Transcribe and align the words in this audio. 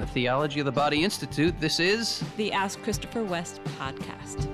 the 0.00 0.06
Theology 0.06 0.60
of 0.60 0.66
the 0.66 0.72
Body 0.72 1.04
Institute, 1.04 1.54
this 1.60 1.78
is 1.78 2.24
the 2.38 2.50
Ask 2.52 2.80
Christopher 2.82 3.22
West 3.22 3.62
podcast. 3.78 4.48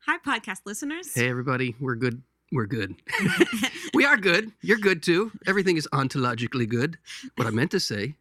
Hi, 0.00 0.18
podcast 0.18 0.60
listeners. 0.66 1.14
Hey, 1.14 1.30
everybody. 1.30 1.74
We're 1.80 1.94
good. 1.94 2.22
We're 2.52 2.66
good. 2.66 2.94
we 3.94 4.04
are 4.04 4.18
good. 4.18 4.52
You're 4.60 4.76
good 4.76 5.02
too. 5.02 5.32
Everything 5.46 5.78
is 5.78 5.88
ontologically 5.94 6.68
good. 6.68 6.98
What 7.36 7.46
I 7.46 7.50
meant 7.50 7.70
to 7.70 7.80
say, 7.80 8.16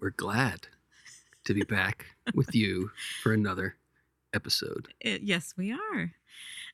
we're 0.00 0.10
glad 0.10 0.68
to 1.48 1.54
be 1.54 1.62
back 1.62 2.04
with 2.34 2.54
you 2.54 2.90
for 3.22 3.32
another 3.32 3.76
episode. 4.34 4.88
Uh, 5.04 5.16
yes, 5.22 5.54
we 5.56 5.72
are. 5.72 6.12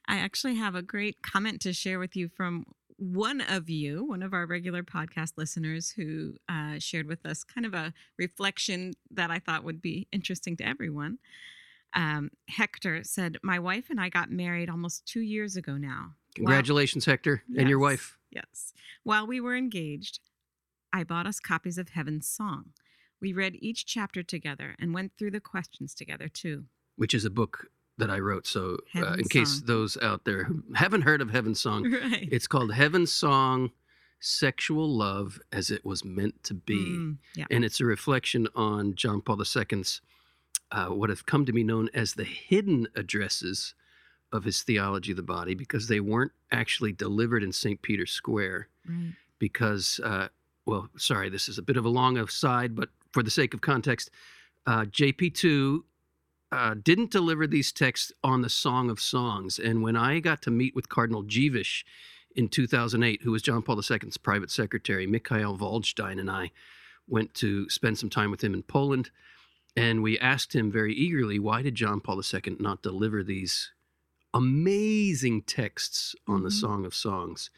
I 0.08 0.16
actually 0.16 0.56
have 0.56 0.74
a 0.74 0.82
great 0.82 1.22
comment 1.22 1.60
to 1.60 1.72
share 1.72 2.00
with 2.00 2.16
you 2.16 2.28
from 2.28 2.66
one 2.96 3.40
of 3.40 3.70
you, 3.70 4.04
one 4.04 4.20
of 4.20 4.34
our 4.34 4.46
regular 4.46 4.82
podcast 4.82 5.34
listeners, 5.36 5.90
who 5.90 6.34
uh, 6.48 6.80
shared 6.80 7.06
with 7.06 7.24
us 7.24 7.44
kind 7.44 7.64
of 7.64 7.72
a 7.72 7.94
reflection 8.18 8.94
that 9.12 9.30
I 9.30 9.38
thought 9.38 9.62
would 9.62 9.80
be 9.80 10.08
interesting 10.10 10.56
to 10.56 10.66
everyone. 10.66 11.18
Um, 11.94 12.32
Hector 12.48 13.04
said, 13.04 13.38
My 13.44 13.60
wife 13.60 13.84
and 13.90 14.00
I 14.00 14.08
got 14.08 14.28
married 14.28 14.68
almost 14.68 15.06
two 15.06 15.20
years 15.20 15.54
ago 15.54 15.76
now. 15.76 16.14
Congratulations, 16.34 17.04
Hector, 17.04 17.44
and 17.56 17.68
your 17.68 17.78
wife. 17.78 18.18
Yes. 18.32 18.74
While 19.04 19.28
we 19.28 19.40
were 19.40 19.54
engaged, 19.54 20.18
I 20.92 21.04
bought 21.04 21.28
us 21.28 21.38
copies 21.38 21.78
of 21.78 21.90
Heaven's 21.90 22.26
Song. 22.26 22.72
We 23.24 23.32
read 23.32 23.56
each 23.60 23.86
chapter 23.86 24.22
together 24.22 24.76
and 24.78 24.92
went 24.94 25.12
through 25.18 25.30
the 25.32 25.40
questions 25.40 25.94
together 25.94 26.28
too. 26.28 26.64
which 26.96 27.14
is 27.14 27.24
a 27.24 27.30
book 27.30 27.66
that 27.98 28.10
I 28.10 28.18
wrote. 28.18 28.46
So, 28.46 28.78
uh, 28.94 28.98
in 28.98 29.04
Heaven's 29.04 29.28
case 29.28 29.60
those 29.64 29.96
out 30.02 30.24
there 30.24 30.44
who 30.44 30.62
haven't 30.74 31.02
heard 31.02 31.20
of 31.22 31.30
Heaven's 31.30 31.60
Song, 31.60 31.90
Right. 32.02 32.28
it's 32.30 32.46
called 32.46 32.72
Heaven's 32.74 33.12
Song 33.12 33.70
Sexual 34.20 34.88
Love 34.88 35.38
as 35.52 35.70
It 35.70 35.84
Was 35.84 36.04
Meant 36.04 36.42
to 36.44 36.54
Be. 36.54 36.76
Mm, 36.76 37.18
yeah. 37.36 37.44
And 37.50 37.64
it's 37.64 37.80
a 37.80 37.84
reflection 37.84 38.48
on 38.54 38.94
John 38.94 39.20
Paul 39.22 39.40
II's, 39.40 40.00
uh, 40.72 40.86
what 40.88 41.10
have 41.10 41.24
come 41.26 41.44
to 41.46 41.52
be 41.52 41.64
known 41.64 41.88
as 41.94 42.14
the 42.14 42.24
hidden 42.24 42.88
addresses 42.94 43.74
of 44.32 44.44
his 44.44 44.62
theology 44.62 45.12
of 45.12 45.16
the 45.16 45.22
body, 45.22 45.54
because 45.54 45.88
they 45.88 46.00
weren't 46.00 46.32
actually 46.50 46.92
delivered 46.92 47.42
in 47.42 47.52
St. 47.52 47.80
Peter's 47.82 48.10
Square. 48.12 48.68
Right. 48.88 49.12
Because, 49.38 50.00
uh, 50.02 50.28
well, 50.66 50.88
sorry, 50.96 51.28
this 51.28 51.48
is 51.48 51.58
a 51.58 51.62
bit 51.62 51.76
of 51.76 51.84
a 51.84 51.88
long 51.90 52.16
aside, 52.18 52.74
but 52.74 52.88
for 53.14 53.22
the 53.22 53.30
sake 53.30 53.54
of 53.54 53.60
context, 53.60 54.10
uh, 54.66 54.84
JP2 54.86 55.84
uh, 56.50 56.74
didn't 56.82 57.12
deliver 57.12 57.46
these 57.46 57.70
texts 57.70 58.10
on 58.24 58.42
the 58.42 58.50
Song 58.50 58.90
of 58.90 58.98
Songs. 59.00 59.60
And 59.60 59.82
when 59.82 59.96
I 59.96 60.18
got 60.18 60.42
to 60.42 60.50
meet 60.50 60.74
with 60.74 60.88
Cardinal 60.88 61.22
Dziwisz 61.22 61.84
in 62.34 62.48
2008, 62.48 63.22
who 63.22 63.30
was 63.30 63.42
John 63.42 63.62
Paul 63.62 63.80
II's 63.80 64.16
private 64.16 64.50
secretary, 64.50 65.06
Michael 65.06 65.56
Waldstein 65.56 66.18
and 66.18 66.28
I 66.28 66.50
went 67.06 67.34
to 67.34 67.68
spend 67.70 67.98
some 67.98 68.10
time 68.10 68.32
with 68.32 68.42
him 68.42 68.52
in 68.52 68.64
Poland. 68.64 69.10
And 69.76 70.02
we 70.02 70.18
asked 70.18 70.52
him 70.54 70.72
very 70.72 70.92
eagerly, 70.94 71.38
why 71.38 71.62
did 71.62 71.76
John 71.76 72.00
Paul 72.00 72.20
II 72.20 72.56
not 72.58 72.82
deliver 72.82 73.22
these 73.22 73.70
amazing 74.32 75.42
texts 75.42 76.16
on 76.26 76.42
the 76.42 76.48
Mhm. 76.48 76.60
Song 76.60 76.84
of 76.84 76.94
Songs? 76.94 77.50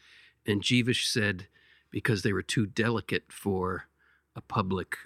And 0.45 0.61
Dziwisz 0.61 1.03
said, 1.05 1.47
because 1.89 2.21
they 2.21 2.33
were 2.33 2.43
too 2.43 2.67
delicate 2.67 3.31
for 3.31 3.87
a 4.35 4.41
public 4.41 4.97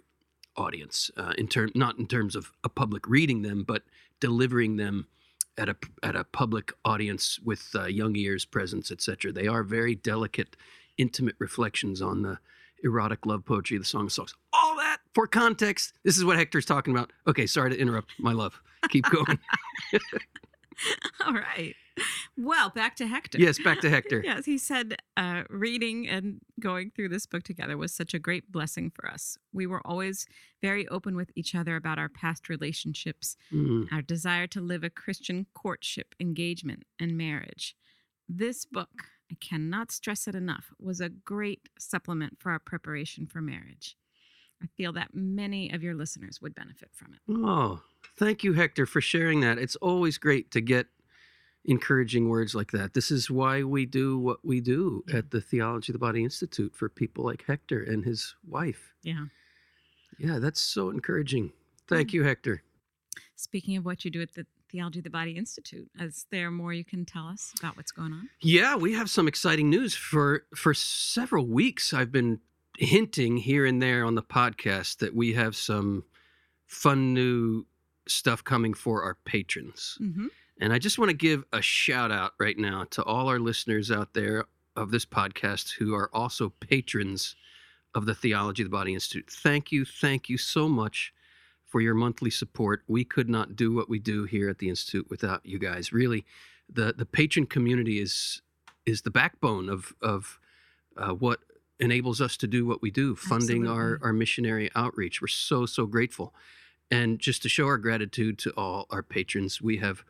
audience 0.58 1.10
uh, 1.18 1.34
in 1.38 1.48
term 1.48 1.72
not 1.76 1.98
in 1.98 2.08
terms 2.08 2.36
of 2.36 2.52
a 2.64 2.70
public 2.70 3.08
reading 3.08 3.42
them 3.42 3.64
but 3.64 3.84
delivering 4.20 4.78
them 4.78 5.08
at 5.58 5.70
a 5.70 5.76
at 6.04 6.16
a 6.16 6.24
public 6.24 6.74
audience 6.84 7.40
with 7.44 7.70
uh, 7.76 7.86
young 7.86 8.16
ears 8.16 8.46
presence 8.46 8.92
etc 8.92 9.32
they 9.32 9.48
are 9.48 9.64
very 9.64 9.96
delicate 9.96 10.56
intimate 10.98 11.36
reflections 11.40 12.02
on 12.02 12.22
the 12.22 12.38
erotic 12.84 13.26
love 13.26 13.46
poetry 13.46 13.78
the 13.78 13.86
song. 13.86 14.08
Of 14.08 14.12
songs 14.12 14.34
all 14.54 14.76
that 14.78 14.98
for 15.14 15.28
context. 15.28 15.94
This 16.04 16.18
is 16.18 16.26
what 16.26 16.38
hector's 16.38 16.66
talking 16.66 16.94
about. 16.94 17.12
Okay 17.28 17.46
sorry 17.46 17.70
to 17.72 17.78
interrupt 17.78 18.12
my 18.20 18.34
love. 18.34 18.62
Keep 18.90 19.06
going. 19.10 19.40
All 21.26 21.34
right. 21.34 21.76
Well, 22.38 22.70
back 22.70 22.96
to 22.96 23.08
Hector. 23.08 23.38
yes 23.38 23.60
back 23.60 23.82
to 23.82 23.90
hector 23.90 24.22
Yes, 24.26 24.46
he 24.46 24.58
said 24.58 24.96
uh, 25.18 25.44
reading 25.50 26.08
and 26.08 26.40
going 26.60 26.92
through 26.92 27.10
this 27.10 27.26
book 27.26 27.44
together 27.44 27.78
was 27.78 27.94
such 27.94 28.14
a 28.14 28.20
great 28.20 28.52
blessing 28.52 28.90
for 28.90 29.08
us. 29.10 29.38
We 29.54 29.68
were 29.68 29.86
always 29.86 30.26
very 30.62 30.88
open 30.88 31.16
with 31.16 31.30
each 31.36 31.54
other 31.54 31.76
about 31.76 32.00
our 32.00 32.10
past 32.10 32.50
relationships, 32.50 33.36
Mm, 33.54 33.92
our 33.92 34.02
desire 34.02 34.48
to 34.48 34.62
live 34.62 34.84
a 34.84 34.90
Christian 34.90 35.46
courtship, 35.54 36.16
engagement, 36.20 36.84
and 37.00 37.18
marriage. 37.18 37.76
This 38.30 38.64
book, 38.66 39.10
I 39.32 39.36
cannot 39.42 39.92
stress 39.92 40.28
it 40.28 40.34
enough, 40.36 40.72
was 40.80 41.02
a 41.02 41.10
great 41.10 41.68
supplement 41.78 42.38
for 42.40 42.52
our 42.52 42.60
preparation 42.60 43.28
for 43.28 43.42
marriage. 43.42 43.98
I 44.64 44.68
feel 44.78 44.94
that 44.94 45.10
many 45.14 45.70
of 45.72 45.84
your 45.84 45.96
listeners 45.96 46.40
would 46.42 46.56
benefit 46.56 46.90
from 46.94 47.14
it. 47.14 47.20
oh 47.30 47.82
thank 48.18 48.44
you 48.44 48.54
hector 48.54 48.86
for 48.86 49.02
sharing 49.02 49.42
that 49.42 49.58
it's 49.58 49.76
always 49.78 50.18
great 50.18 50.52
to 50.52 50.62
get 50.62 50.88
encouraging 51.66 52.28
words 52.30 52.56
like 52.56 52.72
that. 52.72 52.94
This 52.94 53.12
is 53.12 53.30
why 53.30 53.64
we 53.64 53.86
do 53.86 54.18
what 54.18 54.44
we 54.44 54.62
do 54.62 55.04
Yeah. 55.08 55.18
at 55.18 55.32
the 55.32 55.42
Theology 55.42 55.92
of 55.92 55.94
the 55.94 56.00
Body 56.00 56.24
Institute 56.24 56.76
for 56.76 56.90
people 56.90 57.24
like 57.24 57.46
Hector 57.46 57.82
and 57.84 58.04
his 58.04 58.36
wife. 58.48 58.94
Yeah. 59.04 59.26
Yeah, 60.18 60.40
that's 60.40 60.60
so 60.60 60.90
encouraging. 60.90 61.54
Thank 61.88 62.14
you, 62.14 62.24
Hector. 62.24 62.64
Speaking 63.36 63.78
of 63.78 63.86
what 63.86 64.06
you 64.06 64.12
do 64.12 64.22
at 64.22 64.34
the 64.34 64.46
Theology 64.72 65.00
of 65.00 65.04
the 65.04 65.10
Body 65.10 65.36
Institute, 65.38 65.90
is 66.00 66.26
there 66.32 66.50
more 66.52 66.74
you 66.74 66.86
can 66.86 67.06
tell 67.06 67.28
us 67.28 67.54
about 67.60 67.76
what's 67.78 67.92
going 67.92 68.14
on? 68.14 68.30
Yeah, 68.40 68.76
we 68.76 68.94
have 68.94 69.10
some 69.10 69.28
exciting 69.28 69.70
news 69.70 69.96
for 69.96 70.46
for 70.56 70.74
several 70.74 71.46
weeks. 71.48 71.94
I've 71.94 72.12
been 72.12 72.40
hinting 72.78 73.38
here 73.38 73.66
and 73.66 73.82
there 73.82 74.06
on 74.06 74.16
the 74.16 74.24
podcast 74.24 74.98
that 75.00 75.14
we 75.14 75.34
have 75.34 75.56
some 75.56 76.06
fun 76.68 77.14
new 77.14 77.66
stuff 78.08 78.44
coming 78.44 78.74
for 78.74 79.04
our 79.04 79.16
patrons. 79.26 79.98
Mm-hmm. 80.02 80.28
And 80.62 80.72
I 80.72 80.78
just 80.78 81.00
want 81.00 81.10
to 81.10 81.18
give 81.18 81.44
a 81.52 81.62
shout 81.62 82.12
out 82.12 82.34
right 82.40 82.58
now 82.58 82.86
to 82.92 83.04
all 83.04 83.28
our 83.28 83.40
listeners 83.40 83.90
out 83.90 84.14
there 84.14 84.46
of 84.76 84.92
this 84.92 85.06
podcast 85.06 85.74
who 85.74 85.96
are 85.96 86.10
also 86.14 86.54
patrons 86.60 87.36
of 87.96 88.06
the 88.06 88.14
Theology 88.14 88.62
of 88.62 88.70
the 88.70 88.78
Body 88.78 88.94
Institute. 88.94 89.28
Thank 89.28 89.72
you, 89.72 89.86
thank 89.86 90.30
you 90.30 90.38
so 90.38 90.70
much 90.70 91.14
for 91.66 91.82
your 91.82 91.96
monthly 91.96 92.30
support. 92.30 92.84
We 92.88 93.04
could 93.04 93.28
not 93.28 93.56
do 93.56 93.74
what 93.74 93.90
we 93.90 93.98
do 93.98 94.26
here 94.26 94.50
at 94.50 94.60
the 94.60 94.70
Institute 94.70 95.08
without 95.10 95.44
you 95.44 95.58
guys. 95.58 95.92
Really, 95.92 96.26
the 96.72 96.94
the 96.96 97.06
patron 97.08 97.48
community 97.48 98.00
is 98.00 98.42
is 98.86 99.02
the 99.02 99.10
backbone 99.10 99.68
of 99.68 99.94
of 100.00 100.40
uh, 100.96 101.14
what 101.14 101.40
enables 101.80 102.22
us 102.22 102.38
to 102.38 102.48
do 102.48 102.68
what 102.68 102.84
we 102.84 102.92
do, 102.92 103.16
funding 103.16 103.68
our 103.68 104.00
our 104.04 104.14
missionary 104.14 104.70
outreach. 104.76 105.22
We're 105.22 105.28
so 105.28 105.66
so 105.66 105.88
grateful. 105.88 106.36
And 106.92 107.20
just 107.20 107.42
to 107.44 107.50
show 107.50 107.66
our 107.66 107.78
gratitude 107.78 108.38
to 108.40 108.52
all 108.52 108.86
our 108.90 109.02
patrons, 109.02 109.62
we 109.62 109.78
have 109.78 110.04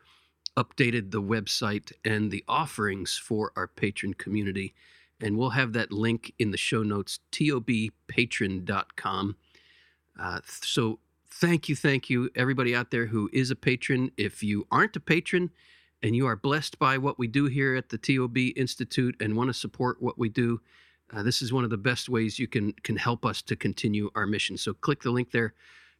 updated 0.56 1.10
the 1.10 1.22
website 1.22 1.92
and 2.04 2.30
the 2.30 2.44
offerings 2.48 3.16
for 3.16 3.52
our 3.56 3.66
patron 3.66 4.14
community. 4.14 4.74
And 5.20 5.38
we'll 5.38 5.50
have 5.50 5.72
that 5.74 5.92
link 5.92 6.32
in 6.38 6.50
the 6.50 6.56
show 6.56 6.82
notes, 6.82 7.20
tobpatron.com. 7.30 9.36
Uh, 10.20 10.40
so 10.44 10.98
thank 11.30 11.68
you, 11.68 11.76
thank 11.76 12.10
you, 12.10 12.28
everybody 12.34 12.74
out 12.74 12.90
there 12.90 13.06
who 13.06 13.30
is 13.32 13.50
a 13.50 13.56
patron. 13.56 14.10
If 14.16 14.42
you 14.42 14.66
aren't 14.70 14.96
a 14.96 15.00
patron 15.00 15.50
and 16.02 16.16
you 16.16 16.26
are 16.26 16.36
blessed 16.36 16.78
by 16.78 16.98
what 16.98 17.18
we 17.18 17.28
do 17.28 17.46
here 17.46 17.76
at 17.76 17.88
the 17.88 17.98
TOB 17.98 18.36
Institute 18.56 19.16
and 19.20 19.36
want 19.36 19.48
to 19.48 19.54
support 19.54 20.02
what 20.02 20.18
we 20.18 20.28
do, 20.28 20.60
uh, 21.12 21.22
this 21.22 21.42
is 21.42 21.52
one 21.52 21.64
of 21.64 21.70
the 21.70 21.76
best 21.76 22.08
ways 22.08 22.38
you 22.38 22.48
can 22.48 22.72
can 22.84 22.96
help 22.96 23.26
us 23.26 23.42
to 23.42 23.54
continue 23.54 24.10
our 24.14 24.26
mission. 24.26 24.56
So 24.56 24.72
click 24.72 25.02
the 25.02 25.10
link 25.10 25.30
there 25.30 25.52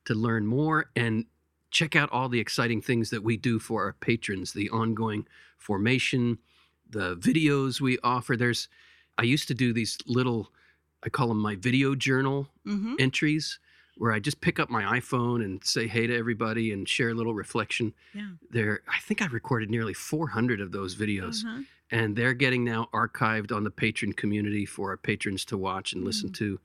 to 0.07 0.15
learn 0.15 0.47
more 0.47 0.91
and 0.97 1.27
check 1.73 1.97
out 1.97 2.09
all 2.13 2.29
the 2.29 2.39
exciting 2.41 2.81
things 2.81 3.11
that 3.11 3.25
we 3.25 3.37
do 3.37 3.59
for 3.59 3.83
our 3.85 3.95
patrons, 3.95 4.53
the 4.53 4.71
ongoing 4.71 5.27
formation, 5.59 6.39
the 6.89 7.17
videos 7.17 7.81
we 7.81 7.99
offer. 8.05 8.37
There's 8.37 8.69
I 9.19 9.25
used 9.25 9.49
to 9.49 9.55
do 9.55 9.73
these 9.73 9.99
little 10.07 10.53
I 11.05 11.09
call 11.09 11.29
them 11.29 11.39
my 11.39 11.57
video 11.57 11.95
journal 11.95 12.49
Mm-hmm. 12.67 12.95
entries 13.01 13.59
where 13.99 14.13
I 14.13 14.21
just 14.21 14.41
pick 14.41 14.59
up 14.61 14.71
my 14.71 14.99
iPhone 15.01 15.45
and 15.45 15.63
say 15.65 15.87
hey 15.87 16.07
to 16.07 16.17
everybody 16.17 16.73
and 16.73 16.89
share 16.89 17.11
a 17.11 17.15
little 17.15 17.35
reflection. 17.35 17.93
Yeah. 18.15 18.29
There 18.51 18.83
I 18.89 19.01
think 19.01 19.21
I 19.21 19.27
recorded 19.27 19.69
nearly 19.71 19.95
400 19.95 20.61
of 20.61 20.71
those 20.73 20.95
videos 20.95 21.45
Uh-huh. 21.45 21.63
and 21.91 22.17
they're 22.17 22.35
getting 22.35 22.65
now 22.65 22.89
archived 22.95 23.51
on 23.55 23.65
the 23.65 23.71
patron 23.71 24.13
community 24.13 24.65
for 24.65 24.91
our 24.91 24.97
patrons 24.97 25.45
to 25.47 25.59
watch 25.59 25.93
and 25.93 26.05
listen 26.05 26.31
Mm. 26.31 26.35
to. 26.35 26.61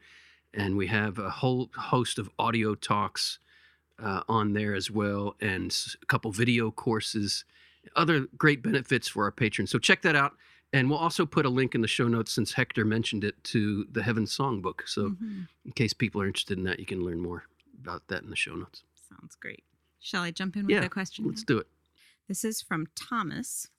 And 0.54 0.77
we 0.77 0.88
have 0.88 1.18
a 1.19 1.30
whole 1.30 1.69
host 1.75 2.18
of 2.19 2.30
audio 2.39 2.75
talks 2.75 3.39
uh, 3.99 4.21
on 4.29 4.53
there 4.53 4.73
as 4.75 4.89
well, 4.91 5.35
and 5.41 5.75
a 6.01 6.05
couple 6.05 6.31
video 6.31 6.71
courses, 6.71 7.45
other 7.95 8.27
great 8.38 8.61
benefits 8.61 9.07
for 9.07 9.23
our 9.23 9.31
patrons. 9.31 9.71
So 9.71 9.79
check 9.79 10.01
that 10.03 10.15
out. 10.15 10.33
And 10.73 10.89
we'll 10.89 10.99
also 10.99 11.25
put 11.25 11.45
a 11.45 11.49
link 11.49 11.75
in 11.75 11.81
the 11.81 11.88
show 11.88 12.09
notes 12.09 12.31
since 12.33 12.51
Hector 12.53 12.83
mentioned 12.83 13.23
it 13.23 13.41
to 13.45 13.85
the 13.89 14.03
Heaven 14.03 14.25
Songbook. 14.25 14.81
So 14.85 15.11
Mhm. 15.11 15.47
in 15.65 15.71
case 15.71 15.94
people 15.94 16.21
are 16.21 16.27
interested 16.27 16.57
in 16.57 16.65
that, 16.65 16.77
you 16.79 16.85
can 16.85 17.05
learn 17.05 17.21
more 17.21 17.45
about 17.79 18.07
that 18.09 18.21
in 18.23 18.29
the 18.29 18.35
show 18.35 18.53
notes. 18.53 18.83
Sounds 19.09 19.35
great. 19.35 19.63
Shall 19.99 20.23
I 20.23 20.31
jump 20.31 20.57
in 20.57 20.65
with 20.65 20.73
Yeah, 20.73 20.81
the 20.81 20.89
question? 20.89 21.25
Let's 21.25 21.44
do 21.45 21.57
it. 21.57 21.67
This 22.27 22.44
is 22.44 22.61
from 22.61 22.88
Thomas. 22.95 23.69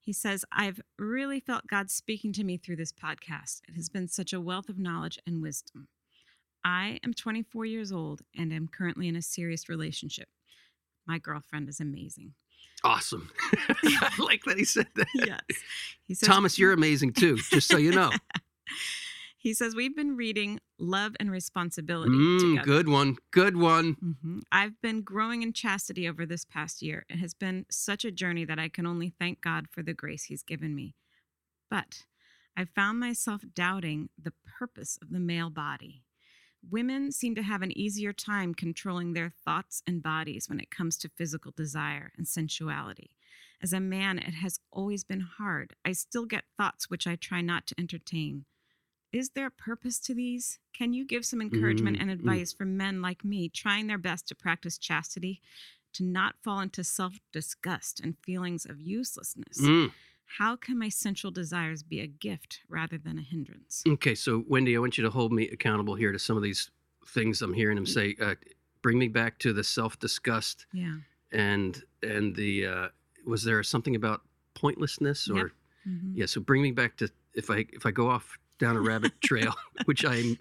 He 0.00 0.14
says, 0.14 0.46
I've 0.50 0.80
really 0.96 1.40
felt 1.40 1.66
God 1.66 1.90
speaking 1.90 2.32
to 2.32 2.42
me 2.44 2.56
through 2.56 2.76
this 2.76 2.92
podcast. 2.92 3.60
It 3.68 3.74
has 3.74 3.90
been 3.90 4.08
such 4.08 4.32
a 4.32 4.40
wealth 4.40 4.70
of 4.70 4.78
knowledge 4.78 5.18
and 5.26 5.42
wisdom. 5.42 5.88
I 6.64 6.98
am 7.04 7.14
24 7.14 7.64
years 7.66 7.92
old 7.92 8.22
and 8.36 8.52
am 8.52 8.68
currently 8.68 9.08
in 9.08 9.16
a 9.16 9.22
serious 9.22 9.68
relationship. 9.68 10.28
My 11.06 11.18
girlfriend 11.18 11.68
is 11.68 11.80
amazing. 11.80 12.34
Awesome. 12.84 13.30
I 13.82 14.12
like 14.18 14.42
that 14.44 14.58
he 14.58 14.64
said 14.64 14.86
that. 14.96 15.08
Yes. 15.14 15.40
He 16.06 16.14
says, 16.14 16.28
Thomas, 16.28 16.58
you're 16.58 16.72
amazing 16.72 17.12
too, 17.12 17.36
just 17.50 17.68
so 17.68 17.76
you 17.76 17.92
know. 17.92 18.12
he 19.38 19.52
says, 19.54 19.74
We've 19.74 19.96
been 19.96 20.16
reading 20.16 20.60
Love 20.78 21.16
and 21.18 21.30
Responsibility 21.30 22.10
Mm, 22.16 22.50
together. 22.50 22.64
good 22.66 22.88
one. 22.88 23.16
Good 23.30 23.56
one. 23.56 23.96
Mhm. 23.96 24.42
I've 24.52 24.80
been 24.80 25.02
growing 25.02 25.42
in 25.42 25.52
chastity 25.52 26.08
over 26.08 26.24
this 26.26 26.44
past 26.44 26.82
year. 26.82 27.04
It 27.08 27.16
has 27.18 27.34
been 27.34 27.66
such 27.70 28.04
a 28.04 28.10
journey 28.12 28.44
that 28.44 28.58
I 28.58 28.68
can 28.68 28.86
only 28.86 29.10
thank 29.18 29.40
God 29.40 29.66
for 29.70 29.82
the 29.82 29.94
grace 29.94 30.24
He's 30.24 30.42
given 30.42 30.74
me. 30.74 30.94
But 31.70 32.04
I 32.56 32.64
found 32.64 33.00
myself 33.00 33.42
doubting 33.54 34.08
the 34.20 34.32
purpose 34.58 34.98
of 35.02 35.10
the 35.10 35.20
male 35.20 35.50
body. 35.50 36.04
Women 36.68 37.12
seem 37.12 37.34
to 37.34 37.42
have 37.42 37.62
an 37.62 37.76
easier 37.76 38.12
time 38.12 38.54
controlling 38.54 39.12
their 39.12 39.30
thoughts 39.44 39.82
and 39.86 40.02
bodies 40.02 40.48
when 40.48 40.60
it 40.60 40.70
comes 40.70 40.96
to 40.98 41.08
physical 41.08 41.52
desire 41.56 42.12
and 42.16 42.26
sensuality. 42.26 43.16
As 43.62 43.72
a 43.72 43.80
man, 43.80 44.18
it 44.18 44.34
has 44.34 44.60
always 44.70 45.04
been 45.04 45.20
hard. 45.20 45.74
I 45.84 45.92
still 45.92 46.26
get 46.26 46.44
thoughts 46.56 46.90
which 46.90 47.06
I 47.06 47.16
try 47.16 47.40
not 47.40 47.66
to 47.68 47.74
entertain. 47.78 48.44
Is 49.12 49.30
there 49.30 49.46
a 49.46 49.50
purpose 49.50 49.98
to 50.00 50.14
these? 50.14 50.58
Can 50.74 50.92
you 50.92 51.04
give 51.04 51.24
some 51.24 51.40
encouragement 51.40 51.96
Mm, 51.96 52.02
and 52.02 52.10
mm. 52.10 52.14
advice 52.14 52.52
for 52.52 52.64
men 52.66 53.00
like 53.00 53.24
me 53.24 53.48
trying 53.48 53.86
their 53.86 53.98
best 53.98 54.28
to 54.28 54.34
practice 54.34 54.78
chastity, 54.78 55.40
to 55.94 56.04
not 56.04 56.36
fall 56.42 56.60
into 56.60 56.84
self 56.84 57.18
disgust 57.32 58.00
and 58.00 58.18
feelings 58.18 58.66
of 58.66 58.80
uselessness? 58.80 59.60
Mm. 59.60 59.92
How 60.36 60.56
can 60.56 60.78
my 60.78 60.88
sensual 60.88 61.30
desires 61.30 61.82
be 61.82 62.00
a 62.00 62.06
gift 62.06 62.60
rather 62.68 62.98
than 62.98 63.18
a 63.18 63.22
hindrance? 63.22 63.82
Okay, 63.88 64.14
so 64.14 64.44
Wendy, 64.46 64.76
I 64.76 64.78
want 64.78 64.98
you 64.98 65.04
to 65.04 65.10
hold 65.10 65.32
me 65.32 65.48
accountable 65.48 65.94
here 65.94 66.12
to 66.12 66.18
some 66.18 66.36
of 66.36 66.42
these 66.42 66.70
things 67.08 67.40
I'm 67.42 67.54
hearing 67.54 67.78
him 67.78 67.86
say. 67.86 68.14
Uh, 68.20 68.34
bring 68.82 68.98
me 68.98 69.08
back 69.08 69.38
to 69.40 69.52
the 69.52 69.64
self 69.64 69.98
disgust 69.98 70.66
Yeah. 70.72 70.96
and 71.32 71.82
and 72.02 72.36
the 72.36 72.66
uh, 72.66 72.88
was 73.26 73.42
there 73.42 73.62
something 73.62 73.96
about 73.96 74.22
pointlessness 74.54 75.28
or 75.28 75.36
Yep. 75.36 75.46
Mhm. 75.88 76.12
yeah? 76.14 76.26
So 76.26 76.40
bring 76.40 76.62
me 76.62 76.72
back 76.72 76.96
to 76.98 77.08
if 77.34 77.50
I 77.50 77.64
if 77.72 77.86
I 77.86 77.90
go 77.90 78.08
off 78.10 78.38
down 78.58 78.76
a 78.76 78.80
rabbit 78.80 79.18
trail, 79.22 79.54
which 79.86 80.04
I'm 80.04 80.36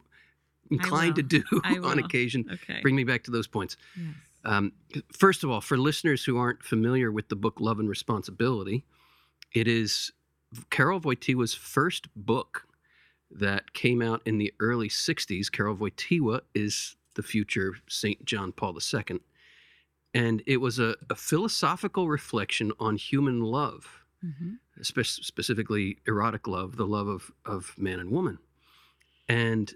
inclined 0.69 1.15
to 1.15 1.23
do 1.23 1.43
on 1.83 1.97
occasion. 1.99 2.45
Okay. 2.51 2.81
Bring 2.81 2.95
me 2.95 3.03
back 3.05 3.23
to 3.23 3.31
those 3.31 3.47
points. 3.47 3.77
yes. 3.95 4.05
Um, 4.45 4.71
first 5.11 5.43
of 5.43 5.49
all, 5.49 5.59
for 5.61 5.77
listeners 5.77 6.23
who 6.23 6.37
aren't 6.37 6.63
familiar 6.63 7.11
with 7.11 7.27
the 7.27 7.35
book 7.35 7.59
Love 7.59 7.79
and 7.79 7.89
Responsibility, 7.89 8.85
it 9.53 9.67
is 9.67 10.11
Karol 10.69 11.01
Wojtyła's 11.01 11.53
first 11.53 12.07
book 12.15 12.67
that 13.29 13.73
came 13.73 14.01
out 14.01 14.21
in 14.25 14.38
the 14.38 14.53
early 14.59 14.89
60s. 14.89 15.51
Karol 15.51 15.75
Wojtyła 15.75 16.41
is 16.55 16.95
the 17.15 17.23
future 17.23 17.75
St. 17.88 18.23
John 18.25 18.51
Paul 18.51 18.77
II. 18.94 19.19
And 20.13 20.41
it 20.47 20.57
was 20.57 20.79
a, 20.79 20.95
a 21.09 21.15
philosophical 21.15 22.07
reflection 22.07 22.71
on 22.79 22.95
human 22.95 23.41
love, 23.41 24.03
hmm 24.21 24.53
spe- 24.81 25.03
specifically 25.03 25.97
erotic 26.07 26.47
love, 26.47 26.77
the 26.77 26.88
love 26.88 27.07
of, 27.07 27.31
of 27.45 27.73
man 27.77 27.99
and 27.99 28.11
woman. 28.11 28.38
And 29.27 29.73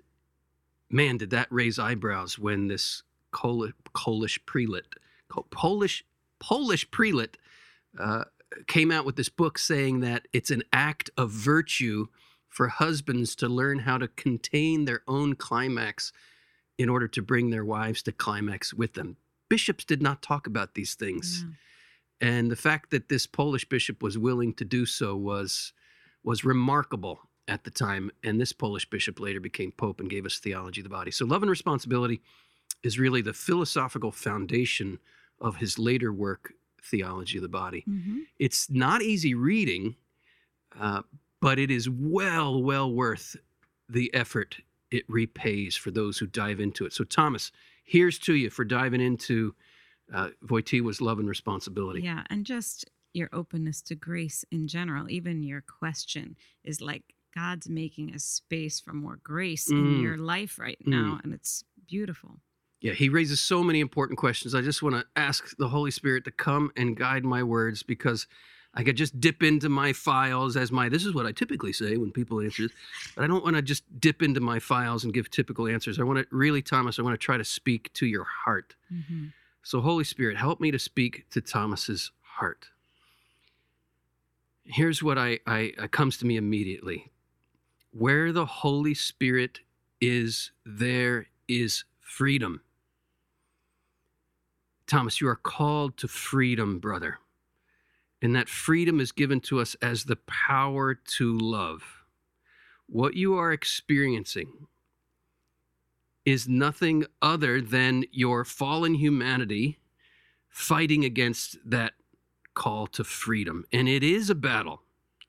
man, 0.89 1.17
did 1.17 1.31
that 1.31 1.47
raise 1.51 1.79
eyebrows 1.79 2.39
when 2.39 2.67
this 2.67 3.03
Col- 3.31 3.71
Polish 3.93 4.39
prelate, 4.45 4.85
Polish 5.51 6.03
Polish 6.39 6.89
prelate, 6.91 7.37
uh, 7.99 8.25
came 8.67 8.91
out 8.91 9.05
with 9.05 9.15
this 9.15 9.29
book 9.29 9.57
saying 9.57 10.01
that 10.01 10.27
it's 10.33 10.51
an 10.51 10.63
act 10.73 11.09
of 11.17 11.31
virtue 11.31 12.07
for 12.49 12.67
husbands 12.67 13.35
to 13.35 13.47
learn 13.47 13.79
how 13.79 13.97
to 13.97 14.07
contain 14.09 14.85
their 14.85 15.01
own 15.07 15.35
climax 15.35 16.11
in 16.77 16.89
order 16.89 17.07
to 17.07 17.21
bring 17.21 17.49
their 17.49 17.63
wives 17.65 18.01
to 18.03 18.11
climax 18.11 18.73
with 18.73 18.93
them. 18.93 19.17
Bishops 19.49 19.85
did 19.85 20.01
not 20.01 20.21
talk 20.21 20.47
about 20.47 20.73
these 20.75 20.95
things 20.95 21.45
Yeah. 22.21 22.29
and 22.29 22.51
the 22.51 22.55
fact 22.55 22.91
that 22.91 23.09
this 23.09 23.25
Polish 23.27 23.65
bishop 23.67 24.01
was 24.03 24.17
willing 24.17 24.53
to 24.55 24.65
do 24.65 24.85
so 24.85 25.15
was 25.15 25.73
was 26.23 26.43
remarkable 26.43 27.21
at 27.47 27.63
the 27.63 27.71
time. 27.71 28.11
And 28.23 28.39
this 28.39 28.53
Polish 28.53 28.87
bishop 28.89 29.19
later 29.19 29.39
became 29.39 29.71
pope 29.71 29.99
and 29.99 30.09
gave 30.09 30.25
us 30.25 30.37
theology 30.37 30.81
of 30.81 30.83
the 30.83 30.89
body. 30.89 31.09
So 31.09 31.25
love 31.25 31.41
and 31.41 31.49
responsibility 31.49 32.21
is 32.83 32.99
really 32.99 33.21
the 33.21 33.33
philosophical 33.33 34.11
foundation 34.11 34.99
of 35.39 35.55
his 35.57 35.79
later 35.79 36.13
work, 36.13 36.53
theology 36.83 37.37
of 37.37 37.41
the 37.43 37.49
body. 37.49 37.83
Mhm. 37.87 38.25
It's 38.39 38.69
not 38.69 39.01
easy 39.01 39.33
reading, 39.33 39.95
uh, 40.79 41.03
but 41.39 41.59
it 41.59 41.71
is 41.71 41.89
well, 41.89 42.61
well 42.61 42.91
worth 42.91 43.35
the 43.89 44.13
effort 44.13 44.57
it 44.89 45.05
repays 45.07 45.75
for 45.75 45.91
those 45.91 46.17
who 46.17 46.25
dive 46.27 46.59
into 46.59 46.85
it. 46.85 46.93
So 46.93 47.03
Thomas, 47.03 47.51
here's 47.83 48.19
to 48.19 48.33
you 48.35 48.49
for 48.49 48.65
diving 48.65 49.01
into 49.01 49.55
uh, 50.13 50.31
Wojtyła's 50.45 50.99
love 50.99 51.19
and 51.19 51.29
responsibility. 51.29 52.01
Yeah, 52.01 52.23
and 52.29 52.45
just 52.45 52.83
your 53.13 53.29
openness 53.31 53.81
to 53.83 53.95
grace 53.95 54.43
in 54.51 54.67
general, 54.67 55.09
even 55.09 55.43
your 55.43 55.61
question 55.61 56.35
is 56.65 56.81
like 56.81 57.15
God's 57.33 57.69
making 57.69 58.13
a 58.13 58.19
space 58.19 58.81
for 58.81 58.91
more 58.91 59.15
grace 59.23 59.69
in 59.69 59.77
Mm. 59.77 60.01
your 60.01 60.17
life 60.17 60.59
right 60.59 60.77
now, 60.85 61.21
and 61.23 61.33
it's 61.33 61.63
beautiful. 61.87 62.41
Yeah, 62.81 62.93
he 62.93 63.09
raises 63.09 63.39
so 63.39 63.63
many 63.63 63.79
important 63.79 64.17
questions. 64.17 64.55
I 64.55 64.61
just 64.61 64.81
want 64.81 64.95
to 64.95 65.05
ask 65.15 65.55
the 65.57 65.69
Holy 65.69 65.91
Spirit 65.91 66.25
to 66.25 66.31
come 66.31 66.71
and 66.75 66.97
guide 66.97 67.23
my 67.23 67.43
words 67.43 67.83
because 67.83 68.25
I 68.73 68.83
could 68.83 68.97
just 68.97 69.19
dip 69.19 69.43
into 69.43 69.69
my 69.69 69.93
files 69.93 70.57
as 70.57 70.71
my 70.71 70.89
this 70.89 71.05
is 71.05 71.13
what 71.13 71.27
I 71.27 71.31
typically 71.31 71.73
say 71.73 71.97
when 71.97 72.11
people 72.11 72.41
answer 72.41 72.63
this, 72.63 72.71
but 73.15 73.23
I 73.23 73.27
don't 73.27 73.43
want 73.43 73.55
to 73.55 73.61
just 73.61 73.83
dip 73.99 74.23
into 74.23 74.39
my 74.39 74.59
files 74.59 75.03
and 75.03 75.13
give 75.13 75.29
typical 75.29 75.67
answers. 75.67 75.99
I 75.99 76.03
want 76.03 76.19
to 76.19 76.35
really, 76.35 76.63
Thomas, 76.63 76.97
I 76.97 77.03
want 77.03 77.13
to 77.13 77.23
try 77.23 77.37
to 77.37 77.43
speak 77.43 77.93
to 77.93 78.05
your 78.07 78.23
heart. 78.23 78.75
hmm 78.89 79.27
So, 79.61 79.81
Holy 79.81 80.03
Spirit, 80.03 80.37
help 80.37 80.59
me 80.59 80.71
to 80.71 80.79
speak 80.79 81.25
to 81.31 81.41
Thomas's 81.41 82.11
heart. 82.21 82.69
Here's 84.63 85.03
what 85.03 85.17
I, 85.17 85.39
I, 85.45 85.73
I 85.79 85.87
comes 85.87 86.17
to 86.17 86.25
me 86.25 86.37
immediately. 86.37 87.11
Where 87.91 88.31
the 88.31 88.45
Holy 88.45 88.93
Spirit 88.93 89.59
is, 89.99 90.51
there 90.65 91.27
is 91.47 91.83
freedom. 91.99 92.61
Thomas, 94.91 95.21
you 95.21 95.29
are 95.29 95.37
called 95.37 95.95
to 95.99 96.07
freedom, 96.09 96.77
brother. 96.77 97.19
And 98.21 98.35
that 98.35 98.49
freedom 98.49 98.99
is 98.99 99.13
given 99.13 99.39
to 99.41 99.61
us 99.61 99.73
as 99.81 100.03
the 100.03 100.17
power 100.17 100.95
to 100.95 101.37
love. 101.37 102.03
What 102.87 103.13
you 103.13 103.35
are 103.35 103.53
experiencing 103.53 104.67
is 106.25 106.49
nothing 106.49 107.05
other 107.21 107.61
than 107.61 108.03
your 108.11 108.43
fallen 108.43 108.95
humanity 108.95 109.79
fighting 110.49 111.05
against 111.05 111.57
that 111.63 111.93
call 112.53 112.85
to 112.87 113.05
freedom. 113.05 113.63
And 113.71 113.87
it 113.87 114.03
is 114.03 114.29
a 114.29 114.35
battle. 114.35 114.81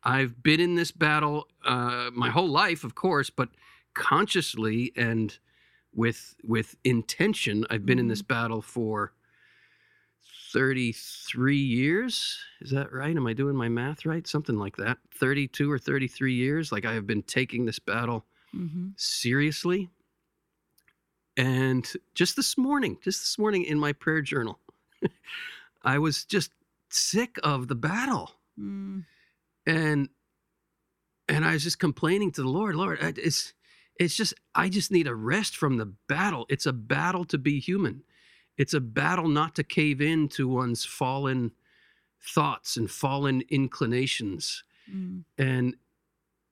I've 0.03 0.43
been 0.43 0.59
in 0.59 0.75
this 0.75 0.91
battle 0.91 1.47
uh, 1.65 2.11
my 2.13 2.31
whole 2.31 2.49
life, 2.49 2.83
of 2.83 2.97
course, 2.97 3.31
but 3.31 3.51
consciously 3.95 4.93
and 4.97 5.39
with 5.95 6.35
with 6.43 6.75
intention, 6.83 7.65
I've 7.71 7.87
been 7.87 8.01
in 8.01 8.09
this 8.09 8.23
battle 8.23 8.61
for 8.61 9.13
33 10.53 11.57
years. 11.57 12.39
Is 12.61 12.71
that 12.71 12.93
right? 12.93 13.17
Am 13.17 13.27
I 13.27 13.33
doing 13.33 13.57
my 13.57 13.69
math 13.69 14.05
right? 14.05 14.27
Something 14.27 14.59
like 14.59 14.77
that. 14.77 14.99
32 15.15 15.71
or 15.71 15.79
33 15.79 16.35
years. 16.35 16.73
Like 16.73 16.85
I 16.85 16.95
have 16.95 17.07
been 17.07 17.23
taking 17.23 17.67
this 17.67 17.79
battle 17.79 18.27
hmm 18.51 18.89
seriously. 18.97 19.89
And 21.39 21.91
just 22.15 22.37
this 22.37 22.59
morning, 22.59 22.99
just 23.03 23.23
this 23.23 23.39
morning 23.39 23.65
in 23.65 23.79
my 23.79 23.95
prayer 23.95 24.21
journal, 24.21 24.59
I 25.83 25.99
was 25.99 26.27
just 26.27 26.51
sick 26.91 27.39
of 27.43 27.69
the 27.69 27.75
battle. 27.75 28.33
Mm. 28.61 29.05
And 29.67 30.09
and 31.29 31.45
I 31.45 31.55
was 31.55 31.63
just 31.63 31.79
complaining 31.79 32.33
to 32.33 32.43
the 32.43 32.49
Lord, 32.49 32.77
Lord, 32.77 32.99
it's 33.01 33.55
it's 33.99 34.15
just 34.15 34.35
I 34.55 34.69
just 34.69 34.91
need 34.91 35.07
a 35.07 35.15
rest 35.15 35.57
from 35.57 35.79
the 35.79 35.87
battle. 36.09 36.47
It's 36.49 36.67
a 36.67 36.73
battle 36.73 37.25
to 37.27 37.39
be 37.39 37.61
human. 37.61 38.03
It's 38.63 38.75
a 38.75 38.81
battle 38.81 39.27
not 39.27 39.57
to 39.57 39.65
cave 39.65 40.01
in 40.01 40.29
to 40.29 40.47
one's 40.47 40.85
fallen 40.85 41.51
thoughts 42.25 42.77
and 42.77 42.89
fallen 42.89 43.43
inclinations. 43.49 44.63
Mm. 44.89 45.25
And 45.37 45.75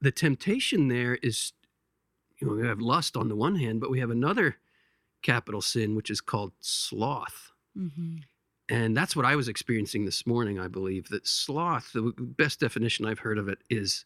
the 0.00 0.10
temptation 0.10 0.88
there 0.88 1.20
is, 1.22 1.52
you 2.40 2.48
know, 2.48 2.54
we 2.54 2.66
have 2.66 2.80
lust 2.80 3.16
on 3.16 3.28
the 3.28 3.36
one 3.36 3.54
hand, 3.54 3.80
but 3.80 3.92
we 3.92 4.00
have 4.00 4.10
another 4.10 4.56
capital 5.22 5.60
sin, 5.60 5.94
which 5.94 6.10
is 6.10 6.20
called 6.20 6.50
sloth. 6.58 7.52
hmm 7.76 8.16
And 8.68 8.96
that's 8.96 9.14
what 9.14 9.24
I 9.24 9.36
was 9.36 9.46
experiencing 9.46 10.04
this 10.04 10.26
morning, 10.26 10.58
I 10.58 10.66
believe. 10.66 11.10
That 11.10 11.28
sloth, 11.28 11.92
the 11.92 12.12
best 12.18 12.58
definition 12.58 13.06
I've 13.06 13.20
heard 13.20 13.38
of 13.38 13.48
it 13.48 13.58
is 13.70 14.04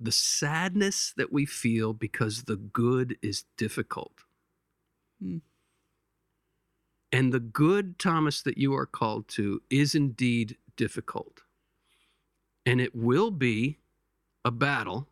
the 0.00 0.10
sadness 0.10 1.12
that 1.18 1.30
we 1.30 1.44
feel 1.44 1.92
because 1.92 2.44
the 2.44 2.56
good 2.56 3.18
is 3.20 3.44
difficult. 3.58 4.24
Hmm. 5.20 5.40
And 7.12 7.32
the 7.32 7.40
good, 7.40 7.98
Thomas, 7.98 8.42
that 8.42 8.56
you 8.56 8.74
are 8.74 8.86
called 8.86 9.28
to 9.28 9.60
is 9.68 9.94
indeed 9.94 10.56
difficult. 10.76 11.42
And 12.64 12.80
it 12.80 12.94
will 12.94 13.30
be 13.30 13.78
a 14.44 14.50
battle 14.50 15.08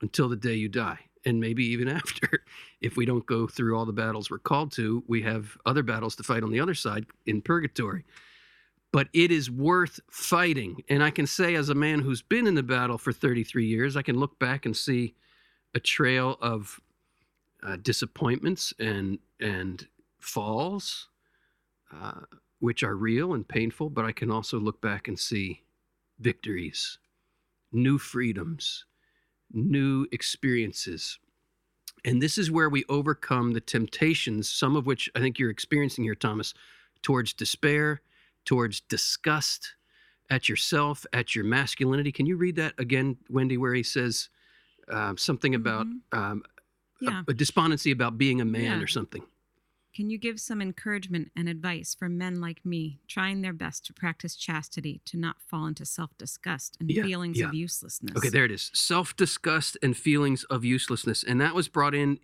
until 0.00 0.28
the 0.28 0.36
day 0.36 0.54
you 0.54 0.68
die, 0.68 0.98
and 1.24 1.40
maybe 1.40 1.64
even 1.66 1.88
after. 2.00 2.44
If 2.80 2.96
we 2.96 3.06
don't 3.06 3.26
go 3.26 3.46
through 3.46 3.78
all 3.78 3.86
the 3.86 3.92
battles 3.92 4.30
we're 4.30 4.38
called 4.38 4.72
to, 4.72 5.04
we 5.06 5.22
have 5.22 5.56
other 5.64 5.82
battles 5.82 6.16
to 6.16 6.22
fight 6.22 6.42
on 6.42 6.50
the 6.50 6.60
other 6.60 6.74
side 6.74 7.06
in 7.26 7.40
purgatory. 7.40 8.04
But 8.90 9.08
it 9.12 9.30
is 9.30 9.50
worth 9.50 10.00
fighting. 10.10 10.82
And 10.88 11.04
I 11.04 11.10
can 11.10 11.26
say, 11.26 11.54
as 11.54 11.68
a 11.68 11.74
man 11.74 12.00
who's 12.00 12.22
been 12.22 12.46
in 12.46 12.54
the 12.54 12.62
battle 12.62 12.96
for 12.96 13.12
33 13.12 13.66
years, 13.66 13.96
I 13.96 14.02
can 14.02 14.18
look 14.18 14.38
back 14.38 14.64
and 14.64 14.76
see 14.76 15.14
a 15.74 15.80
trail 15.80 16.38
of 16.40 16.80
uh, 17.62 17.76
disappointments 17.76 18.72
and 18.78 19.18
and 19.40 19.86
falls, 20.18 21.08
uh, 21.92 22.20
which 22.60 22.82
are 22.82 22.96
real 22.96 23.34
and 23.34 23.46
painful. 23.46 23.90
But 23.90 24.04
I 24.04 24.12
can 24.12 24.30
also 24.30 24.58
look 24.58 24.80
back 24.80 25.08
and 25.08 25.18
see 25.18 25.62
victories, 26.18 26.98
new 27.72 27.98
freedoms, 27.98 28.84
new 29.52 30.06
experiences. 30.12 31.18
And 32.04 32.22
this 32.22 32.38
is 32.38 32.50
where 32.50 32.68
we 32.68 32.84
overcome 32.88 33.52
the 33.52 33.60
temptations, 33.60 34.48
some 34.48 34.76
of 34.76 34.86
which 34.86 35.10
I 35.14 35.20
think 35.20 35.38
you're 35.38 35.50
experiencing 35.50 36.04
here, 36.04 36.14
Thomas, 36.14 36.54
towards 37.02 37.32
despair, 37.32 38.02
towards 38.44 38.80
disgust 38.80 39.74
at 40.30 40.48
yourself, 40.48 41.06
at 41.12 41.34
your 41.34 41.44
masculinity. 41.44 42.12
Can 42.12 42.26
you 42.26 42.36
read 42.36 42.56
that 42.56 42.74
again, 42.78 43.16
Wendy, 43.30 43.56
where 43.56 43.74
he 43.74 43.82
says 43.82 44.28
uh, 44.88 45.14
something 45.16 45.54
about 45.54 45.86
Mhm. 45.86 46.00
um, 46.12 46.42
Yeah. 47.00 47.22
a, 47.26 47.30
a 47.30 47.34
despondency 47.34 47.90
about 47.90 48.16
being 48.18 48.40
a 48.40 48.44
man 48.44 48.78
Yeah. 48.78 48.84
or 48.84 48.86
something? 48.86 49.22
Can 49.94 50.10
you 50.10 50.18
give 50.18 50.38
some 50.38 50.60
encouragement 50.62 51.30
and 51.34 51.48
advice 51.48 51.94
for 51.98 52.08
men 52.08 52.40
like 52.40 52.64
me, 52.64 53.00
trying 53.08 53.40
their 53.42 53.52
best 53.52 53.84
to 53.86 53.92
practice 53.92 54.36
chastity, 54.36 55.00
to 55.06 55.16
not 55.16 55.36
fall 55.40 55.66
into 55.66 55.84
self 55.84 56.16
disgust 56.18 56.76
and 56.78 56.90
Yeah, 56.90 57.02
feelings 57.02 57.38
yeah. 57.38 57.46
of 57.48 57.54
uselessness? 57.54 58.16
Okay, 58.16 58.28
there 58.28 58.44
it 58.44 58.50
is. 58.52 58.70
Self 58.74 59.16
disgust 59.16 59.76
and 59.82 59.96
feelings 59.96 60.44
of 60.44 60.64
uselessness. 60.64 61.24
And 61.24 61.40
that 61.40 61.54
was 61.54 61.68
brought 61.68 61.94
in 61.94 62.20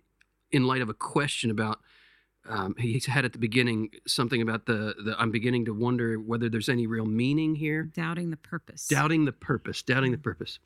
in 0.51 0.65
light 0.65 0.81
of 0.81 0.89
a 0.89 0.93
question 0.93 1.49
about. 1.51 1.79
Um, 2.47 2.75
he 2.77 3.01
had 3.07 3.25
at 3.25 3.33
the 3.33 3.39
beginning 3.39 3.89
something 4.05 4.39
about 4.39 4.67
the, 4.67 4.93
the 5.03 5.15
I'm 5.19 5.31
beginning 5.31 5.65
to 5.65 5.73
wonder 5.73 6.17
whether 6.19 6.47
there's 6.47 6.69
any 6.69 6.85
real 6.85 7.07
meaning 7.07 7.55
here. 7.55 7.89
Doubting 7.91 8.29
the 8.29 8.37
purpose. 8.37 8.87
Doubting 8.87 9.25
the 9.25 9.31
purpose. 9.31 9.81
Doubting 9.81 10.11
the 10.11 10.19
purpose. 10.19 10.59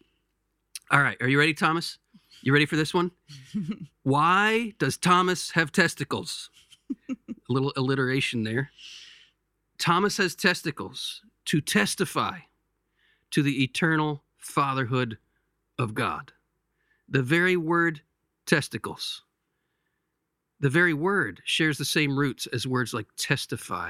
All 0.91 1.01
right, 1.01 1.15
are 1.21 1.29
you 1.29 1.39
ready, 1.39 1.53
Thomas? 1.53 1.97
You 2.41 2.51
ready 2.51 2.65
for 2.65 2.75
this 2.75 2.93
one? 2.93 3.11
Why 4.03 4.73
does 4.77 4.97
Thomas 4.97 5.51
have 5.51 5.71
testicles? 5.71 6.49
A 7.09 7.53
little 7.53 7.73
alliteration 7.75 8.43
there. 8.43 8.71
Thomas 9.77 10.17
has 10.17 10.35
testicles 10.35 11.21
to 11.45 11.61
testify 11.61 12.39
to 13.31 13.41
the 13.41 13.63
eternal 13.63 14.23
fatherhood 14.37 15.17
of 15.77 15.93
God. 15.93 16.33
The 17.07 17.23
very 17.23 17.55
word 17.57 18.01
testicles, 18.45 19.23
the 20.59 20.69
very 20.69 20.93
word 20.93 21.41
shares 21.45 21.77
the 21.77 21.85
same 21.85 22.17
roots 22.17 22.45
as 22.47 22.67
words 22.67 22.93
like 22.93 23.07
testify, 23.17 23.89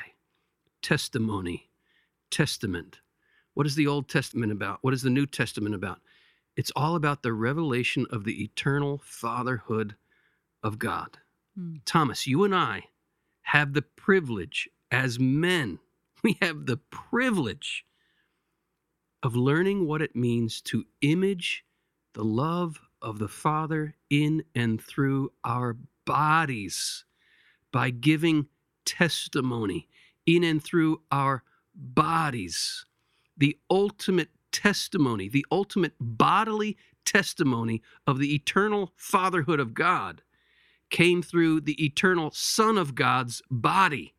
testimony, 0.82 1.70
testament. 2.29 3.00
What 3.56 3.65
is 3.65 3.75
the 3.75 3.88
Old 3.88 4.08
Testament 4.08 4.51
about? 4.51 4.79
What 4.82 4.94
is 4.94 5.01
the 5.01 5.10
New 5.10 5.25
Testament 5.25 5.75
about? 5.75 6.00
It's 6.56 6.72
all 6.75 6.96
about 6.96 7.24
the 7.24 7.34
revelation 7.34 8.06
of 8.12 8.24
the 8.24 8.44
eternal 8.44 9.01
fatherhood 9.03 9.96
of 10.63 10.77
God. 10.77 11.18
Hmm. 11.56 11.75
Thomas, 11.86 12.27
you 12.27 12.44
and 12.44 12.56
I 12.56 12.86
have 13.41 13.74
the 13.74 13.82
privilege 13.82 14.70
as 14.91 15.20
men, 15.20 15.79
we 16.24 16.38
have 16.41 16.65
the 16.65 16.77
privilege 16.77 17.86
of 19.24 19.36
learning 19.36 19.86
what 19.86 20.01
it 20.01 20.15
means 20.15 20.62
to 20.62 20.86
image 21.01 21.63
the 22.13 22.24
love 22.24 22.79
of 23.01 23.20
the 23.20 23.27
Father 23.27 23.96
in 24.10 24.44
and 24.56 24.82
through 24.82 25.32
our 25.44 25.77
bodies 26.06 27.06
by 27.72 27.89
giving 27.89 28.48
testimony 28.86 29.88
in 30.25 30.44
and 30.44 30.63
through 30.63 31.01
our 31.12 31.44
bodies. 31.75 32.86
The 33.38 33.58
ultimate 33.70 34.29
testimony, 34.51 35.29
the 35.29 35.46
ultimate 35.51 35.94
bodily 36.00 36.77
testimony 37.06 37.82
of 38.06 38.20
the 38.20 38.34
eternal 38.34 38.91
fatherhood 38.96 39.60
of 39.60 39.74
God 39.74 40.22
came 40.89 41.22
through 41.22 41.62
the 41.62 41.84
eternal 41.84 42.31
Son 42.31 42.77
of 42.77 42.96
God's 42.96 43.41
body 43.50 44.13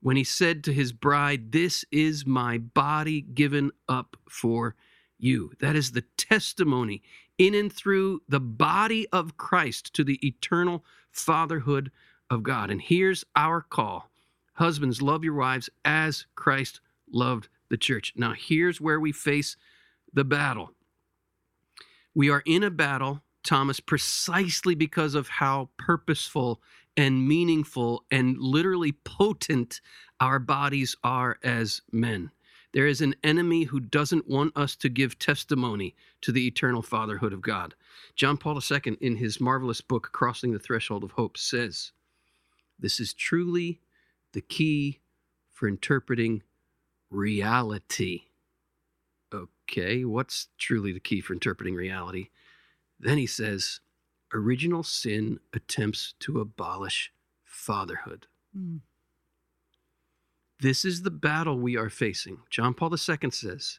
when 0.00 0.16
he 0.16 0.24
said 0.24 0.64
to 0.64 0.72
his 0.72 0.92
bride, 0.92 1.52
This 1.52 1.84
is 1.90 2.26
my 2.26 2.58
body 2.58 3.20
given 3.20 3.70
up 3.88 4.16
for 4.28 4.74
you. 5.18 5.52
That 5.60 5.76
is 5.76 5.92
the 5.92 6.04
testimony 6.16 7.02
in 7.36 7.54
and 7.54 7.72
through 7.72 8.22
the 8.28 8.40
body 8.40 9.06
of 9.12 9.36
Christ 9.36 9.94
to 9.94 10.04
the 10.04 10.24
eternal 10.26 10.84
fatherhood 11.10 11.90
of 12.30 12.42
God. 12.42 12.70
And 12.70 12.80
here's 12.80 13.24
our 13.36 13.60
call 13.60 14.10
Husbands, 14.54 15.00
love 15.00 15.22
your 15.22 15.34
wives 15.34 15.70
as 15.84 16.26
Christ 16.34 16.80
loved 17.12 17.48
the 17.68 17.76
church. 17.76 18.12
Now, 18.16 18.34
here's 18.36 18.80
where 18.80 18.98
we 18.98 19.12
face 19.12 19.56
the 20.12 20.24
battle. 20.24 20.72
We 22.12 22.28
are 22.30 22.42
in 22.44 22.64
a 22.64 22.70
battle, 22.70 23.22
Thomas, 23.48 23.80
precisely 23.80 24.74
because 24.74 25.14
of 25.14 25.26
how 25.26 25.70
purposeful 25.78 26.60
and 26.98 27.26
meaningful 27.26 28.04
and 28.10 28.36
literally 28.36 28.92
potent 28.92 29.80
our 30.20 30.38
bodies 30.38 30.94
are 31.02 31.38
as 31.42 31.80
men. 31.90 32.30
There 32.74 32.86
is 32.86 33.00
an 33.00 33.14
enemy 33.24 33.64
who 33.64 33.80
doesn't 33.80 34.28
want 34.28 34.54
us 34.54 34.76
to 34.76 34.90
give 34.90 35.18
testimony 35.18 35.96
to 36.20 36.30
the 36.30 36.46
eternal 36.46 36.82
fatherhood 36.82 37.32
of 37.32 37.40
God. 37.40 37.74
John 38.16 38.36
Paul 38.36 38.60
II, 38.70 38.98
in 39.00 39.16
his 39.16 39.40
marvelous 39.40 39.80
book, 39.80 40.10
Crossing 40.12 40.52
the 40.52 40.58
Threshold 40.58 41.02
of 41.02 41.12
Hope, 41.12 41.38
says, 41.38 41.92
This 42.78 43.00
is 43.00 43.14
truly 43.14 43.80
the 44.34 44.42
key 44.42 45.00
for 45.50 45.68
interpreting 45.68 46.42
reality. 47.10 48.24
Okay, 49.32 50.04
what's 50.04 50.48
truly 50.58 50.92
the 50.92 51.00
key 51.00 51.22
for 51.22 51.32
interpreting 51.32 51.74
reality? 51.74 52.28
Then 53.00 53.18
he 53.18 53.26
says, 53.26 53.80
Original 54.32 54.82
sin 54.82 55.40
attempts 55.54 56.14
to 56.20 56.40
abolish 56.40 57.12
fatherhood. 57.44 58.26
Hmm. 58.54 58.78
This 60.60 60.84
is 60.84 61.02
the 61.02 61.10
battle 61.10 61.58
we 61.58 61.76
are 61.76 61.88
facing. 61.88 62.38
John 62.50 62.74
Paul 62.74 62.92
II 62.92 63.30
says, 63.30 63.78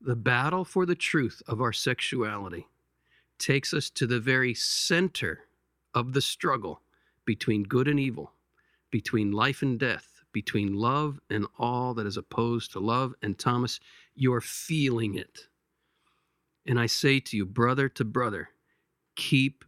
the 0.00 0.16
battle 0.16 0.64
for 0.64 0.84
the 0.86 0.94
truth 0.94 1.42
of 1.46 1.60
our 1.60 1.72
sexuality 1.72 2.66
takes 3.38 3.72
us 3.72 3.90
to 3.90 4.06
the 4.06 4.20
very 4.20 4.54
center 4.54 5.40
of 5.94 6.12
the 6.12 6.20
struggle 6.20 6.82
between 7.24 7.62
good 7.62 7.88
and 7.88 7.98
evil, 7.98 8.32
between 8.90 9.32
life 9.32 9.62
and 9.62 9.78
death, 9.78 10.22
between 10.32 10.74
love 10.74 11.18
and 11.30 11.46
all 11.58 11.94
that 11.94 12.06
is 12.06 12.16
opposed 12.16 12.72
to 12.72 12.78
love. 12.78 13.14
And 13.22 13.38
Thomas, 13.38 13.80
you're 14.14 14.42
feeling 14.42 15.14
it. 15.14 15.48
And 16.66 16.80
I 16.80 16.86
say 16.86 17.20
to 17.20 17.36
you, 17.36 17.46
brother 17.46 17.88
to 17.90 18.04
brother, 18.04 18.50
keep 19.14 19.64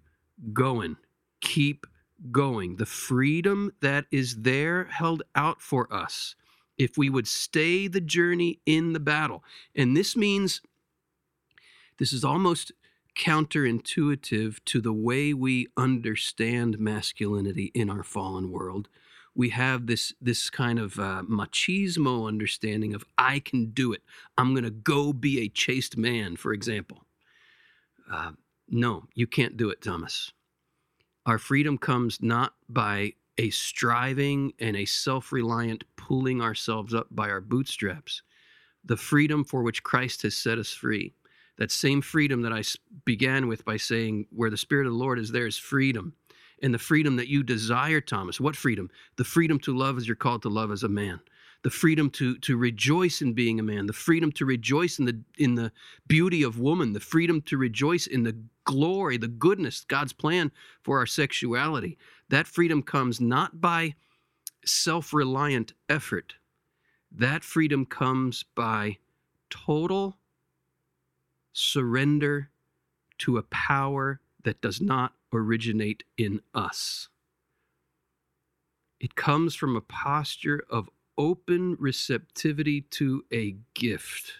going, 0.52 0.96
keep 1.40 1.86
going. 2.30 2.76
The 2.76 2.86
freedom 2.86 3.72
that 3.80 4.06
is 4.10 4.42
there 4.42 4.84
held 4.84 5.22
out 5.34 5.60
for 5.60 5.92
us 5.92 6.34
if 6.76 6.96
we 6.96 7.10
would 7.10 7.26
stay 7.26 7.88
the 7.88 8.00
journey 8.00 8.60
in 8.66 8.92
the 8.92 9.00
battle. 9.00 9.44
And 9.74 9.96
this 9.96 10.16
means 10.16 10.60
this 11.98 12.12
is 12.12 12.24
almost 12.24 12.72
counterintuitive 13.18 14.58
to 14.64 14.80
the 14.80 14.92
way 14.92 15.34
we 15.34 15.66
understand 15.76 16.78
masculinity 16.78 17.72
in 17.74 17.90
our 17.90 18.04
fallen 18.04 18.50
world. 18.50 18.88
We 19.38 19.50
have 19.50 19.86
this 19.86 20.12
this 20.20 20.50
kind 20.50 20.80
of 20.80 20.98
uh, 20.98 21.22
machismo 21.30 22.26
understanding 22.28 22.92
of 22.92 23.04
I 23.16 23.38
can 23.38 23.70
do 23.70 23.92
it. 23.92 24.02
I'm 24.36 24.52
going 24.52 24.64
to 24.64 24.70
go 24.70 25.14
be 25.14 25.40
a 25.40 25.48
chaste 25.48 25.96
man, 25.96 26.36
for 26.36 26.52
example. 26.52 27.04
Uh, 28.10 28.32
no, 28.68 29.04
you 29.14 29.28
can't 29.28 29.56
do 29.56 29.70
it, 29.70 29.80
Thomas. 29.80 30.32
Our 31.24 31.38
freedom 31.38 31.78
comes 31.78 32.20
not 32.20 32.54
by 32.68 33.14
a 33.38 33.50
striving 33.50 34.54
and 34.58 34.76
a 34.76 34.86
self 34.86 35.30
reliant 35.30 35.84
pulling 35.96 36.42
ourselves 36.42 36.92
up 36.92 37.06
by 37.10 37.30
our 37.30 37.40
bootstraps. 37.40 38.22
The 38.84 38.96
freedom 38.96 39.44
for 39.44 39.62
which 39.62 39.84
Christ 39.84 40.22
has 40.22 40.36
set 40.36 40.58
us 40.58 40.72
free, 40.72 41.14
that 41.58 41.70
same 41.70 42.02
freedom 42.02 42.42
that 42.42 42.52
I 42.52 42.62
began 43.04 43.46
with 43.46 43.64
by 43.64 43.76
saying, 43.76 44.26
where 44.30 44.50
the 44.50 44.56
Spirit 44.56 44.86
of 44.88 44.94
the 44.94 44.98
Lord 44.98 45.20
is, 45.20 45.30
there 45.30 45.46
is 45.46 45.58
freedom. 45.58 46.14
And 46.62 46.74
the 46.74 46.78
freedom 46.78 47.16
that 47.16 47.28
you 47.28 47.42
desire, 47.42 48.00
Thomas. 48.00 48.40
What 48.40 48.56
freedom? 48.56 48.90
The 49.16 49.24
freedom 49.24 49.58
to 49.60 49.76
love 49.76 49.96
as 49.96 50.06
you're 50.06 50.16
called 50.16 50.42
to 50.42 50.48
love 50.48 50.72
as 50.72 50.82
a 50.82 50.88
man. 50.88 51.20
The 51.62 51.70
freedom 51.70 52.10
to, 52.10 52.38
to 52.38 52.56
rejoice 52.56 53.20
in 53.20 53.32
being 53.32 53.58
a 53.58 53.64
man. 53.64 53.86
The 53.86 53.92
freedom 53.92 54.30
to 54.32 54.44
rejoice 54.44 54.98
in 54.98 55.04
the, 55.04 55.20
in 55.38 55.54
the 55.54 55.72
beauty 56.06 56.42
of 56.42 56.58
woman. 56.58 56.92
The 56.92 57.00
freedom 57.00 57.42
to 57.42 57.56
rejoice 57.56 58.06
in 58.06 58.22
the 58.22 58.36
glory, 58.64 59.16
the 59.16 59.28
goodness, 59.28 59.84
God's 59.88 60.12
plan 60.12 60.52
for 60.82 60.98
our 60.98 61.06
sexuality. 61.06 61.98
That 62.28 62.46
freedom 62.46 62.82
comes 62.82 63.20
not 63.20 63.60
by 63.60 63.94
self 64.64 65.12
reliant 65.12 65.72
effort. 65.88 66.34
That 67.10 67.42
freedom 67.42 67.86
comes 67.86 68.44
by 68.54 68.98
total 69.50 70.18
surrender 71.52 72.50
to 73.18 73.38
a 73.38 73.42
power 73.42 74.20
that 74.44 74.60
does 74.60 74.80
not 74.80 75.12
originate 75.32 76.04
in 76.16 76.40
us. 76.54 77.08
It 79.00 79.14
comes 79.14 79.54
from 79.54 79.76
a 79.76 79.80
posture 79.80 80.64
of 80.68 80.88
open 81.16 81.76
receptivity 81.78 82.80
to 82.82 83.24
a 83.32 83.56
gift. 83.74 84.32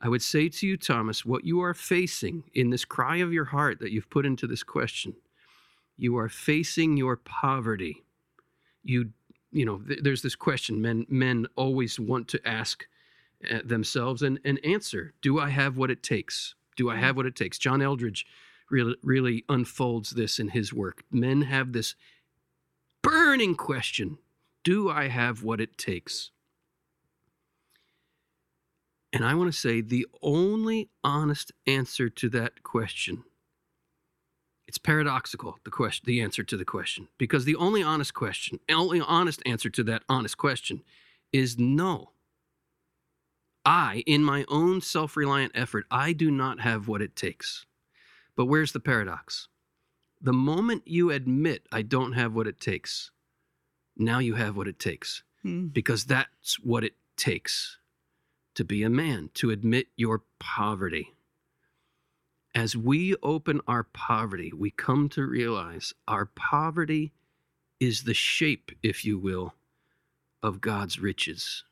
I 0.00 0.08
would 0.08 0.22
say 0.22 0.48
to 0.48 0.66
you, 0.66 0.76
Thomas, 0.76 1.24
what 1.24 1.44
you 1.44 1.62
are 1.62 1.72
facing 1.72 2.44
in 2.52 2.70
this 2.70 2.84
cry 2.84 3.16
of 3.16 3.32
your 3.32 3.46
heart 3.46 3.80
that 3.80 3.90
you've 3.90 4.10
put 4.10 4.26
into 4.26 4.46
this 4.46 4.62
question, 4.62 5.14
you 5.96 6.18
are 6.18 6.28
facing 6.28 6.96
your 6.96 7.16
poverty. 7.16 8.04
You, 8.82 9.10
you 9.50 9.64
know, 9.64 9.78
th- 9.78 10.00
there's 10.02 10.22
this 10.22 10.34
question 10.34 10.82
men 10.82 11.06
men 11.08 11.46
always 11.56 11.98
want 11.98 12.28
to 12.28 12.48
ask 12.48 12.86
uh, 13.50 13.60
themselves 13.64 14.22
and, 14.22 14.40
and 14.44 14.62
answer: 14.64 15.14
Do 15.22 15.38
I 15.38 15.48
have 15.48 15.76
what 15.76 15.90
it 15.90 16.02
takes? 16.02 16.54
Do 16.76 16.90
I 16.90 16.96
have 16.96 17.16
what 17.16 17.26
it 17.26 17.36
takes? 17.36 17.56
John 17.56 17.80
Eldredge 17.80 18.26
really 18.70 18.96
really 19.02 19.44
unfolds 19.48 20.10
this 20.10 20.38
in 20.38 20.48
his 20.48 20.72
work. 20.72 21.04
Men 21.10 21.42
have 21.42 21.72
this 21.72 21.94
burning 23.02 23.54
question: 23.54 24.18
Do 24.62 24.90
I 24.90 25.08
have 25.08 25.42
what 25.42 25.60
it 25.60 25.78
takes? 25.78 26.30
And 29.12 29.24
I 29.24 29.34
want 29.34 29.52
to 29.52 29.58
say 29.58 29.80
the 29.80 30.06
only 30.22 30.90
honest 31.04 31.52
answer 31.66 32.08
to 32.08 32.28
that 32.30 32.64
question 32.64 33.22
it's 34.66 34.78
paradoxical 34.78 35.58
the 35.64 35.70
question 35.70 36.04
the 36.06 36.20
answer 36.20 36.42
to 36.42 36.56
the 36.56 36.64
question 36.64 37.08
because 37.18 37.44
the 37.44 37.56
only 37.56 37.82
honest 37.82 38.14
question 38.14 38.58
only 38.70 39.00
honest 39.00 39.42
answer 39.46 39.70
to 39.70 39.82
that 39.84 40.02
honest 40.08 40.36
question 40.36 40.82
is 41.32 41.58
no 41.58 42.10
i 43.64 44.02
in 44.06 44.24
my 44.24 44.44
own 44.48 44.80
self-reliant 44.80 45.52
effort 45.54 45.84
i 45.90 46.12
do 46.12 46.30
not 46.30 46.60
have 46.60 46.88
what 46.88 47.02
it 47.02 47.14
takes 47.14 47.66
but 48.36 48.46
where's 48.46 48.72
the 48.72 48.80
paradox 48.80 49.48
the 50.20 50.32
moment 50.32 50.82
you 50.86 51.10
admit 51.10 51.66
i 51.72 51.82
don't 51.82 52.12
have 52.12 52.34
what 52.34 52.46
it 52.46 52.60
takes 52.60 53.10
now 53.96 54.18
you 54.18 54.34
have 54.34 54.56
what 54.56 54.68
it 54.68 54.78
takes 54.78 55.22
Hmm. 55.42 55.66
because 55.66 56.04
that's 56.04 56.58
what 56.60 56.84
it 56.84 56.94
takes 57.18 57.78
to 58.54 58.64
be 58.64 58.82
a 58.82 58.90
man, 58.90 59.30
to 59.34 59.50
admit 59.50 59.88
your 59.96 60.22
poverty. 60.40 61.14
As 62.54 62.76
we 62.76 63.16
open 63.22 63.60
our 63.66 63.82
poverty, 63.82 64.52
we 64.56 64.70
come 64.70 65.08
to 65.10 65.26
realize 65.26 65.92
our 66.06 66.26
poverty 66.26 67.12
is 67.80 68.04
the 68.04 68.14
shape, 68.14 68.72
if 68.82 69.04
you 69.04 69.18
will, 69.18 69.54
of 70.42 70.60
God's 70.60 71.00
riches. 71.00 71.64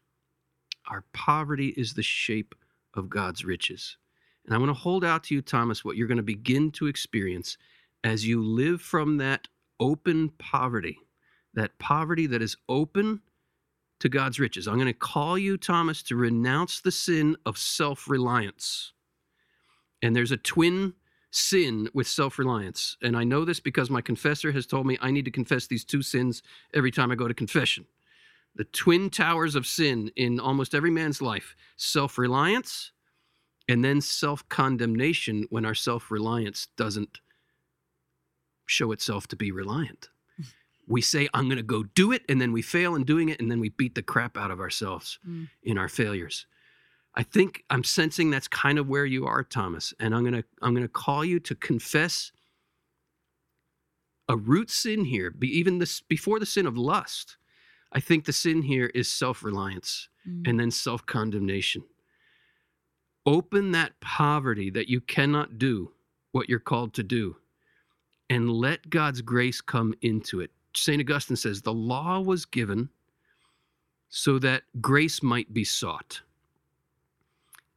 Our 0.88 1.04
poverty 1.12 1.68
is 1.76 1.94
the 1.94 2.02
shape 2.02 2.54
of 2.94 3.08
God's 3.08 3.44
riches. 3.44 3.96
And 4.44 4.54
I 4.54 4.58
want 4.58 4.70
to 4.70 4.74
hold 4.74 5.04
out 5.04 5.24
to 5.24 5.34
you, 5.34 5.42
Thomas, 5.42 5.84
what 5.84 5.96
you're 5.96 6.08
going 6.08 6.16
to 6.16 6.22
begin 6.22 6.70
to 6.72 6.86
experience 6.86 7.56
as 8.04 8.26
you 8.26 8.42
live 8.42 8.80
from 8.80 9.18
that 9.18 9.46
open 9.78 10.30
poverty, 10.38 10.98
that 11.54 11.78
poverty 11.78 12.26
that 12.26 12.42
is 12.42 12.56
open 12.68 13.20
to 14.00 14.08
God's 14.08 14.40
riches. 14.40 14.66
I'm 14.66 14.74
going 14.74 14.86
to 14.86 14.92
call 14.92 15.38
you, 15.38 15.56
Thomas, 15.56 16.02
to 16.04 16.16
renounce 16.16 16.80
the 16.80 16.90
sin 16.90 17.36
of 17.46 17.56
self 17.56 18.08
reliance. 18.08 18.92
And 20.02 20.16
there's 20.16 20.32
a 20.32 20.36
twin 20.36 20.94
sin 21.30 21.88
with 21.94 22.08
self 22.08 22.38
reliance. 22.38 22.96
And 23.00 23.16
I 23.16 23.22
know 23.22 23.44
this 23.44 23.60
because 23.60 23.90
my 23.90 24.00
confessor 24.00 24.50
has 24.52 24.66
told 24.66 24.86
me 24.86 24.98
I 25.00 25.12
need 25.12 25.24
to 25.26 25.30
confess 25.30 25.68
these 25.68 25.84
two 25.84 26.02
sins 26.02 26.42
every 26.74 26.90
time 26.90 27.12
I 27.12 27.14
go 27.14 27.28
to 27.28 27.34
confession. 27.34 27.86
The 28.56 28.64
twin 28.64 29.08
towers 29.08 29.54
of 29.54 29.66
sin 29.66 30.10
in 30.16 30.40
almost 30.40 30.74
every 30.74 30.90
man's 30.90 31.22
life 31.22 31.54
self 31.76 32.18
reliance 32.18 32.90
and 33.68 33.84
then 33.84 34.00
self 34.00 34.48
condemnation 34.48 35.46
when 35.50 35.64
our 35.64 35.74
self 35.74 36.10
reliance 36.10 36.68
doesn't 36.76 37.20
show 38.66 38.92
itself 38.92 39.26
to 39.28 39.36
be 39.36 39.50
reliant. 39.52 40.08
We 40.88 41.00
say 41.00 41.28
i'm 41.32 41.44
going 41.48 41.56
to 41.58 41.62
go 41.62 41.84
do 41.84 42.10
it 42.12 42.22
and 42.28 42.40
then 42.40 42.52
we 42.52 42.60
fail 42.62 42.94
in 42.96 43.04
doing 43.04 43.28
it 43.28 43.40
and 43.40 43.50
then 43.50 43.60
we 43.60 43.68
beat 43.68 43.94
the 43.94 44.02
crap 44.02 44.36
out 44.36 44.50
of 44.50 44.60
ourselves 44.60 45.18
Mm. 45.26 45.48
in 45.62 45.78
our 45.78 45.88
failures. 45.88 46.46
I 47.14 47.22
think 47.22 47.62
i'm 47.70 47.84
sensing 47.84 48.30
that's 48.30 48.48
kind 48.48 48.78
of 48.78 48.88
where 48.88 49.04
you 49.06 49.26
are 49.26 49.44
thomas 49.44 49.94
and 50.00 50.14
i'm 50.14 50.22
going 50.22 50.34
to 50.42 50.44
i'm 50.62 50.74
going 50.74 50.86
to 50.86 50.88
call 51.06 51.24
you 51.24 51.38
to 51.40 51.54
confess 51.54 52.32
a 54.28 54.36
root 54.36 54.70
sin 54.70 55.04
here. 55.04 55.30
Be 55.30 55.48
even 55.58 55.78
this 55.78 56.00
before 56.00 56.38
the 56.40 56.46
sin 56.46 56.66
of 56.66 56.76
lust 56.76 57.36
i 57.92 58.00
think 58.00 58.24
the 58.24 58.32
sin 58.32 58.62
here 58.62 58.90
is 58.94 59.08
self-reliance 59.10 60.08
Mm. 60.28 60.48
and 60.48 60.60
then 60.60 60.70
self-condemnation 60.70 61.82
open 63.26 63.72
that 63.72 63.98
poverty 64.00 64.70
that 64.70 64.88
you 64.88 65.00
cannot 65.00 65.58
do 65.58 65.92
what 66.32 66.48
you're 66.48 66.58
called 66.58 66.94
to 66.94 67.02
do 67.02 67.36
and 68.30 68.50
let 68.50 68.90
god's 68.90 69.20
grace 69.20 69.60
come 69.60 69.94
into 70.02 70.40
it 70.40 70.50
St. 70.74 71.00
Augustine 71.00 71.36
says 71.36 71.60
the 71.60 71.72
law 71.72 72.20
was 72.20 72.44
given 72.44 72.88
so 74.08 74.38
that 74.38 74.62
grace 74.80 75.22
might 75.22 75.52
be 75.52 75.64
sought, 75.64 76.20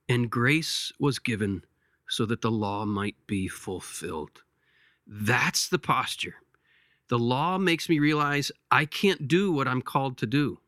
and 0.10 0.30
grace 0.30 0.92
was 1.00 1.20
given 1.20 1.64
so 2.10 2.26
that 2.26 2.42
the 2.42 2.52
law 2.52 2.86
might 2.86 3.16
be 3.28 3.48
fulfilled. 3.48 4.44
That's 5.08 5.70
the 5.70 5.80
posture. 5.80 6.36
The 7.10 7.20
law 7.20 7.58
makes 7.58 7.90
me 7.90 8.00
realize 8.00 8.52
I 8.72 8.86
can't 8.86 9.28
do 9.28 9.52
what 9.52 9.68
I'm 9.68 9.82
called 9.82 10.18
to 10.20 10.26
do. 10.26 10.60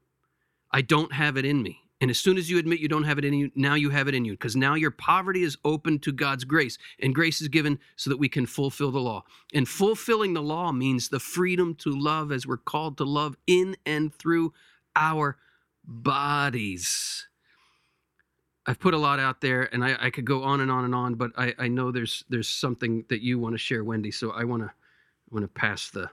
I 0.71 0.81
don't 0.81 1.13
have 1.13 1.37
it 1.37 1.45
in 1.45 1.61
me. 1.63 1.81
And 1.99 2.11
as 2.11 2.19
soon 2.19 2.37
as 2.37 2.49
you 2.49 2.59
admit 2.59 2.79
you 2.79 2.87
don't 2.87 3.05
have 3.05 3.17
it 3.17 3.25
in 3.25 3.33
you, 3.33 3.51
now 3.55 3.73
you 3.73 3.89
have 3.89 4.07
it 4.07 4.13
in 4.13 4.23
you 4.23 4.33
because 4.33 4.55
now 4.55 4.75
your 4.75 4.91
poverty 4.91 5.43
is 5.43 5.57
open 5.65 5.97
to 5.99 6.11
God's 6.11 6.43
grace, 6.43 6.77
and 7.01 7.15
grace 7.15 7.41
is 7.41 7.47
given 7.47 7.79
so 7.95 8.09
that 8.11 8.17
we 8.17 8.29
can 8.29 8.45
fulfill 8.45 8.91
the 8.91 8.99
law. 8.99 9.23
And 9.53 9.67
fulfilling 9.67 10.33
the 10.33 10.41
law 10.41 10.71
means 10.71 11.09
the 11.09 11.19
freedom 11.19 11.73
to 11.75 11.89
love 11.89 12.31
as 12.31 12.45
we're 12.45 12.57
called 12.57 12.97
to 12.97 13.03
love 13.03 13.35
in 13.47 13.75
and 13.85 14.13
through 14.13 14.53
our 14.95 15.37
bodies. 15.83 17.27
I've 18.67 18.79
put 18.79 18.93
a 18.93 18.97
lot 18.97 19.19
out 19.19 19.41
there, 19.41 19.73
and 19.73 19.83
I, 19.83 19.97
I 19.99 20.09
could 20.09 20.25
go 20.25 20.43
on 20.43 20.59
and 20.59 20.69
on 20.69 20.83
and 20.83 20.93
on, 20.93 21.15
but 21.15 21.31
I, 21.37 21.55
I 21.57 21.67
know 21.69 21.91
there's 21.91 22.25
there's 22.29 22.49
something 22.49 23.05
that 23.09 23.21
you 23.21 23.39
want 23.39 23.53
to 23.53 23.57
share, 23.57 23.83
Wendy. 23.83 24.11
So 24.11 24.31
I 24.31 24.43
want 24.43 24.61
to 24.63 24.71
want 25.31 25.43
to 25.43 25.47
pass 25.47 25.89
the 25.89 26.09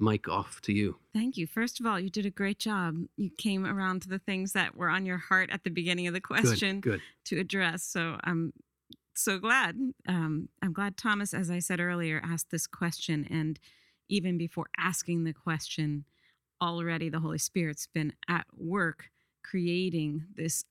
mic 0.00 0.28
off 0.28 0.60
to 0.62 0.72
you. 0.72 0.96
Thank 1.12 1.36
you. 1.36 1.46
First 1.46 1.80
of 1.80 1.86
all, 1.86 1.98
you 1.98 2.10
did 2.10 2.26
a 2.26 2.30
great 2.30 2.58
job. 2.58 2.96
You 3.16 3.30
came 3.36 3.66
around 3.66 4.02
to 4.02 4.08
the 4.08 4.18
things 4.18 4.52
that 4.52 4.76
were 4.76 4.88
on 4.88 5.04
your 5.06 5.18
heart 5.18 5.50
at 5.50 5.64
the 5.64 5.70
beginning 5.70 6.06
of 6.06 6.14
the 6.14 6.20
question 6.20 6.80
Good, 6.80 6.90
good. 6.92 7.02
to 7.26 7.38
address. 7.40 7.82
So 7.84 8.18
I'm 8.24 8.52
so 9.14 9.38
glad. 9.38 9.76
Um, 10.06 10.48
I'm 10.62 10.72
glad 10.72 10.96
Thomas, 10.96 11.34
as 11.34 11.50
I 11.50 11.58
said 11.58 11.80
earlier, 11.80 12.20
asked 12.24 12.50
this 12.50 12.66
question. 12.66 13.26
And 13.30 13.58
even 14.08 14.38
before 14.38 14.66
asking 14.78 15.24
the 15.24 15.32
question, 15.34 16.04
already 16.62 17.08
the 17.08 17.20
Holy 17.20 17.38
Spirit's 17.38 17.86
been 17.86 18.12
at 18.28 18.46
work 18.56 19.10
creating 19.44 20.24
this, 20.36 20.64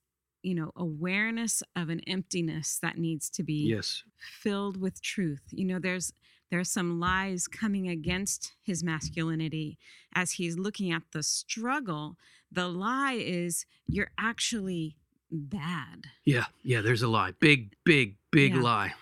you 0.44 0.54
know, 0.56 0.72
awareness 0.76 1.62
of 1.76 1.90
an 1.90 2.00
emptiness 2.08 2.80
that 2.82 2.98
needs 2.98 3.30
to 3.32 3.44
be 3.44 3.68
Yes. 3.70 4.04
filled 4.18 4.78
with 4.80 5.02
truth. 5.02 5.42
You 5.52 5.66
know, 5.66 5.80
there's 5.80 6.14
there's 6.50 6.72
some 6.72 7.00
lies 7.00 7.48
coming 7.48 7.88
against 7.88 8.54
his 8.64 8.84
masculinity 8.84 9.78
as 10.14 10.34
he's 10.34 10.58
looking 10.58 10.92
at 10.92 11.04
the 11.12 11.24
struggle. 11.24 12.16
The 12.52 12.68
lie 12.68 13.14
is 13.20 13.66
you're 13.88 14.12
actually 14.18 14.96
bad. 15.30 16.06
Yeah. 16.26 16.46
Yeah. 16.64 16.82
There's 16.82 17.02
a 17.02 17.08
lie. 17.08 17.32
Big, 17.40 17.74
big, 17.84 18.16
big 18.32 18.56
Yeah. 18.56 18.62
lie. 18.62 18.94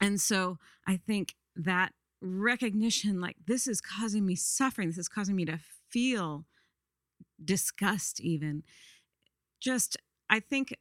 And 0.00 0.20
so 0.20 0.58
I 0.86 0.96
think 0.98 1.34
that 1.56 1.94
recognition 2.20 3.20
like 3.20 3.36
this 3.46 3.66
is 3.66 3.80
causing 3.80 4.26
me 4.26 4.34
suffering, 4.36 4.88
this 4.88 4.98
is 4.98 5.08
causing 5.08 5.34
me 5.34 5.44
to 5.46 5.58
feel 5.90 6.44
disgust 7.42 8.20
even. 8.20 8.62
Just 9.60 9.96
I 10.28 10.40
think 10.40 10.76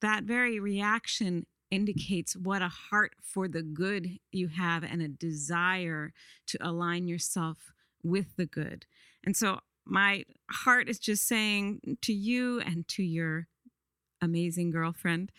that 0.00 0.24
very 0.24 0.60
reaction 0.60 1.46
indicates 1.70 2.36
what 2.36 2.62
a 2.62 2.68
heart 2.68 3.12
for 3.20 3.48
the 3.48 3.62
good 3.62 4.18
you 4.32 4.48
have 4.48 4.84
and 4.84 5.02
a 5.02 5.08
desire 5.08 6.12
to 6.46 6.58
align 6.60 7.08
yourself 7.08 7.72
with 8.02 8.36
the 8.36 8.46
good. 8.46 8.86
And 9.24 9.36
so 9.36 9.60
my 9.84 10.24
heart 10.50 10.88
is 10.88 10.98
just 10.98 11.26
saying 11.26 11.98
to 12.02 12.12
you 12.12 12.60
and 12.60 12.86
to 12.88 13.02
your 13.02 13.48
amazing 14.20 14.70
girlfriend 14.70 15.30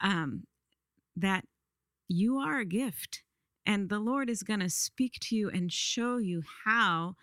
um, 0.00 0.46
that 1.16 1.44
you 2.08 2.38
are 2.38 2.58
a 2.58 2.64
gift. 2.64 3.22
And 3.66 3.88
the 3.88 4.00
Lord 4.00 4.28
is 4.28 4.42
going 4.42 4.60
to 4.60 4.70
speak 4.70 5.18
to 5.22 5.36
you 5.36 5.50
and 5.50 5.72
show 5.72 6.16
you 6.16 6.42
how 6.64 7.14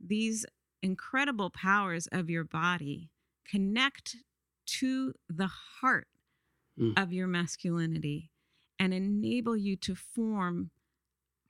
these 0.00 0.44
incredible 0.82 1.50
powers 1.50 2.08
of 2.10 2.28
your 2.28 2.44
body 2.44 3.10
connect 3.48 4.16
to 4.66 5.12
the 5.28 5.48
heart 5.80 6.08
Mm. 6.78 7.00
of 7.02 7.12
your 7.12 7.26
masculinity 7.26 8.30
and 8.78 8.94
enable 8.94 9.56
you 9.56 9.76
to 9.76 9.94
form 9.94 10.70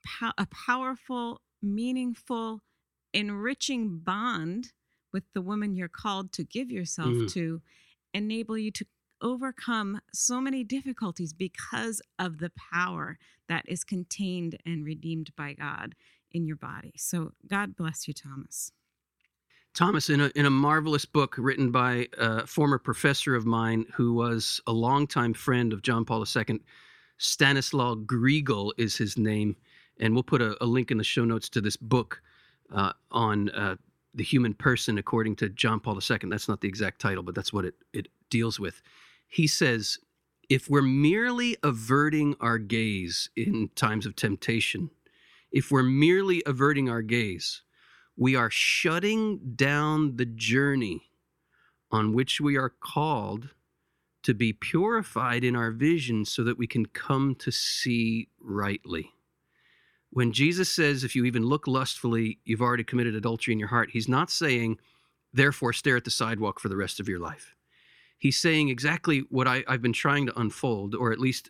pow- 0.05 0.33
a 0.37 0.45
powerful, 0.47 1.41
meaningful, 1.61 2.61
enriching 3.13 3.99
bond 3.99 4.73
with 5.13 5.23
the 5.33 5.41
woman 5.41 5.75
you're 5.75 5.87
called 5.87 6.31
to 6.33 6.43
give 6.43 6.69
yourself 6.71 7.13
Mm. 7.13 7.31
to 7.33 7.61
enable 8.13 8.57
you 8.57 8.71
to 8.71 8.85
overcome 9.21 10.01
so 10.13 10.41
many 10.41 10.63
difficulties 10.63 11.31
because 11.33 12.01
of 12.19 12.39
the 12.39 12.49
power 12.51 13.17
that 13.47 13.63
is 13.67 13.83
contained 13.85 14.57
and 14.65 14.83
redeemed 14.83 15.33
by 15.37 15.53
God 15.53 15.95
in 16.31 16.45
your 16.45 16.57
body. 16.57 16.91
So 16.97 17.33
God 17.47 17.75
bless 17.77 18.07
you, 18.07 18.13
Thomas. 18.13 18.73
Thomas, 19.73 20.09
in 20.09 20.21
a, 20.21 20.31
in 20.35 20.45
a 20.45 20.51
marvelous 20.51 21.05
book 21.05 21.35
written 21.37 21.71
by 21.71 22.07
a 22.17 22.45
former 22.45 22.77
professor 22.77 23.33
of 23.33 23.45
mine 23.45 23.85
who 23.93 24.13
was 24.13 24.61
a 24.67 24.71
longtime 24.71 25.33
friend 25.33 25.73
of 25.73 25.81
John 25.81 26.05
Paul 26.05 26.23
II, 26.23 26.59
Stanislaw 27.17 27.95
Grygiel 27.95 28.71
is 28.77 28.95
his 28.95 29.17
name. 29.17 29.55
And 29.99 30.13
we'll 30.13 30.23
put 30.23 30.41
a, 30.41 30.61
a 30.63 30.65
link 30.65 30.91
in 30.91 30.97
the 30.97 31.03
show 31.03 31.25
notes 31.25 31.49
to 31.49 31.61
this 31.61 31.77
book 31.77 32.21
uh, 32.71 32.93
on 33.11 33.49
uh, 33.49 33.75
the 34.13 34.23
human 34.23 34.53
person 34.53 34.97
according 34.99 35.35
to 35.37 35.49
John 35.49 35.79
Paul 35.79 35.95
II. 35.95 36.19
That's 36.23 36.47
not 36.47 36.61
the 36.61 36.67
exact 36.67 37.01
title, 37.01 37.23
but 37.23 37.33
that's 37.33 37.53
what 37.53 37.65
it, 37.65 37.75
it 37.93 38.07
deals 38.29 38.59
with. 38.59 38.81
He 39.27 39.47
says 39.47 39.97
if 40.49 40.69
we're 40.69 40.81
merely 40.81 41.57
averting 41.63 42.35
our 42.39 42.57
gaze 42.59 43.29
in 43.35 43.69
times 43.75 44.05
of 44.05 44.15
temptation, 44.15 44.91
if 45.51 45.71
we're 45.71 45.83
merely 45.83 46.43
averting 46.45 46.89
our 46.89 47.01
gaze, 47.01 47.63
we 48.15 48.35
are 48.35 48.49
shutting 48.49 49.53
down 49.55 50.17
the 50.17 50.25
journey 50.25 51.09
on 51.91 52.13
which 52.13 52.39
we 52.41 52.57
are 52.57 52.69
called 52.69 53.49
to 54.23 54.33
be 54.33 54.53
purified 54.53 55.43
in 55.43 55.55
our 55.55 55.71
vision 55.71 56.25
so 56.25 56.43
that 56.43 56.57
we 56.57 56.67
can 56.67 56.85
come 56.85 57.35
to 57.35 57.51
see 57.51 58.29
rightly. 58.39 59.11
When 60.11 60.31
Jesus 60.31 60.69
says, 60.69 61.03
if 61.03 61.15
you 61.15 61.25
even 61.25 61.43
look 61.43 61.67
lustfully, 61.67 62.39
you've 62.45 62.61
already 62.61 62.83
committed 62.83 63.15
adultery 63.15 63.51
in 63.51 63.59
your 63.59 63.69
heart, 63.69 63.89
he's 63.91 64.07
not 64.07 64.29
saying, 64.29 64.77
therefore, 65.33 65.73
stare 65.73 65.97
at 65.97 66.05
the 66.05 66.11
sidewalk 66.11 66.59
for 66.59 66.69
the 66.69 66.77
rest 66.77 66.99
of 66.99 67.09
your 67.09 67.19
life. 67.19 67.55
He's 68.17 68.39
saying 68.39 68.69
exactly 68.69 69.23
what 69.29 69.47
I, 69.47 69.63
I've 69.67 69.81
been 69.81 69.91
trying 69.91 70.27
to 70.27 70.39
unfold, 70.39 70.95
or 70.95 71.11
at 71.11 71.19
least, 71.19 71.49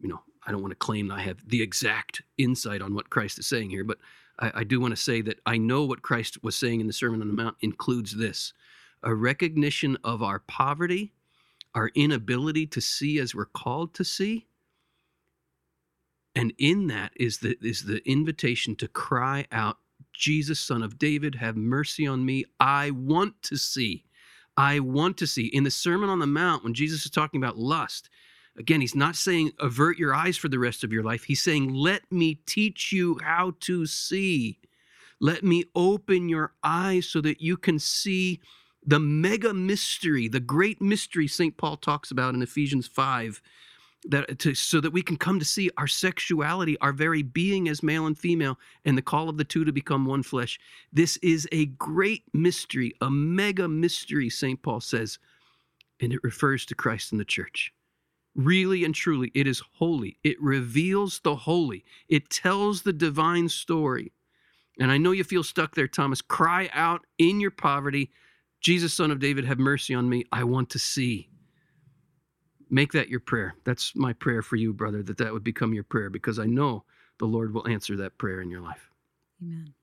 you 0.00 0.08
know, 0.08 0.20
I 0.46 0.52
don't 0.52 0.60
want 0.60 0.72
to 0.72 0.76
claim 0.76 1.10
I 1.10 1.22
have 1.22 1.48
the 1.48 1.62
exact 1.62 2.22
insight 2.36 2.82
on 2.82 2.94
what 2.94 3.10
Christ 3.10 3.38
is 3.38 3.46
saying 3.46 3.70
here, 3.70 3.84
but 3.84 3.98
I, 4.38 4.52
I 4.56 4.64
do 4.64 4.80
want 4.80 4.92
to 4.92 5.00
say 5.00 5.22
that 5.22 5.40
I 5.46 5.58
know 5.58 5.84
what 5.84 6.02
Christ 6.02 6.42
was 6.42 6.56
saying 6.56 6.80
in 6.80 6.86
the 6.86 6.92
Sermon 6.92 7.20
on 7.20 7.28
the 7.28 7.34
Mount 7.34 7.56
includes 7.60 8.16
this 8.16 8.52
a 9.04 9.14
recognition 9.14 9.98
of 10.04 10.22
our 10.22 10.38
poverty, 10.38 11.12
our 11.74 11.90
inability 11.94 12.66
to 12.68 12.80
see 12.80 13.18
as 13.18 13.34
we're 13.34 13.46
called 13.46 13.94
to 13.94 14.04
see. 14.04 14.46
And 16.34 16.52
in 16.58 16.86
that 16.86 17.12
is 17.16 17.38
the, 17.38 17.56
is 17.60 17.84
the 17.84 18.00
invitation 18.08 18.76
to 18.76 18.88
cry 18.88 19.46
out, 19.50 19.78
Jesus, 20.12 20.60
son 20.60 20.82
of 20.82 20.98
David, 20.98 21.34
have 21.34 21.56
mercy 21.56 22.06
on 22.06 22.24
me. 22.24 22.44
I 22.60 22.92
want 22.92 23.42
to 23.42 23.56
see. 23.56 24.04
I 24.56 24.80
want 24.80 25.16
to 25.18 25.26
see. 25.26 25.46
In 25.46 25.64
the 25.64 25.70
Sermon 25.70 26.08
on 26.08 26.20
the 26.20 26.26
Mount, 26.26 26.64
when 26.64 26.74
Jesus 26.74 27.04
is 27.04 27.10
talking 27.10 27.42
about 27.42 27.58
lust, 27.58 28.08
again, 28.58 28.80
he's 28.80 28.94
not 28.94 29.16
saying 29.16 29.52
avert 29.58 29.98
your 29.98 30.14
eyes 30.14 30.36
for 30.36 30.48
the 30.48 30.58
rest 30.58 30.84
of 30.84 30.92
your 30.92 31.02
life. 31.02 31.24
He's 31.24 31.42
saying, 31.42 31.72
let 31.72 32.10
me 32.10 32.36
teach 32.46 32.92
you 32.92 33.18
how 33.22 33.54
to 33.60 33.86
see. 33.86 34.58
Let 35.20 35.44
me 35.44 35.64
open 35.74 36.28
your 36.28 36.52
eyes 36.62 37.08
so 37.08 37.20
that 37.20 37.40
you 37.40 37.56
can 37.56 37.78
see 37.78 38.40
the 38.84 38.98
mega 38.98 39.54
mystery, 39.54 40.28
the 40.28 40.40
great 40.40 40.82
mystery 40.82 41.28
St. 41.28 41.56
Paul 41.56 41.76
talks 41.76 42.10
about 42.10 42.34
in 42.34 42.42
Ephesians 42.42 42.88
5, 42.88 43.40
that 44.06 44.40
to, 44.40 44.54
so 44.54 44.80
that 44.80 44.92
we 44.92 45.02
can 45.02 45.16
come 45.16 45.38
to 45.38 45.44
see 45.44 45.70
our 45.76 45.86
sexuality, 45.86 46.76
our 46.78 46.92
very 46.92 47.22
being 47.22 47.68
as 47.68 47.84
male 47.84 48.06
and 48.06 48.18
female, 48.18 48.58
and 48.84 48.98
the 48.98 49.02
call 49.02 49.28
of 49.28 49.36
the 49.36 49.44
two 49.44 49.64
to 49.64 49.72
become 49.72 50.04
one 50.04 50.24
flesh. 50.24 50.58
This 50.92 51.16
is 51.18 51.48
a 51.52 51.66
great 51.66 52.24
mystery, 52.34 52.92
a 53.00 53.08
mega 53.08 53.68
mystery, 53.68 54.28
St. 54.28 54.60
Paul 54.60 54.80
says, 54.80 55.20
and 56.00 56.12
it 56.12 56.24
refers 56.24 56.66
to 56.66 56.74
Christ 56.74 57.12
and 57.12 57.20
the 57.20 57.24
church. 57.24 57.72
Really 58.34 58.84
and 58.84 58.94
truly, 58.94 59.30
it 59.34 59.46
is 59.46 59.62
holy. 59.74 60.18
It 60.24 60.40
reveals 60.40 61.20
the 61.20 61.36
holy, 61.36 61.84
it 62.08 62.30
tells 62.30 62.82
the 62.82 62.92
divine 62.92 63.48
story. 63.48 64.12
And 64.78 64.90
I 64.90 64.96
know 64.96 65.12
you 65.12 65.22
feel 65.22 65.44
stuck 65.44 65.74
there, 65.74 65.86
Thomas. 65.86 66.22
Cry 66.22 66.70
out 66.72 67.04
in 67.18 67.40
your 67.40 67.50
poverty 67.50 68.10
Jesus, 68.62 68.94
son 68.94 69.10
of 69.10 69.18
David, 69.18 69.44
have 69.44 69.58
mercy 69.58 69.92
on 69.92 70.08
me. 70.08 70.24
I 70.30 70.44
want 70.44 70.70
to 70.70 70.78
see. 70.78 71.28
Make 72.70 72.92
that 72.92 73.08
your 73.08 73.20
prayer. 73.20 73.54
That's 73.64 73.94
my 73.94 74.12
prayer 74.14 74.40
for 74.40 74.56
you, 74.56 74.72
brother, 74.72 75.02
that 75.02 75.18
that 75.18 75.32
would 75.32 75.44
become 75.44 75.74
your 75.74 75.84
prayer 75.84 76.08
because 76.08 76.38
I 76.38 76.46
know 76.46 76.84
the 77.18 77.26
Lord 77.26 77.52
will 77.52 77.68
answer 77.68 77.96
that 77.96 78.16
prayer 78.16 78.40
in 78.40 78.50
your 78.50 78.62
life. 78.62 78.88
Amen. 79.42 79.74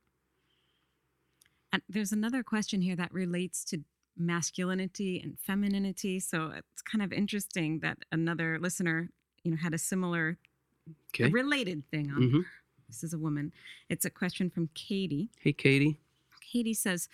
And 1.72 1.82
there's 1.88 2.14
another 2.14 2.42
question 2.42 2.82
here 2.82 2.96
that 2.96 3.14
relates 3.14 3.64
to 3.66 3.84
masculinity 4.20 5.20
and 5.24 5.40
femininity. 5.40 6.20
So 6.20 6.52
it's 6.56 6.82
kind 6.82 7.02
of 7.02 7.12
interesting 7.14 7.80
that 7.80 7.98
another 8.12 8.60
listener, 8.60 9.10
you 9.44 9.52
know, 9.52 9.58
had 9.58 9.74
a 9.74 9.78
similar 9.78 10.38
Okay. 11.14 11.30
related 11.30 11.84
thing 11.92 12.12
on. 12.12 12.30
hmm 12.30 12.40
This 12.88 13.04
is 13.04 13.14
a 13.14 13.18
woman. 13.20 13.54
It's 13.90 14.06
a 14.06 14.10
question 14.10 14.50
from 14.50 14.70
Katie. 14.74 15.30
Hey, 15.40 15.54
Katie. 15.54 16.00
Katie 16.42 16.74
says, 16.74 17.08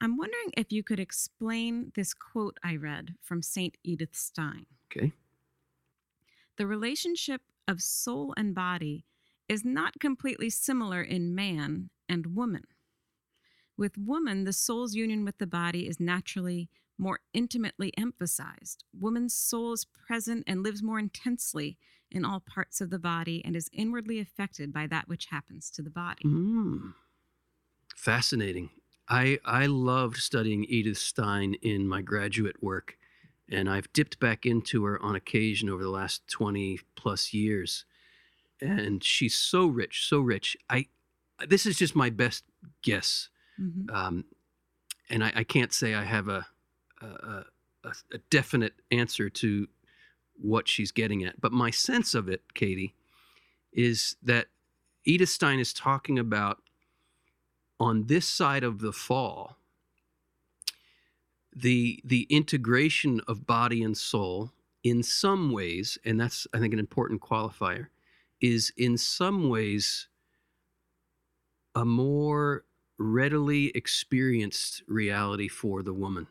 I'm 0.00 0.16
wondering 0.18 0.52
if 0.56 0.70
you 0.70 0.82
could 0.82 1.00
explain 1.00 1.90
this 1.94 2.12
quote 2.14 2.58
I 2.62 2.76
read 2.76 3.14
from 3.22 3.42
St. 3.42 3.76
Edith 3.82 4.14
Stein. 4.14 4.66
Okay. 4.90 5.12
The 6.56 6.66
relationship 6.66 7.40
of 7.66 7.80
soul 7.80 8.34
and 8.36 8.54
body 8.54 9.04
is 9.48 9.64
not 9.64 9.98
completely 10.00 10.50
similar 10.50 11.00
in 11.02 11.34
man 11.34 11.88
and 12.08 12.34
woman. 12.36 12.64
With 13.78 13.96
woman, 13.96 14.44
the 14.44 14.52
soul's 14.52 14.94
union 14.94 15.24
with 15.24 15.38
the 15.38 15.46
body 15.46 15.88
is 15.88 16.00
naturally 16.00 16.68
more 16.98 17.20
intimately 17.32 17.92
emphasized. 17.96 18.84
Woman's 18.92 19.34
soul 19.34 19.72
is 19.72 19.84
present 19.84 20.42
and 20.48 20.64
lives 20.64 20.82
more 20.82 20.98
intensely 20.98 21.78
in 22.10 22.24
all 22.24 22.40
parts 22.40 22.80
of 22.80 22.90
the 22.90 22.98
body 22.98 23.40
and 23.44 23.54
is 23.54 23.70
inwardly 23.72 24.18
affected 24.18 24.72
by 24.72 24.88
that 24.88 25.08
which 25.08 25.26
happens 25.26 25.70
to 25.70 25.82
the 25.82 25.90
body. 25.90 26.24
Mm. 26.24 26.94
Fascinating. 27.94 28.70
I 29.08 29.38
I 29.44 29.66
loved 29.66 30.16
studying 30.16 30.64
Edith 30.64 30.98
Stein 30.98 31.54
in 31.62 31.86
my 31.86 32.02
graduate 32.02 32.62
work, 32.62 32.98
and 33.48 33.70
I've 33.70 33.92
dipped 33.92 34.18
back 34.18 34.44
into 34.44 34.84
her 34.84 35.00
on 35.00 35.14
occasion 35.14 35.70
over 35.70 35.82
the 35.82 35.90
last 35.90 36.26
twenty 36.28 36.80
plus 36.96 37.32
years, 37.32 37.84
and 38.60 39.02
she's 39.02 39.34
so 39.36 39.66
rich, 39.66 40.06
so 40.06 40.20
rich. 40.20 40.56
I 40.68 40.88
this 41.46 41.64
is 41.64 41.78
just 41.78 41.96
my 41.96 42.10
best 42.10 42.44
guess, 42.82 43.28
Mhm. 43.60 43.90
um, 43.94 44.24
and 45.10 45.24
I, 45.24 45.32
I 45.36 45.44
can't 45.44 45.72
say 45.72 45.94
I 45.94 46.04
have 46.04 46.28
a 46.28 46.46
a, 47.02 47.06
a 47.84 47.92
a 48.12 48.18
definite 48.30 48.74
answer 48.90 49.30
to 49.30 49.68
what 50.36 50.68
she's 50.68 50.92
getting 50.92 51.24
at, 51.24 51.40
but 51.40 51.52
my 51.52 51.70
sense 51.70 52.14
of 52.14 52.28
it, 52.28 52.42
Katie, 52.54 52.94
is 53.72 54.16
that 54.22 54.46
Edith 55.04 55.30
Stein 55.30 55.58
is 55.60 55.72
talking 55.72 56.18
about 56.18 56.58
on 57.80 58.06
this 58.06 58.26
side 58.28 58.64
of 58.64 58.80
the 58.80 58.92
fall 58.92 59.56
the 61.54 62.00
the 62.04 62.26
integration 62.30 63.20
of 63.26 63.46
body 63.46 63.82
and 63.82 63.96
soul 63.96 64.52
in 64.84 65.02
some 65.02 65.50
ways 65.50 65.98
and 66.04 66.20
that's 66.20 66.46
i 66.54 66.58
think 66.58 66.72
an 66.72 66.78
important 66.78 67.20
qualifier 67.20 67.88
is 68.40 68.72
in 68.76 68.96
some 68.96 69.48
ways 69.48 70.08
a 71.74 71.84
more 71.84 72.64
readily 72.98 73.66
experienced 73.74 74.82
reality 74.88 75.48
for 75.48 75.82
the 75.82 75.92
woman. 75.92 76.26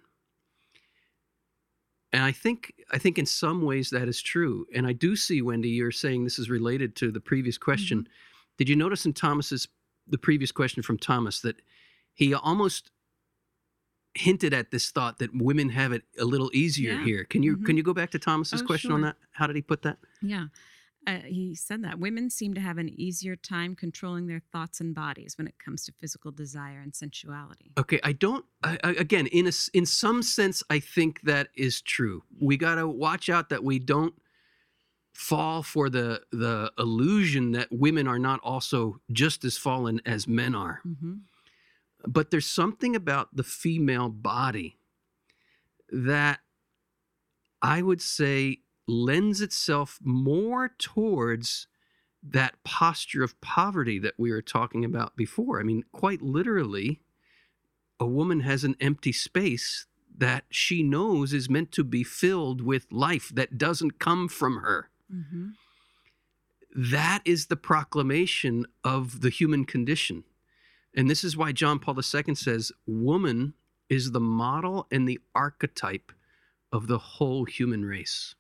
And 2.14 2.24
i 2.24 2.32
think 2.32 2.74
i 2.92 2.98
think 2.98 3.18
in 3.18 3.26
some 3.26 3.62
ways 3.62 3.90
that 3.90 4.08
is 4.08 4.22
true. 4.22 4.66
And 4.74 4.88
i 4.88 4.94
do 4.94 5.16
see 5.16 5.42
wendy 5.42 5.70
you're 5.70 5.92
saying 5.92 6.24
this 6.24 6.40
is 6.40 6.50
related 6.50 6.96
to 6.98 7.12
the 7.12 7.20
previous 7.20 7.58
question. 7.58 8.08
Did 8.58 8.70
you 8.70 8.76
notice 8.76 9.06
in 9.06 9.14
thomas's 9.14 9.68
the 10.08 10.18
previous 10.18 10.52
question 10.52 10.82
from 10.84 10.98
thomas 10.98 11.42
that 11.42 11.62
he 12.14 12.34
almost 12.34 12.92
hinted 14.16 14.54
at 14.54 14.72
this 14.72 14.90
thought 14.90 15.20
that 15.20 15.30
women 15.36 15.70
have 15.70 15.92
it 15.92 16.04
a 16.20 16.26
little 16.26 16.50
easier 16.54 16.94
Yeah. 16.94 17.04
here? 17.04 17.24
Can 17.26 17.44
you 17.44 17.58
Mhm. 17.58 17.66
can 17.66 17.78
you 17.78 17.84
go 17.84 17.94
back 17.94 18.12
to 18.12 18.20
thomas's 18.20 18.62
Oh, 18.62 18.66
question 18.66 18.92
on 18.92 19.02
that? 19.02 19.18
How 19.32 19.46
did 19.48 19.56
he 19.56 19.62
put 19.62 19.82
that? 19.84 20.00
Yeah. 20.22 20.48
Uh, 21.08 21.22
he 21.26 21.56
said 21.56 21.84
that 21.86 22.00
women 22.00 22.30
seem 22.30 22.54
to 22.54 22.60
have 22.60 22.78
an 22.78 22.90
easier 22.90 23.38
time 23.38 23.76
controlling 23.76 24.28
their 24.28 24.42
thoughts 24.52 24.82
and 24.82 24.94
bodies 24.94 25.38
when 25.38 25.48
it 25.48 25.56
comes 25.58 25.86
to 25.86 25.94
physical 25.94 26.32
desire 26.32 26.82
and 26.82 26.94
sensuality. 26.94 27.72
Okay, 27.80 27.98
I 28.04 28.12
don't. 28.12 28.44
I, 28.62 28.78
I, 28.84 28.90
again, 28.92 29.28
in 29.28 29.48
a 29.48 29.52
in 29.74 29.86
some 29.86 30.22
sense, 30.22 30.64
I 30.70 30.80
think 30.80 31.22
that 31.22 31.48
is 31.56 31.82
true. 31.82 32.24
We 32.42 32.58
gotta 32.58 32.86
watch 32.86 33.30
out 33.30 33.48
that 33.50 33.64
we 33.64 33.80
don't 33.80 34.16
fall 35.14 35.64
for 35.64 35.90
the 35.90 36.22
the 36.32 36.74
illusion 36.78 37.54
that 37.54 37.70
women 37.72 38.06
are 38.06 38.20
not 38.20 38.42
also 38.44 39.00
just 39.14 39.46
as 39.46 39.58
fallen 39.58 40.02
as 40.06 40.28
men 40.28 40.54
are. 40.54 40.82
hmm 40.84 41.14
But 42.06 42.32
there's 42.32 42.46
something 42.46 42.98
about 42.98 43.34
the 43.34 43.44
female 43.44 44.10
body 44.10 44.78
that 45.90 46.42
I 47.62 47.82
would 47.82 48.02
say 48.02 48.60
lends 48.88 49.42
itself 49.42 50.00
more 50.02 50.70
towards 50.78 51.68
that 52.24 52.56
posture 52.64 53.24
of 53.24 53.40
poverty 53.42 54.00
that 54.00 54.16
we 54.18 54.32
were 54.32 54.42
talking 54.42 54.84
about 54.84 55.16
before. 55.16 55.60
I 55.60 55.64
mean, 55.64 55.84
quite 55.92 56.22
literally, 56.22 57.02
a 58.00 58.06
woman 58.06 58.42
has 58.42 58.64
an 58.64 58.76
empty 58.80 59.12
space 59.12 59.86
that 60.18 60.46
she 60.50 60.82
knows 60.82 61.34
is 61.34 61.50
meant 61.50 61.72
to 61.74 61.84
be 61.84 62.04
filled 62.04 62.62
with 62.62 62.92
life 62.92 63.30
that 63.34 63.58
doesn't 63.58 64.00
come 64.00 64.28
from 64.28 64.58
her. 64.58 64.90
Mm-hmm. 65.14 65.50
That 66.76 67.22
is 67.26 67.48
the 67.48 67.56
proclamation 67.56 68.66
of 68.84 69.22
the 69.22 69.30
human 69.30 69.66
condition. 69.66 70.24
And 70.96 71.10
this 71.10 71.24
is 71.24 71.38
why 71.38 71.52
John 71.52 71.80
Paul 71.80 71.96
II 71.96 72.36
says 72.36 72.72
woman 72.86 73.54
is 73.90 74.12
the 74.12 74.20
model 74.20 74.88
and 74.92 75.08
the 75.08 75.20
archetype 75.36 76.12
of 76.72 76.88
the 76.88 76.98
whole 76.98 77.46
human 77.46 77.86
race. 77.86 78.36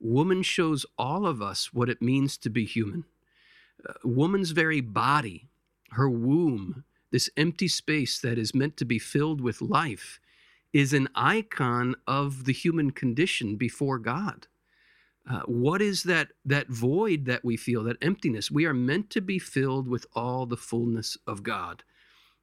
Woman 0.00 0.42
shows 0.42 0.86
all 0.98 1.26
of 1.26 1.42
us 1.42 1.72
what 1.72 1.90
it 1.90 2.00
means 2.00 2.38
to 2.38 2.50
be 2.50 2.64
human. 2.64 3.04
Uh, 3.86 3.92
woman's 4.04 4.50
very 4.50 4.80
body, 4.80 5.48
her 5.92 6.08
womb, 6.08 6.84
this 7.10 7.30
empty 7.36 7.68
space 7.68 8.18
that 8.20 8.38
is 8.38 8.54
meant 8.54 8.76
to 8.78 8.84
be 8.84 8.98
filled 8.98 9.40
with 9.40 9.60
life, 9.60 10.20
is 10.72 10.92
an 10.92 11.08
icon 11.14 11.94
of 12.06 12.44
the 12.44 12.52
human 12.52 12.90
condition 12.90 13.56
before 13.56 13.98
God. 13.98 14.46
Uh, 15.28 15.40
what 15.40 15.82
is 15.82 16.04
that 16.04 16.28
that 16.44 16.68
void 16.68 17.26
that 17.26 17.44
we 17.44 17.56
feel, 17.56 17.84
that 17.84 17.98
emptiness? 18.00 18.50
We 18.50 18.64
are 18.64 18.74
meant 18.74 19.10
to 19.10 19.20
be 19.20 19.38
filled 19.38 19.86
with 19.86 20.06
all 20.14 20.46
the 20.46 20.56
fullness 20.56 21.16
of 21.26 21.42
God. 21.42 21.84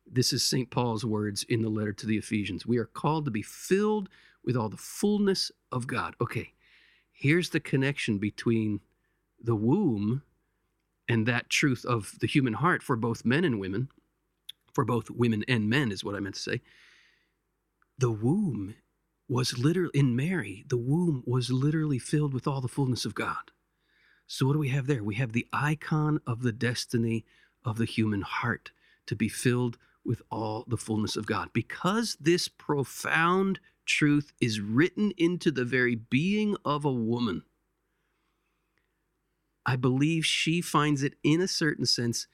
This 0.10 0.32
is 0.32 0.44
St. 0.44 0.70
Paul's 0.70 1.04
words 1.04 1.44
in 1.50 1.62
the 1.62 1.70
letter 1.70 1.92
to 1.94 2.06
the 2.06 2.18
Ephesians. 2.18 2.66
We 2.66 2.78
are 2.78 2.86
called 2.86 3.26
to 3.26 3.32
be 3.32 3.42
filled 3.42 4.10
with 4.46 4.56
all 4.56 4.70
the 4.70 4.78
fullness 4.78 5.52
of 5.72 5.88
God. 5.88 6.16
Okay, 6.22 6.54
here's 7.18 7.50
the 7.50 7.60
connection 7.60 8.20
between 8.20 8.80
the 9.42 9.56
womb 9.56 10.22
and 11.10 11.26
that 11.26 11.50
truth 11.50 11.84
of 11.86 12.14
the 12.20 12.28
human 12.28 12.54
heart 12.54 12.84
for 12.84 12.96
both 12.96 13.26
men 13.26 13.44
and 13.44 13.60
women, 13.60 13.90
for 14.74 14.86
both 14.86 15.10
women 15.10 15.44
and 15.48 15.70
men, 15.70 15.92
is 15.92 16.04
what 16.04 16.16
I 16.16 16.20
meant 16.20 16.36
to 16.36 16.42
say. 16.42 16.62
The 17.98 18.12
womb 18.12 18.76
was 19.28 19.58
literally, 19.58 19.92
in 19.94 20.16
Mary, 20.16 20.64
the 20.68 20.78
womb 20.78 21.24
was 21.26 21.50
literally 21.50 22.00
filled 22.00 22.34
with 22.34 22.48
all 22.48 22.62
the 22.62 22.68
fullness 22.68 23.04
of 23.04 23.16
God. 23.16 23.52
So, 24.28 24.46
what 24.46 24.54
do 24.54 24.60
we 24.60 24.70
have 24.70 24.88
there? 24.88 25.04
We 25.04 25.16
have 25.16 25.32
the 25.32 25.48
icon 25.52 26.20
of 26.28 26.44
the 26.44 26.52
destiny 26.52 27.26
of 27.66 27.78
the 27.78 27.86
human 27.86 28.22
heart 28.22 28.72
to 29.08 29.16
be 29.16 29.30
filled 29.30 29.78
with 30.06 30.22
all 30.30 30.66
the 30.68 30.78
fullness 30.78 31.16
of 31.16 31.26
God. 31.26 31.50
Because 31.54 32.16
this 32.20 32.48
profound 32.48 33.60
truth 33.88 34.34
is 34.40 34.60
written 34.60 35.12
into 35.18 35.50
the 35.52 35.66
very 35.66 35.96
being 35.96 36.56
of 36.64 36.86
a 36.86 36.92
woman, 36.92 37.44
I 39.66 39.76
believe 39.76 40.26
she 40.26 40.62
finds 40.62 41.04
it, 41.04 41.16
in 41.24 41.42
a 41.42 41.48
certain 41.48 41.86
sense, 41.86 42.28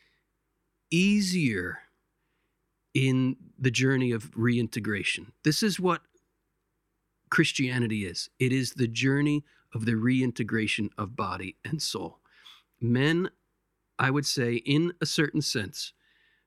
easier 0.92 1.80
in 2.94 3.38
the 3.58 3.72
journey 3.72 4.12
of 4.12 4.32
reintegration. 4.36 5.32
This 5.44 5.63
is 5.63 5.80
what 5.80 6.02
Christianity 7.30 8.06
is 8.06 8.30
it 8.39 8.54
is 8.54 8.74
the 8.74 8.88
journey 8.88 9.44
of 9.74 9.86
the 9.86 9.96
reintegration 9.96 10.92
of 10.98 11.16
body 11.16 11.56
and 11.66 11.82
soul. 11.82 12.20
Men, 12.80 13.32
I 13.98 14.12
would 14.12 14.28
say, 14.28 14.56
in 14.56 14.94
a 15.02 15.08
certain 15.08 15.42
sense, 15.42 15.94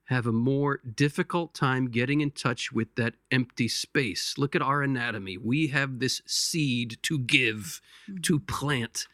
have 0.07 0.25
a 0.25 0.31
more 0.31 0.79
difficult 0.95 1.53
time 1.53 1.89
getting 1.89 2.21
in 2.21 2.31
touch 2.31 2.71
with 2.71 2.95
that 2.95 3.15
empty 3.29 3.67
space. 3.67 4.35
Look 4.37 4.55
at 4.55 4.61
our 4.61 4.81
anatomy. 4.81 5.37
We 5.37 5.67
have 5.67 5.99
this 5.99 6.21
seed 6.25 6.97
to 7.03 7.19
give, 7.19 7.81
mm-hmm. 8.09 8.21
to 8.21 8.39
plant, 8.39 9.07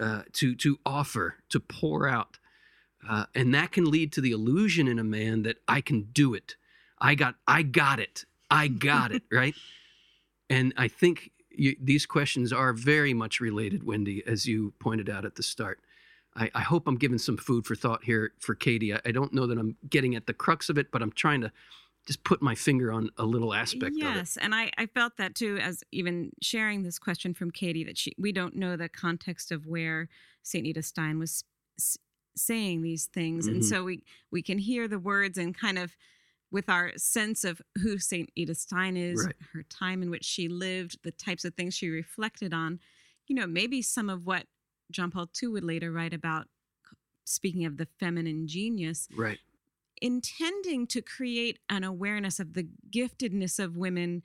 uh, 0.00 0.22
to 0.34 0.54
to 0.56 0.78
offer, 0.84 1.36
to 1.50 1.60
pour 1.60 2.08
out, 2.08 2.38
uh, 3.08 3.26
and 3.34 3.54
that 3.54 3.72
can 3.72 3.90
lead 3.90 4.12
to 4.12 4.20
the 4.20 4.30
illusion 4.30 4.88
in 4.88 4.98
a 4.98 5.04
man 5.04 5.42
that 5.42 5.58
I 5.68 5.82
can 5.82 6.08
do 6.12 6.32
it. 6.32 6.56
I 6.98 7.14
got 7.14 7.34
I 7.46 7.62
got 7.62 8.00
it. 8.00 8.24
I 8.50 8.68
got 8.68 9.12
it. 9.12 9.22
Right. 9.32 9.54
And 10.48 10.74
I 10.76 10.88
think 10.88 11.30
you, 11.50 11.76
these 11.80 12.06
questions 12.06 12.52
are 12.52 12.72
very 12.72 13.14
much 13.14 13.38
related, 13.38 13.84
Wendy, 13.84 14.22
as 14.26 14.46
you 14.46 14.72
pointed 14.80 15.08
out 15.08 15.24
at 15.24 15.36
the 15.36 15.44
start. 15.44 15.80
I, 16.36 16.50
I 16.54 16.60
hope 16.60 16.86
I'm 16.86 16.96
giving 16.96 17.18
some 17.18 17.36
food 17.36 17.66
for 17.66 17.74
thought 17.74 18.04
here 18.04 18.32
for 18.38 18.54
Katie. 18.54 18.94
I, 18.94 19.00
I, 19.04 19.10
don't 19.10 19.32
know 19.32 19.46
that 19.46 19.58
I'm 19.58 19.76
getting 19.88 20.14
at 20.14 20.26
the 20.26 20.32
crux 20.32 20.68
of 20.68 20.78
it, 20.78 20.90
but 20.92 21.02
I'm 21.02 21.12
trying 21.12 21.40
to 21.40 21.50
just 22.06 22.22
put 22.24 22.40
my 22.40 22.54
finger 22.54 22.92
on 22.92 23.10
a 23.18 23.24
little 23.24 23.52
aspect 23.52 23.94
yes, 23.96 24.04
of 24.04 24.14
it. 24.14 24.18
Yes, 24.18 24.38
and 24.40 24.54
I, 24.54 24.70
I 24.78 24.86
felt 24.86 25.16
that 25.18 25.34
too 25.34 25.58
as 25.58 25.82
even 25.92 26.30
sharing 26.40 26.82
this 26.82 26.98
question 26.98 27.34
from 27.34 27.50
Katie 27.50 27.84
that 27.84 27.98
she 27.98 28.14
we 28.18 28.32
don't 28.32 28.56
know 28.56 28.76
the 28.76 28.88
context 28.88 29.52
of 29.52 29.66
where 29.66 30.08
Saint 30.42 30.66
Edith 30.66 30.86
Stein 30.86 31.18
was 31.18 31.44
saying 32.36 32.82
these 32.82 33.06
things, 33.06 33.46
mm-hmm. 33.46 33.56
and 33.56 33.64
so 33.64 33.84
we 33.84 34.04
we 34.30 34.42
can 34.42 34.58
hear 34.58 34.88
the 34.88 34.98
words 34.98 35.36
and 35.36 35.56
kind 35.56 35.78
of 35.78 35.96
with 36.50 36.68
our 36.68 36.92
sense 36.96 37.44
of 37.44 37.62
who 37.82 37.98
St. 37.98 38.30
Edith 38.34 38.58
Stein 38.58 38.96
is, 38.96 39.24
right. 39.24 39.34
her 39.52 39.62
time 39.64 40.02
in 40.02 40.10
which 40.10 40.24
she 40.24 40.48
lived, 40.48 40.98
the 41.02 41.12
types 41.12 41.44
of 41.44 41.54
things 41.54 41.74
she 41.74 41.88
reflected 41.88 42.52
on, 42.52 42.80
you 43.28 43.36
know, 43.36 43.46
maybe 43.46 43.82
some 43.82 44.10
of 44.10 44.26
what 44.26 44.46
John 44.90 45.10
Paul 45.10 45.28
II 45.40 45.50
would 45.50 45.64
later 45.64 45.90
write 45.92 46.12
about, 46.12 46.46
speaking 47.24 47.64
of 47.64 47.76
the 47.76 47.86
feminine 47.98 48.46
genius. 48.46 49.08
Right. 49.16 49.38
Intending 50.02 50.86
to 50.88 51.02
create 51.02 51.58
an 51.68 51.84
awareness 51.84 52.40
of 52.40 52.54
the 52.54 52.66
giftedness 52.90 53.62
of 53.62 53.76
women 53.76 54.22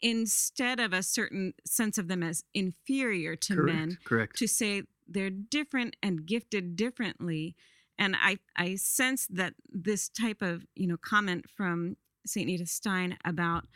instead 0.00 0.80
of 0.80 0.92
a 0.92 1.02
certain 1.02 1.52
sense 1.66 1.98
of 1.98 2.08
them 2.08 2.22
as 2.22 2.44
inferior 2.54 3.36
to 3.36 3.56
correct, 3.56 3.76
men. 3.76 3.98
Correct. 4.04 4.38
To 4.38 4.46
say 4.46 4.84
they're 5.08 5.30
different 5.30 5.96
and 6.02 6.24
gifted 6.26 6.76
differently 6.76 7.54
and 7.98 8.16
i 8.16 8.38
i 8.56 8.74
sense 8.74 9.26
that 9.28 9.54
this 9.68 10.08
type 10.08 10.42
of 10.42 10.66
you 10.74 10.86
know 10.86 10.96
comment 10.96 11.44
from 11.54 11.96
saint 12.26 12.48
edith 12.48 12.68
stein 12.68 13.16
about 13.24 13.66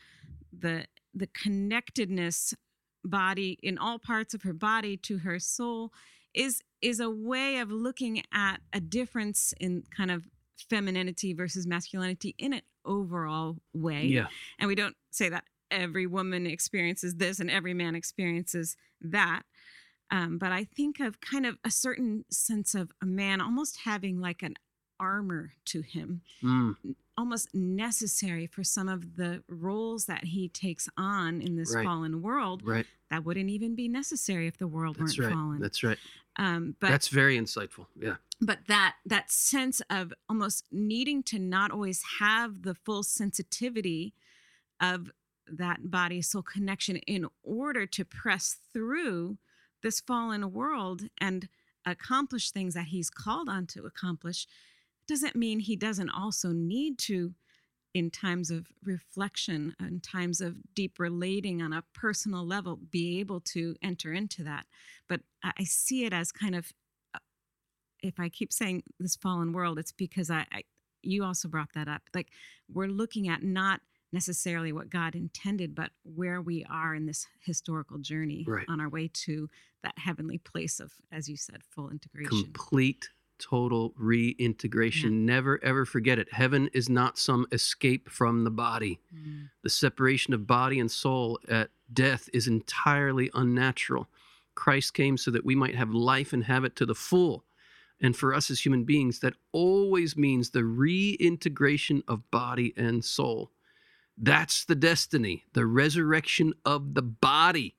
the 0.58 0.84
the 1.14 1.26
connectedness 1.28 2.54
body 3.04 3.58
in 3.62 3.78
all 3.78 3.98
parts 3.98 4.34
of 4.34 4.42
her 4.42 4.52
body 4.52 4.96
to 4.96 5.18
her 5.18 5.38
soul 5.38 5.92
is 6.34 6.62
is 6.80 7.00
a 7.00 7.10
way 7.10 7.58
of 7.58 7.70
looking 7.70 8.22
at 8.32 8.58
a 8.72 8.80
difference 8.80 9.52
in 9.58 9.82
kind 9.96 10.10
of 10.10 10.28
femininity 10.70 11.32
versus 11.32 11.66
masculinity 11.66 12.34
in 12.38 12.52
an 12.52 12.62
overall 12.84 13.56
way. 13.72 14.04
Yeah. 14.04 14.26
And 14.58 14.68
we 14.68 14.74
don't 14.74 14.96
say 15.10 15.28
that 15.28 15.44
every 15.70 16.06
woman 16.06 16.46
experiences 16.46 17.16
this 17.16 17.40
and 17.40 17.50
every 17.50 17.74
man 17.74 17.94
experiences 17.94 18.76
that. 19.00 19.42
Um, 20.10 20.38
but 20.38 20.52
I 20.52 20.64
think 20.64 21.00
of 21.00 21.20
kind 21.20 21.44
of 21.44 21.58
a 21.64 21.70
certain 21.70 22.24
sense 22.30 22.74
of 22.74 22.90
a 23.02 23.06
man 23.06 23.40
almost 23.40 23.80
having 23.84 24.20
like 24.20 24.42
an 24.42 24.54
armor 25.00 25.52
to 25.66 25.80
him, 25.80 26.22
mm. 26.42 26.74
almost 27.16 27.54
necessary 27.54 28.46
for 28.46 28.64
some 28.64 28.88
of 28.88 29.16
the 29.16 29.42
roles 29.48 30.06
that 30.06 30.24
he 30.24 30.48
takes 30.48 30.88
on 30.96 31.40
in 31.40 31.56
this 31.56 31.74
right. 31.74 31.84
fallen 31.84 32.22
world. 32.22 32.62
Right. 32.64 32.86
That 33.10 33.24
wouldn't 33.24 33.50
even 33.50 33.74
be 33.74 33.88
necessary 33.88 34.46
if 34.46 34.58
the 34.58 34.66
world 34.66 34.96
That's 34.98 35.18
weren't 35.18 35.30
right. 35.30 35.38
fallen. 35.38 35.60
That's 35.60 35.82
right. 35.82 35.98
Um, 36.36 36.76
but 36.78 36.90
that's 36.90 37.08
very 37.08 37.36
insightful. 37.36 37.86
Yeah. 38.00 38.16
But 38.40 38.58
that 38.68 38.94
that 39.06 39.30
sense 39.32 39.82
of 39.90 40.12
almost 40.28 40.64
needing 40.70 41.22
to 41.24 41.38
not 41.38 41.72
always 41.72 42.02
have 42.20 42.62
the 42.62 42.74
full 42.74 43.02
sensitivity 43.02 44.14
of 44.80 45.10
that 45.50 45.90
body 45.90 46.22
soul 46.22 46.42
connection 46.42 46.96
in 46.96 47.26
order 47.42 47.86
to 47.86 48.04
press 48.04 48.56
through 48.72 49.38
this 49.82 50.00
fallen 50.00 50.52
world 50.52 51.02
and 51.20 51.48
accomplish 51.86 52.50
things 52.50 52.74
that 52.74 52.86
he's 52.86 53.10
called 53.10 53.48
on 53.48 53.66
to 53.66 53.86
accomplish 53.86 54.46
doesn't 55.08 55.34
mean 55.34 55.60
he 55.60 55.76
doesn't 55.76 56.10
also 56.10 56.52
need 56.52 56.98
to 56.98 57.34
in 57.94 58.10
times 58.10 58.50
of 58.50 58.66
reflection 58.84 59.74
in 59.80 60.00
times 60.00 60.40
of 60.40 60.56
deep 60.74 60.98
relating 60.98 61.62
on 61.62 61.72
a 61.72 61.82
personal 61.94 62.46
level 62.46 62.76
be 62.76 63.18
able 63.18 63.40
to 63.40 63.74
enter 63.82 64.12
into 64.12 64.44
that 64.44 64.66
but 65.08 65.20
i 65.42 65.64
see 65.64 66.04
it 66.04 66.12
as 66.12 66.30
kind 66.30 66.54
of 66.54 66.72
uh, 67.14 67.18
if 68.02 68.20
i 68.20 68.28
keep 68.28 68.52
saying 68.52 68.82
this 69.00 69.16
fallen 69.16 69.52
world 69.52 69.78
it's 69.78 69.92
because 69.92 70.30
I, 70.30 70.46
I 70.52 70.62
you 71.02 71.24
also 71.24 71.48
brought 71.48 71.72
that 71.74 71.88
up 71.88 72.02
like 72.14 72.28
we're 72.68 72.88
looking 72.88 73.28
at 73.28 73.42
not 73.42 73.80
necessarily 74.12 74.72
what 74.72 74.90
God 74.90 75.14
intended, 75.14 75.74
but 75.74 75.90
where 76.02 76.40
we 76.40 76.64
are 76.70 76.94
in 76.94 77.06
this 77.06 77.26
historical 77.40 77.98
journey 77.98 78.44
right. 78.46 78.64
on 78.68 78.80
our 78.80 78.88
way 78.88 79.10
to 79.12 79.48
that 79.82 79.94
heavenly 79.98 80.38
place 80.38 80.80
of, 80.80 80.92
as 81.12 81.28
you 81.28 81.36
said, 81.36 81.60
full 81.70 81.90
integration. 81.90 82.44
Complete, 82.44 83.08
total 83.38 83.94
reintegration. 83.96 85.26
Yeah. 85.26 85.34
Never, 85.34 85.64
ever 85.64 85.84
forget 85.84 86.18
it. 86.18 86.32
Heaven 86.32 86.68
is 86.72 86.88
not 86.88 87.18
some 87.18 87.46
escape 87.52 88.10
from 88.10 88.44
the 88.44 88.50
body. 88.50 89.00
Mm. 89.14 89.50
The 89.62 89.70
separation 89.70 90.34
of 90.34 90.46
body 90.46 90.78
and 90.80 90.90
soul 90.90 91.38
at 91.48 91.70
death 91.92 92.28
is 92.32 92.46
entirely 92.46 93.30
unnatural. 93.34 94.08
Christ 94.54 94.94
came 94.94 95.16
so 95.16 95.30
that 95.30 95.44
we 95.44 95.54
might 95.54 95.76
have 95.76 95.90
life 95.90 96.32
and 96.32 96.44
have 96.44 96.64
it 96.64 96.74
to 96.76 96.86
the 96.86 96.94
full. 96.94 97.44
And 98.00 98.16
for 98.16 98.34
us 98.34 98.50
as 98.50 98.64
human 98.64 98.84
beings, 98.84 99.20
that 99.20 99.34
always 99.52 100.16
means 100.16 100.50
the 100.50 100.64
reintegration 100.64 102.02
of 102.06 102.30
body 102.30 102.72
and 102.76 103.04
soul. 103.04 103.50
That's 104.16 104.64
the 104.64 104.74
destiny, 104.74 105.44
the 105.52 105.66
resurrection 105.66 106.54
of 106.64 106.94
the 106.94 107.02
body. 107.02 107.76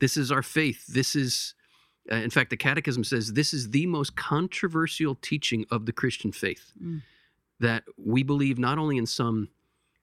This 0.00 0.16
is 0.16 0.32
our 0.32 0.42
faith. 0.42 0.86
This 0.86 1.14
is, 1.14 1.54
uh, 2.10 2.16
in 2.16 2.30
fact, 2.30 2.50
the 2.50 2.56
Catechism 2.56 3.04
says 3.04 3.32
this 3.32 3.52
is 3.52 3.70
the 3.70 3.86
most 3.86 4.16
controversial 4.16 5.16
teaching 5.16 5.66
of 5.70 5.86
the 5.86 5.92
Christian 5.92 6.32
faith. 6.32 6.72
Mm. 6.82 7.02
That 7.58 7.84
we 7.96 8.22
believe 8.22 8.58
not 8.58 8.78
only 8.78 8.98
in 8.98 9.06
some 9.06 9.48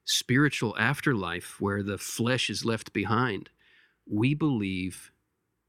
spiritual 0.05 0.77
afterlife 0.77 1.61
where 1.61 1.83
the 1.83 1.97
flesh 1.97 2.49
is 2.49 2.65
left 2.65 2.93
behind. 2.93 3.49
We 4.09 4.33
believe 4.33 5.11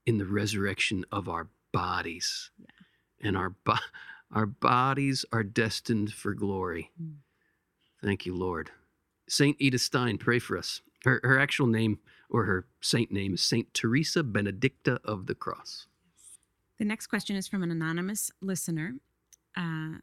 in 0.06 0.18
the 0.18 0.26
resurrection 0.26 1.04
of 1.12 1.28
our 1.28 1.48
bodies. 1.72 2.50
Yeah. 2.58 3.28
And 3.28 3.36
our 3.36 3.50
bo- 3.50 3.74
our 4.32 4.46
bodies 4.46 5.24
are 5.32 5.44
destined 5.44 6.12
for 6.12 6.34
glory. 6.34 6.90
Mm. 7.00 7.16
Thank 8.02 8.26
you, 8.26 8.34
Lord. 8.34 8.70
Saint 9.28 9.56
Edith 9.60 9.80
Stein, 9.80 10.18
pray 10.18 10.38
for 10.38 10.58
us. 10.58 10.82
Her, 11.04 11.20
her 11.22 11.38
actual 11.38 11.66
name 11.66 11.98
or 12.28 12.44
her 12.44 12.66
saint 12.80 13.12
name 13.12 13.34
is 13.34 13.42
Saint 13.42 13.72
Teresa 13.72 14.22
Benedicta 14.22 15.00
of 15.04 15.26
the 15.26 15.34
Cross. 15.34 15.86
The 16.78 16.84
next 16.84 17.06
question 17.06 17.36
is 17.36 17.46
from 17.46 17.62
an 17.62 17.70
anonymous 17.70 18.30
listener. 18.40 18.94
Uh, 19.56 19.98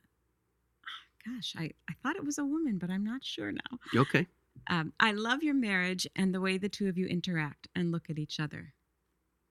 gosh, 1.26 1.54
I, 1.58 1.72
I 1.90 1.94
thought 2.02 2.16
it 2.16 2.26
was 2.26 2.38
a 2.38 2.46
woman, 2.46 2.78
but 2.78 2.90
I'm 2.90 3.04
not 3.04 3.24
sure 3.24 3.52
now. 3.52 3.80
Okay. 3.96 4.28
Um, 4.70 4.94
I 5.00 5.12
love 5.12 5.44
your 5.44 5.54
marriage 5.54 6.08
and 6.16 6.34
the 6.34 6.42
way 6.42 6.58
the 6.58 6.70
two 6.70 6.88
of 6.88 6.98
you 6.98 7.08
interact 7.08 7.68
and 7.76 7.92
look 7.92 8.10
at 8.10 8.20
each 8.20 8.40
other. 8.40 8.74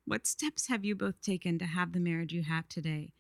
What 0.07 0.27
steps 0.27 0.69
have 0.69 0.85
you 0.85 0.95
both 0.95 1.21
taken 1.21 1.59
to 1.59 1.67
have 1.67 1.93
the 1.93 2.01
marriage 2.01 2.33
you 2.33 2.43
have 2.43 2.69
today? 2.69 3.13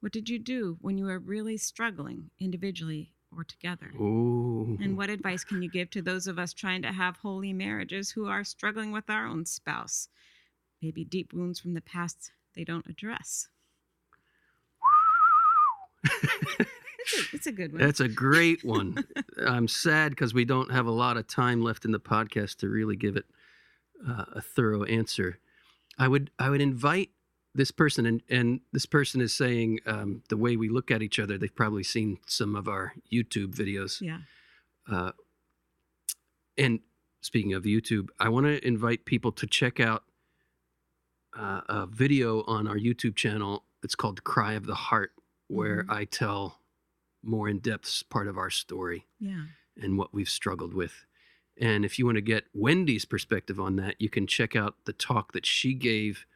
What 0.00 0.12
did 0.12 0.28
you 0.28 0.38
do 0.38 0.78
when 0.80 0.98
you 0.98 1.06
were 1.06 1.18
really 1.18 1.56
struggling 1.56 2.30
individually 2.38 3.14
or 3.34 3.44
together? 3.44 3.92
Ooh. 4.00 4.78
And 4.80 4.96
what 4.96 5.10
advice 5.10 5.44
can 5.44 5.62
you 5.62 5.70
give 5.70 5.90
to 5.90 6.02
those 6.02 6.26
of 6.26 6.38
us 6.38 6.52
trying 6.52 6.82
to 6.82 6.92
have 6.92 7.16
holy 7.16 7.52
marriages 7.52 8.10
who 8.10 8.26
are 8.26 8.44
struggling 8.44 8.92
with 8.92 9.10
our 9.10 9.26
own 9.26 9.44
spouse? 9.44 10.08
Maybe 10.82 11.04
deep 11.04 11.32
wounds 11.32 11.58
from 11.58 11.74
the 11.74 11.80
past 11.80 12.30
they 12.54 12.64
don't 12.64 12.86
address. 12.86 13.48
it's, 16.04 16.60
a, 16.60 16.66
it's, 17.32 17.46
a, 17.46 17.52
good 17.52 17.72
one. 17.72 17.80
That's 17.80 18.00
a 18.00 18.08
great 18.08 18.64
one. 18.64 19.04
I'm 19.46 19.68
sad 19.68 20.10
because 20.10 20.34
we 20.34 20.44
don't 20.44 20.70
have 20.70 20.86
a 20.86 20.92
lot 20.92 21.16
of 21.16 21.26
time 21.26 21.62
left 21.62 21.84
in 21.84 21.92
the 21.92 22.00
podcast 22.00 22.56
to 22.58 22.68
really 22.68 22.96
give 22.96 23.16
it 23.16 23.24
uh, 24.06 24.24
a 24.34 24.40
thorough 24.40 24.84
answer. 24.84 25.38
I 25.98 26.08
would 26.08 26.30
I 26.38 26.48
would 26.50 26.60
invite 26.60 27.10
this 27.54 27.70
person 27.70 28.06
and 28.06 28.22
and 28.28 28.60
this 28.72 28.86
person 28.86 29.20
is 29.20 29.34
saying 29.34 29.80
um, 29.86 30.22
the 30.28 30.36
way 30.36 30.56
we 30.56 30.68
look 30.68 30.90
at 30.90 31.02
each 31.02 31.18
other. 31.18 31.38
They've 31.38 31.54
probably 31.54 31.82
seen 31.82 32.18
some 32.26 32.54
of 32.54 32.68
our 32.68 32.94
YouTube 33.12 33.54
videos. 33.54 34.00
Yeah. 34.00 34.18
Uh, 34.90 35.12
and 36.56 36.80
speaking 37.20 37.54
of 37.54 37.64
YouTube, 37.64 38.08
I 38.18 38.28
want 38.28 38.46
to 38.46 38.66
invite 38.66 39.04
people 39.04 39.32
to 39.32 39.46
check 39.46 39.80
out 39.80 40.04
uh, 41.36 41.60
a 41.68 41.86
video 41.86 42.42
on 42.44 42.66
our 42.68 42.76
YouTube 42.76 43.16
channel. 43.16 43.64
It's 43.82 43.94
called 43.94 44.24
"Cry 44.24 44.54
of 44.54 44.66
the 44.66 44.74
Heart," 44.74 45.12
where 45.48 45.82
mm-hmm. 45.82 45.92
I 45.92 46.04
tell 46.04 46.60
more 47.22 47.48
in 47.48 47.58
depth 47.58 48.04
part 48.08 48.28
of 48.28 48.38
our 48.38 48.50
story. 48.50 49.06
Yeah. 49.20 49.44
And 49.80 49.96
what 49.96 50.12
we've 50.12 50.28
struggled 50.28 50.74
with. 50.74 51.04
And 51.60 51.84
if 51.84 51.98
you 51.98 52.06
want 52.06 52.16
to 52.16 52.22
get 52.22 52.44
Wendy's 52.52 53.04
perspective 53.04 53.60
on 53.60 53.76
that, 53.76 53.96
you 53.98 54.08
can 54.08 54.26
check 54.26 54.56
out 54.56 54.76
the 54.84 54.92
talk 54.92 55.32
that 55.32 55.46
she 55.46 55.74
gave 55.74 56.26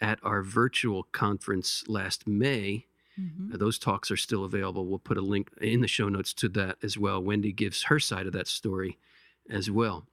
at 0.00 0.18
our 0.22 0.42
virtual 0.42 1.04
conference 1.04 1.84
last 1.88 2.26
May. 2.26 2.86
Mm-hmm. 3.18 3.54
Uh, 3.54 3.56
those 3.56 3.78
talks 3.78 4.10
are 4.10 4.16
still 4.16 4.44
available. 4.44 4.86
We'll 4.86 4.98
put 4.98 5.16
a 5.16 5.22
link 5.22 5.50
in 5.60 5.80
the 5.80 5.88
show 5.88 6.08
notes 6.08 6.32
to 6.34 6.48
that 6.50 6.76
as 6.82 6.96
well. 6.96 7.22
Wendy 7.22 7.52
gives 7.52 7.84
her 7.84 7.98
side 7.98 8.26
of 8.26 8.32
that 8.32 8.46
story 8.46 8.98
as 9.50 9.70
well. 9.70 10.06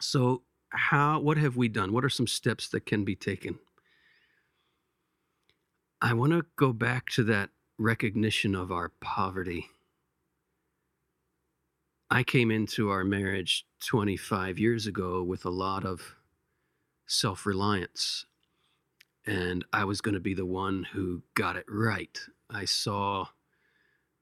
So, 0.00 0.42
how 0.74 1.20
what 1.20 1.36
have 1.36 1.56
we 1.56 1.68
done? 1.68 1.92
What 1.92 2.04
are 2.04 2.10
some 2.10 2.26
steps 2.26 2.68
that 2.68 2.86
can 2.86 3.04
be 3.04 3.14
taken? 3.16 3.58
I 6.00 6.12
want 6.12 6.32
to 6.32 6.44
go 6.56 6.72
back 6.72 7.08
to 7.10 7.24
that 7.24 7.50
recognition 7.78 8.54
of 8.54 8.70
our 8.70 8.90
poverty. 9.00 9.68
I 12.10 12.22
came 12.22 12.50
into 12.50 12.90
our 12.90 13.04
marriage 13.04 13.64
25 13.80 14.58
years 14.58 14.86
ago 14.86 15.22
with 15.22 15.44
a 15.44 15.50
lot 15.50 15.84
of 15.84 16.14
self 17.06 17.46
reliance, 17.46 18.26
and 19.26 19.64
I 19.72 19.84
was 19.84 20.00
going 20.00 20.14
to 20.14 20.20
be 20.20 20.34
the 20.34 20.46
one 20.46 20.86
who 20.92 21.22
got 21.34 21.56
it 21.56 21.64
right. 21.68 22.18
I 22.50 22.66
saw 22.66 23.28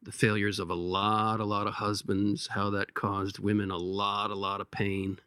the 0.03 0.13
failures 0.13 0.59
of 0.59 0.71
a 0.71 0.75
lot, 0.75 1.41
a 1.41 1.45
lot 1.45 1.67
of 1.67 1.75
husbands, 1.75 2.49
how 2.49 2.71
that 2.71 2.95
caused 2.95 3.39
women 3.39 3.71
a 3.71 3.77
lot, 3.77 4.31
a 4.31 4.37
lot 4.37 4.61
of 4.61 4.71
pain. 4.71 5.19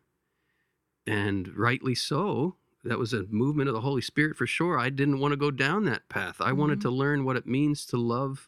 And 1.08 1.56
rightly 1.56 1.96
so. 1.96 2.56
That 2.84 3.00
was 3.00 3.14
a 3.14 3.26
movement 3.30 3.68
of 3.68 3.74
the 3.74 3.82
Holy 3.82 4.02
Spirit 4.02 4.38
for 4.38 4.46
sure. 4.46 4.78
I 4.78 4.90
didn't 4.90 5.20
want 5.20 5.32
to 5.32 5.38
go 5.38 5.50
down 5.50 5.86
that 5.86 6.08
path. 6.08 6.40
I 6.40 6.50
mm-hmm. 6.50 6.60
wanted 6.60 6.82
to 6.82 6.92
learn 6.92 7.26
what 7.26 7.36
it 7.36 7.48
means 7.48 7.86
to 7.88 7.98
love 7.98 8.48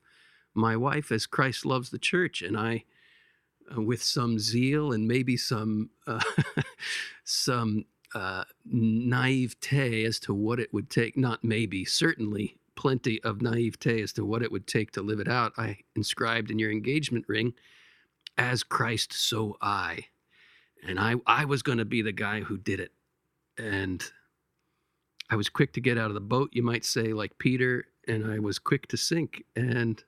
my 0.54 0.76
wife 0.76 1.12
as 1.12 1.26
Christ 1.26 1.65
loves 1.65 1.89
the 1.89 2.00
church. 2.00 2.41
And 2.41 2.58
I, 2.58 2.84
uh, 3.76 3.82
with 3.82 4.04
some 4.04 4.38
zeal 4.38 4.91
and 4.91 5.08
maybe 5.08 5.38
some, 5.38 5.89
uh, 6.06 6.22
some 7.24 7.86
uh, 8.13 8.43
naivete 8.65 10.06
as 10.06 10.20
to 10.22 10.34
what 10.34 10.60
it 10.60 10.74
would 10.74 10.89
take, 10.89 11.17
not 11.17 11.43
maybe, 11.43 11.84
certainly 11.84 12.58
plenty 12.76 13.22
of 13.24 13.41
naivete 13.41 14.02
as 14.02 14.13
to 14.13 14.24
what 14.24 14.41
it 14.41 14.52
would 14.52 14.67
take 14.67 14.91
to 14.91 15.02
live 15.02 15.20
it 15.20 15.28
out. 15.28 15.52
I 15.58 15.80
inscribed 15.96 16.52
in 16.52 16.60
your 16.60 16.72
engagement 16.72 17.26
ring, 17.28 17.54
as 18.38 18.63
Christ, 18.63 19.13
so 19.13 19.58
I. 19.62 20.06
And 20.88 21.00
I, 21.00 21.15
I 21.26 21.45
was 21.45 21.62
going 21.62 21.80
to 21.80 21.86
be 21.86 22.02
the 22.02 22.12
guy 22.12 22.41
who 22.41 22.58
did 22.58 22.80
it. 22.80 22.91
And 23.58 24.04
I 25.30 25.36
was 25.36 25.50
quick 25.50 25.73
to 25.73 25.82
get 25.82 25.97
out 25.97 26.10
of 26.10 26.13
the 26.13 26.21
boat, 26.21 26.50
you 26.54 26.63
might 26.63 26.86
say, 26.86 27.13
like 27.13 27.38
Peter, 27.38 27.86
and 28.08 28.26
I 28.26 28.39
was 28.39 28.60
quick 28.60 28.88
to 28.88 28.97
sink. 28.97 29.43
And 29.56 30.02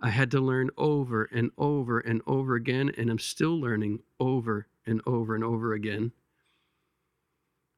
I 0.00 0.10
had 0.10 0.30
to 0.32 0.40
learn 0.40 0.70
over 0.76 1.24
and 1.32 1.50
over 1.56 2.00
and 2.00 2.20
over 2.26 2.56
again, 2.56 2.92
and 2.98 3.08
I'm 3.10 3.18
still 3.18 3.58
learning 3.58 4.00
over 4.20 4.66
and 4.86 5.00
over 5.06 5.34
and 5.34 5.44
over 5.44 5.72
again 5.72 6.12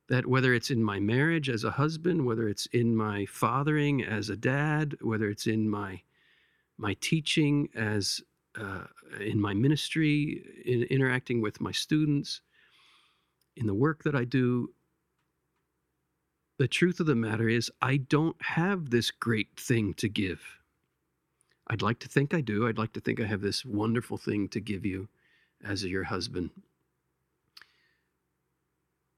that 0.09 0.27
whether 0.27 0.55
it's 0.55 0.71
in 0.71 0.83
my 0.83 1.01
marriage 1.01 1.49
as 1.49 1.65
a 1.65 1.71
husband, 1.71 2.25
whether 2.25 2.49
it's 2.49 2.67
in 2.67 2.97
my 2.97 3.27
fathering 3.27 4.05
as 4.05 4.31
a 4.31 4.37
dad, 4.37 4.97
whether 5.01 5.29
it's 5.29 5.47
in 5.47 5.69
my 5.69 6.01
my 6.79 6.95
teaching 7.01 7.69
as 7.75 8.21
uh, 8.61 8.85
in 9.21 9.41
my 9.41 9.55
ministry, 9.55 10.45
in 10.65 10.83
interacting 10.85 11.41
with 11.41 11.61
my 11.61 11.73
students, 11.73 12.41
in 13.57 13.67
the 13.67 13.75
work 13.75 14.03
that 14.05 14.15
I 14.15 14.25
do, 14.25 14.71
the 16.59 16.69
truth 16.69 17.01
of 17.01 17.07
the 17.07 17.15
matter 17.15 17.49
is 17.49 17.71
I 17.83 17.99
don't 17.99 18.41
have 18.43 18.91
this 18.91 19.11
great 19.11 19.49
thing 19.59 19.95
to 19.95 20.09
give. 20.09 20.41
I'd 21.69 21.83
like 21.83 21.99
to 22.01 22.09
think 22.09 22.33
I 22.33 22.41
do. 22.41 22.67
I'd 22.67 22.79
like 22.79 22.93
to 22.95 23.01
think 23.01 23.21
I 23.21 23.27
have 23.27 23.41
this 23.41 23.65
wonderful 23.65 24.17
thing 24.17 24.49
to 24.51 24.61
give 24.61 24.87
you 24.87 25.09
as 25.65 25.85
your 25.85 26.05
husband. 26.05 26.51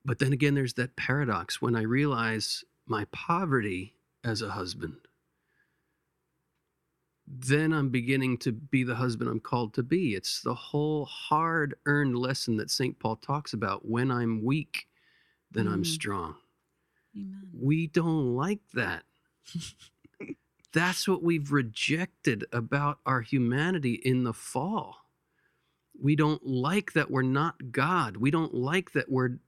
But 0.04 0.18
then 0.18 0.32
again, 0.32 0.54
there's 0.54 0.74
that 0.74 0.96
paradox 0.96 1.60
when 1.60 1.76
I 1.76 1.82
realize 1.82 2.64
my 2.86 3.04
poverty 3.12 3.94
as 4.24 4.40
a 4.40 4.50
husband. 4.50 4.96
Then 7.30 7.72
I'm 7.72 7.90
beginning 7.90 8.38
to 8.38 8.52
be 8.52 8.84
the 8.84 8.94
husband 8.94 9.28
I'm 9.28 9.40
called 9.40 9.74
to 9.74 9.82
be. 9.82 10.14
It's 10.14 10.40
the 10.40 10.54
whole 10.54 11.04
hard 11.04 11.74
earned 11.84 12.16
lesson 12.16 12.56
that 12.56 12.70
St. 12.70 12.98
Paul 12.98 13.16
talks 13.16 13.52
about. 13.52 13.86
When 13.86 14.10
I'm 14.10 14.42
weak, 14.42 14.88
then 15.50 15.66
mm. 15.66 15.72
I'm 15.72 15.84
strong. 15.84 16.36
Amen. 17.14 17.48
We 17.60 17.86
don't 17.88 18.34
like 18.34 18.60
that. 18.74 19.02
That's 20.72 21.06
what 21.06 21.22
we've 21.22 21.52
rejected 21.52 22.44
about 22.52 22.98
our 23.04 23.20
humanity 23.20 23.94
in 23.94 24.24
the 24.24 24.34
fall. 24.34 24.96
We 26.00 26.16
don't 26.16 26.46
like 26.46 26.92
that 26.92 27.10
we're 27.10 27.22
not 27.22 27.72
God. 27.72 28.18
We 28.18 28.30
don't 28.30 28.54
like 28.54 28.92
that 28.92 29.10
we're 29.10 29.38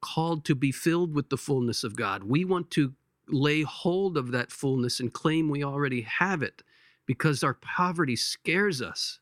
called 0.00 0.44
to 0.44 0.54
be 0.54 0.72
filled 0.72 1.14
with 1.14 1.30
the 1.30 1.36
fullness 1.36 1.84
of 1.84 1.96
God. 1.96 2.24
We 2.24 2.44
want 2.44 2.70
to 2.72 2.94
lay 3.32 3.62
hold 3.62 4.16
of 4.16 4.30
that 4.32 4.50
fullness 4.50 5.00
and 5.00 5.12
claim 5.12 5.48
we 5.48 5.64
already 5.64 6.02
have 6.02 6.42
it 6.42 6.62
because 7.06 7.42
our 7.42 7.54
poverty 7.54 8.16
scares 8.16 8.80
us. 8.80 9.20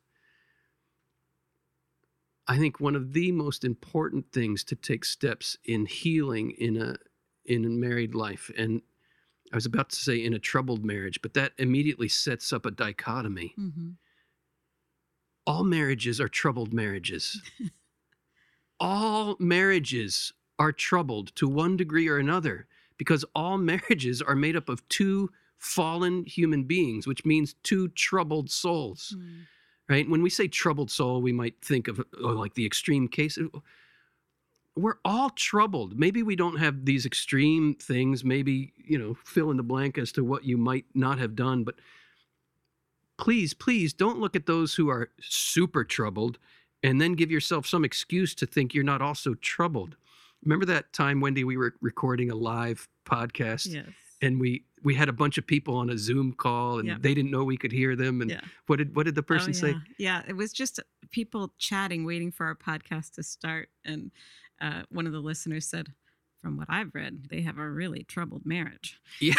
I 2.47 2.59
think 2.59 2.81
one 2.81 2.97
of 2.97 3.13
the 3.13 3.33
most 3.33 3.65
important 3.65 4.33
things 4.33 4.65
to 4.65 4.75
take 4.75 5.05
steps 5.05 5.57
in 5.65 5.87
healing 5.87 6.53
in 6.53 6.81
a 6.81 6.97
in 7.45 7.65
a 7.65 7.69
married 7.69 8.15
life 8.15 8.51
and 8.57 8.83
I 9.53 9.57
was 9.57 9.67
about 9.67 9.91
to 9.91 9.97
say 9.97 10.23
in 10.23 10.35
a 10.35 10.39
troubled 10.39 10.85
marriage, 10.85 11.21
but 11.23 11.35
that 11.35 11.53
immediately 11.59 12.09
sets 12.09 12.53
up 12.53 12.67
a 12.67 12.71
dichotomy. 12.71 13.55
Mm-hmm. 13.59 13.91
All 15.47 15.65
marriages 15.65 16.21
are 16.21 16.29
troubled 16.29 16.75
marriages. 16.75 17.41
All 18.81 19.37
marriages 19.39 20.35
are 20.59 20.73
troubled 20.73 21.35
to 21.37 21.49
one 21.49 21.77
degree 21.77 22.09
or 22.09 22.19
another 22.19 22.67
because 22.99 23.25
all 23.35 23.57
marriages 23.73 24.21
are 24.21 24.37
made 24.37 24.57
up 24.57 24.69
of 24.69 24.87
two 24.89 25.31
fallen 25.59 26.25
human 26.25 26.65
beings, 26.65 27.07
which 27.07 27.25
means 27.25 27.55
two 27.63 27.89
troubled 27.89 28.51
souls. 28.51 29.17
Mm. 29.19 29.47
Right? 29.89 30.09
When 30.09 30.23
we 30.23 30.31
say 30.31 30.49
troubled 30.49 30.91
soul, 30.91 31.23
we 31.23 31.33
might 31.33 31.55
think 31.63 31.89
of 31.89 32.05
oh, 32.23 32.29
like 32.29 32.55
the 32.55 32.67
extreme 32.67 33.09
case. 33.09 33.39
We're 34.77 34.99
all 35.05 35.31
troubled. 35.31 35.99
Maybe 35.99 36.23
we 36.23 36.37
don't 36.37 36.59
have 36.59 36.85
these 36.85 37.07
extreme 37.07 37.75
things. 37.75 38.23
Maybe, 38.23 38.75
you 38.77 38.99
know, 38.99 39.17
fill 39.25 39.51
in 39.51 39.57
the 39.57 39.63
blank 39.63 39.97
as 39.97 40.13
to 40.13 40.25
what 40.25 40.45
you 40.45 40.59
might 40.59 40.85
not 40.95 41.19
have 41.19 41.35
done. 41.35 41.65
But 41.65 41.77
please, 43.17 43.55
please 43.55 43.95
don't 43.95 44.21
look 44.21 44.37
at 44.37 44.47
those 44.47 44.75
who 44.75 44.91
are 44.91 45.11
super 45.21 45.85
troubled 45.85 46.39
and 46.83 47.01
then 47.01 47.15
give 47.15 47.31
yourself 47.31 47.67
some 47.67 47.85
excuse 47.85 48.35
to 48.37 48.47
think 48.47 48.75
you're 48.75 48.85
not 48.85 49.03
also 49.03 49.35
troubled. 49.35 49.97
Remember 50.45 50.67
that 50.67 50.93
time, 50.93 51.21
Wendy, 51.21 51.45
we 51.45 51.57
were 51.57 51.75
recording 51.81 52.31
a 52.31 52.35
live 52.35 52.89
podcast 53.05 53.73
Yes. 53.73 53.87
and 54.23 54.41
we 54.41 54.65
we 54.85 54.95
had 54.95 55.09
a 55.09 55.13
bunch 55.13 55.39
of 55.39 55.47
people 55.47 55.75
on 55.77 55.91
a 55.91 55.99
Zoom 55.99 56.33
call 56.33 56.79
and 56.79 57.03
they 57.03 57.13
didn't 57.13 57.33
know 57.33 57.43
we 57.43 57.57
could 57.57 57.73
hear 57.73 57.97
them. 57.97 58.21
And 58.23 58.31
Yeah. 58.31 58.41
what 58.67 58.77
did 58.77 58.95
what 58.95 59.07
did 59.07 59.17
the 59.17 59.25
person 59.25 59.51
oh, 59.51 59.53
say? 59.53 59.71
yeah. 59.99 60.23
Yeah, 60.23 60.23
it 60.29 60.35
was 60.35 60.53
just 60.53 60.79
people 61.11 61.53
chatting, 61.59 62.05
waiting 62.05 62.31
for 62.31 62.47
our 62.47 62.55
podcast 62.55 63.15
to 63.15 63.25
start. 63.25 63.71
And 63.85 64.13
uh, 64.61 64.83
one 64.91 65.07
of 65.07 65.13
the 65.13 65.21
listeners 65.21 65.67
said, 65.67 65.89
From 66.43 66.57
what 66.57 66.69
I've 66.71 66.95
read, 66.95 67.27
they 67.31 67.41
have 67.41 67.59
a 67.59 67.69
really 67.69 68.05
troubled 68.05 68.47
marriage. 68.47 69.01
Yeah. 69.21 69.35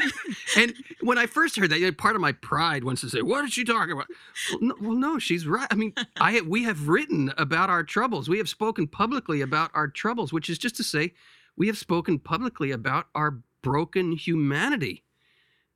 and 0.56 0.74
when 1.00 1.16
I 1.16 1.26
first 1.26 1.56
heard 1.56 1.70
that, 1.70 1.96
part 1.96 2.14
of 2.14 2.20
my 2.20 2.32
pride 2.32 2.84
wants 2.84 3.00
to 3.00 3.08
say, 3.08 3.22
"What 3.22 3.44
is 3.44 3.52
she 3.52 3.64
talking 3.64 3.92
about?" 3.92 4.06
Well 4.50 4.60
no, 4.60 4.74
well, 4.80 4.96
no, 4.96 5.18
she's 5.18 5.46
right. 5.46 5.66
I 5.70 5.74
mean, 5.74 5.94
I 6.20 6.42
we 6.42 6.64
have 6.64 6.88
written 6.88 7.32
about 7.38 7.70
our 7.70 7.82
troubles. 7.82 8.28
We 8.28 8.38
have 8.38 8.50
spoken 8.50 8.86
publicly 8.86 9.40
about 9.40 9.70
our 9.72 9.88
troubles, 9.88 10.32
which 10.32 10.50
is 10.50 10.58
just 10.58 10.76
to 10.76 10.84
say, 10.84 11.14
we 11.56 11.66
have 11.66 11.78
spoken 11.78 12.18
publicly 12.18 12.70
about 12.70 13.06
our 13.14 13.38
broken 13.62 14.12
humanity. 14.12 15.04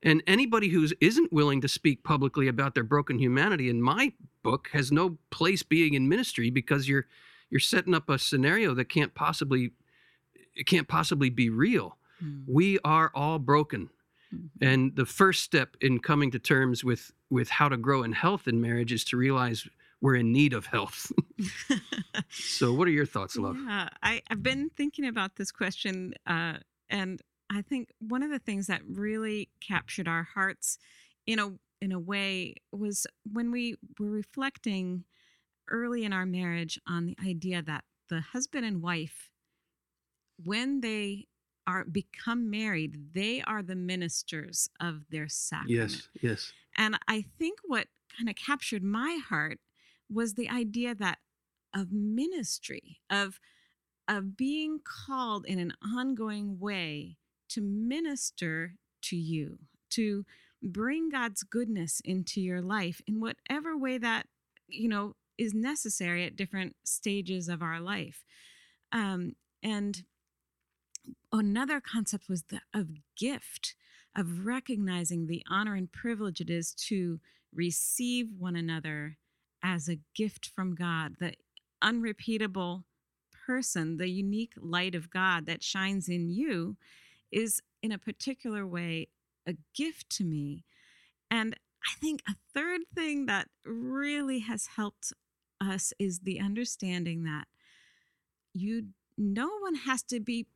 And 0.02 0.22
anybody 0.26 0.68
who 0.68 0.86
isn't 1.00 1.32
willing 1.32 1.60
to 1.62 1.68
speak 1.68 2.04
publicly 2.04 2.48
about 2.48 2.74
their 2.74 2.84
broken 2.84 3.18
humanity, 3.18 3.68
in 3.68 3.80
my 3.80 4.12
book, 4.42 4.68
has 4.72 4.92
no 4.92 5.18
place 5.30 5.62
being 5.62 5.94
in 5.94 6.08
ministry 6.08 6.50
because 6.50 6.88
you're 6.88 7.06
you're 7.48 7.60
setting 7.60 7.94
up 7.94 8.08
a 8.08 8.18
scenario 8.18 8.74
that 8.74 8.88
can't 8.88 9.14
possibly 9.14 9.70
it 10.56 10.66
can't 10.66 10.88
possibly 10.88 11.30
be 11.30 11.50
real. 11.50 11.96
Hmm. 12.18 12.42
We 12.46 12.78
are 12.84 13.10
all 13.14 13.38
broken. 13.38 13.90
Mhm. 14.34 14.48
And 14.60 14.96
the 14.96 15.06
first 15.06 15.42
step 15.42 15.76
in 15.80 16.00
coming 16.00 16.30
to 16.32 16.38
terms 16.38 16.82
with 16.82 17.12
with 17.30 17.48
how 17.48 17.68
to 17.68 17.76
grow 17.76 18.02
in 18.02 18.12
health 18.12 18.46
in 18.46 18.60
marriage 18.60 18.92
is 18.92 19.04
to 19.04 19.16
realize 19.16 19.68
we're 20.00 20.16
in 20.16 20.32
need 20.32 20.52
of 20.52 20.66
health. 20.66 21.10
so, 22.30 22.72
what 22.72 22.86
are 22.88 22.92
your 22.92 23.06
thoughts, 23.06 23.36
love? 23.36 23.56
Yeah, 23.56 23.88
I, 24.02 24.22
I've 24.30 24.42
been 24.42 24.70
thinking 24.76 25.06
about 25.06 25.36
this 25.36 25.50
question, 25.50 26.14
uh, 26.26 26.58
and 26.88 27.20
I 27.50 27.62
think 27.62 27.90
one 27.98 28.22
of 28.22 28.30
the 28.30 28.38
things 28.38 28.66
that 28.66 28.82
really 28.86 29.48
captured 29.60 30.08
our 30.08 30.24
hearts 30.34 30.78
in 31.26 31.38
a 31.38 31.52
in 31.80 31.92
a 31.92 31.98
way 31.98 32.54
was 32.72 33.06
when 33.30 33.50
we 33.50 33.76
were 33.98 34.10
reflecting 34.10 35.04
early 35.68 36.04
in 36.04 36.12
our 36.12 36.26
marriage 36.26 36.80
on 36.86 37.06
the 37.06 37.16
idea 37.24 37.62
that 37.62 37.84
the 38.08 38.20
husband 38.20 38.64
and 38.64 38.82
wife, 38.82 39.30
when 40.42 40.80
they 40.80 41.26
are 41.66 41.84
become 41.84 42.48
married, 42.50 43.12
they 43.14 43.42
are 43.42 43.62
the 43.62 43.74
ministers 43.74 44.68
of 44.80 45.02
their 45.10 45.28
sacrament. 45.28 45.92
Yes, 45.92 46.08
yes. 46.20 46.52
And 46.76 46.98
I 47.08 47.24
think 47.38 47.58
what 47.64 47.88
kind 48.16 48.28
of 48.28 48.36
captured 48.36 48.82
my 48.82 49.18
heart 49.28 49.58
was 50.10 50.34
the 50.34 50.48
idea 50.48 50.94
that 50.94 51.18
of 51.74 51.92
ministry, 51.92 53.00
of 53.10 53.40
of 54.08 54.36
being 54.36 54.80
called 54.84 55.44
in 55.46 55.58
an 55.58 55.72
ongoing 55.82 56.60
way 56.60 57.16
to 57.48 57.60
minister 57.60 58.74
to 59.02 59.16
you, 59.16 59.58
to 59.90 60.24
bring 60.62 61.08
God's 61.08 61.42
goodness 61.42 62.00
into 62.04 62.40
your 62.40 62.62
life 62.62 63.00
in 63.06 63.20
whatever 63.20 63.76
way 63.76 63.98
that, 63.98 64.26
you 64.68 64.88
know, 64.88 65.14
is 65.38 65.54
necessary 65.54 66.24
at 66.24 66.36
different 66.36 66.76
stages 66.84 67.48
of 67.48 67.62
our 67.62 67.80
life. 67.80 68.24
Um, 68.92 69.34
and 69.62 70.04
another 71.32 71.80
concept 71.80 72.28
was 72.28 72.44
the 72.44 72.60
of 72.74 72.88
gift 73.16 73.74
of 74.16 74.46
recognizing 74.46 75.26
the 75.26 75.44
honor 75.48 75.74
and 75.74 75.92
privilege 75.92 76.40
it 76.40 76.50
is 76.50 76.72
to 76.72 77.20
receive 77.54 78.28
one 78.38 78.56
another 78.56 79.18
as 79.62 79.88
a 79.88 79.98
gift 80.14 80.50
from 80.54 80.74
God, 80.74 81.16
the 81.18 81.34
unrepeatable 81.82 82.84
person, 83.46 83.96
the 83.96 84.08
unique 84.08 84.54
light 84.56 84.94
of 84.94 85.10
God 85.10 85.46
that 85.46 85.62
shines 85.62 86.08
in 86.08 86.30
you 86.30 86.76
is 87.30 87.60
in 87.82 87.92
a 87.92 87.98
particular 87.98 88.66
way 88.66 89.08
a 89.46 89.54
gift 89.74 90.08
to 90.10 90.24
me. 90.24 90.64
And 91.30 91.56
I 91.84 91.98
think 92.00 92.22
a 92.28 92.34
third 92.54 92.82
thing 92.94 93.26
that 93.26 93.48
really 93.64 94.40
has 94.40 94.68
helped 94.76 95.12
us 95.60 95.92
is 95.98 96.20
the 96.20 96.40
understanding 96.40 97.24
that 97.24 97.46
you 98.52 98.88
no 99.18 99.50
one 99.60 99.74
has 99.74 100.02
to 100.02 100.20
be 100.20 100.46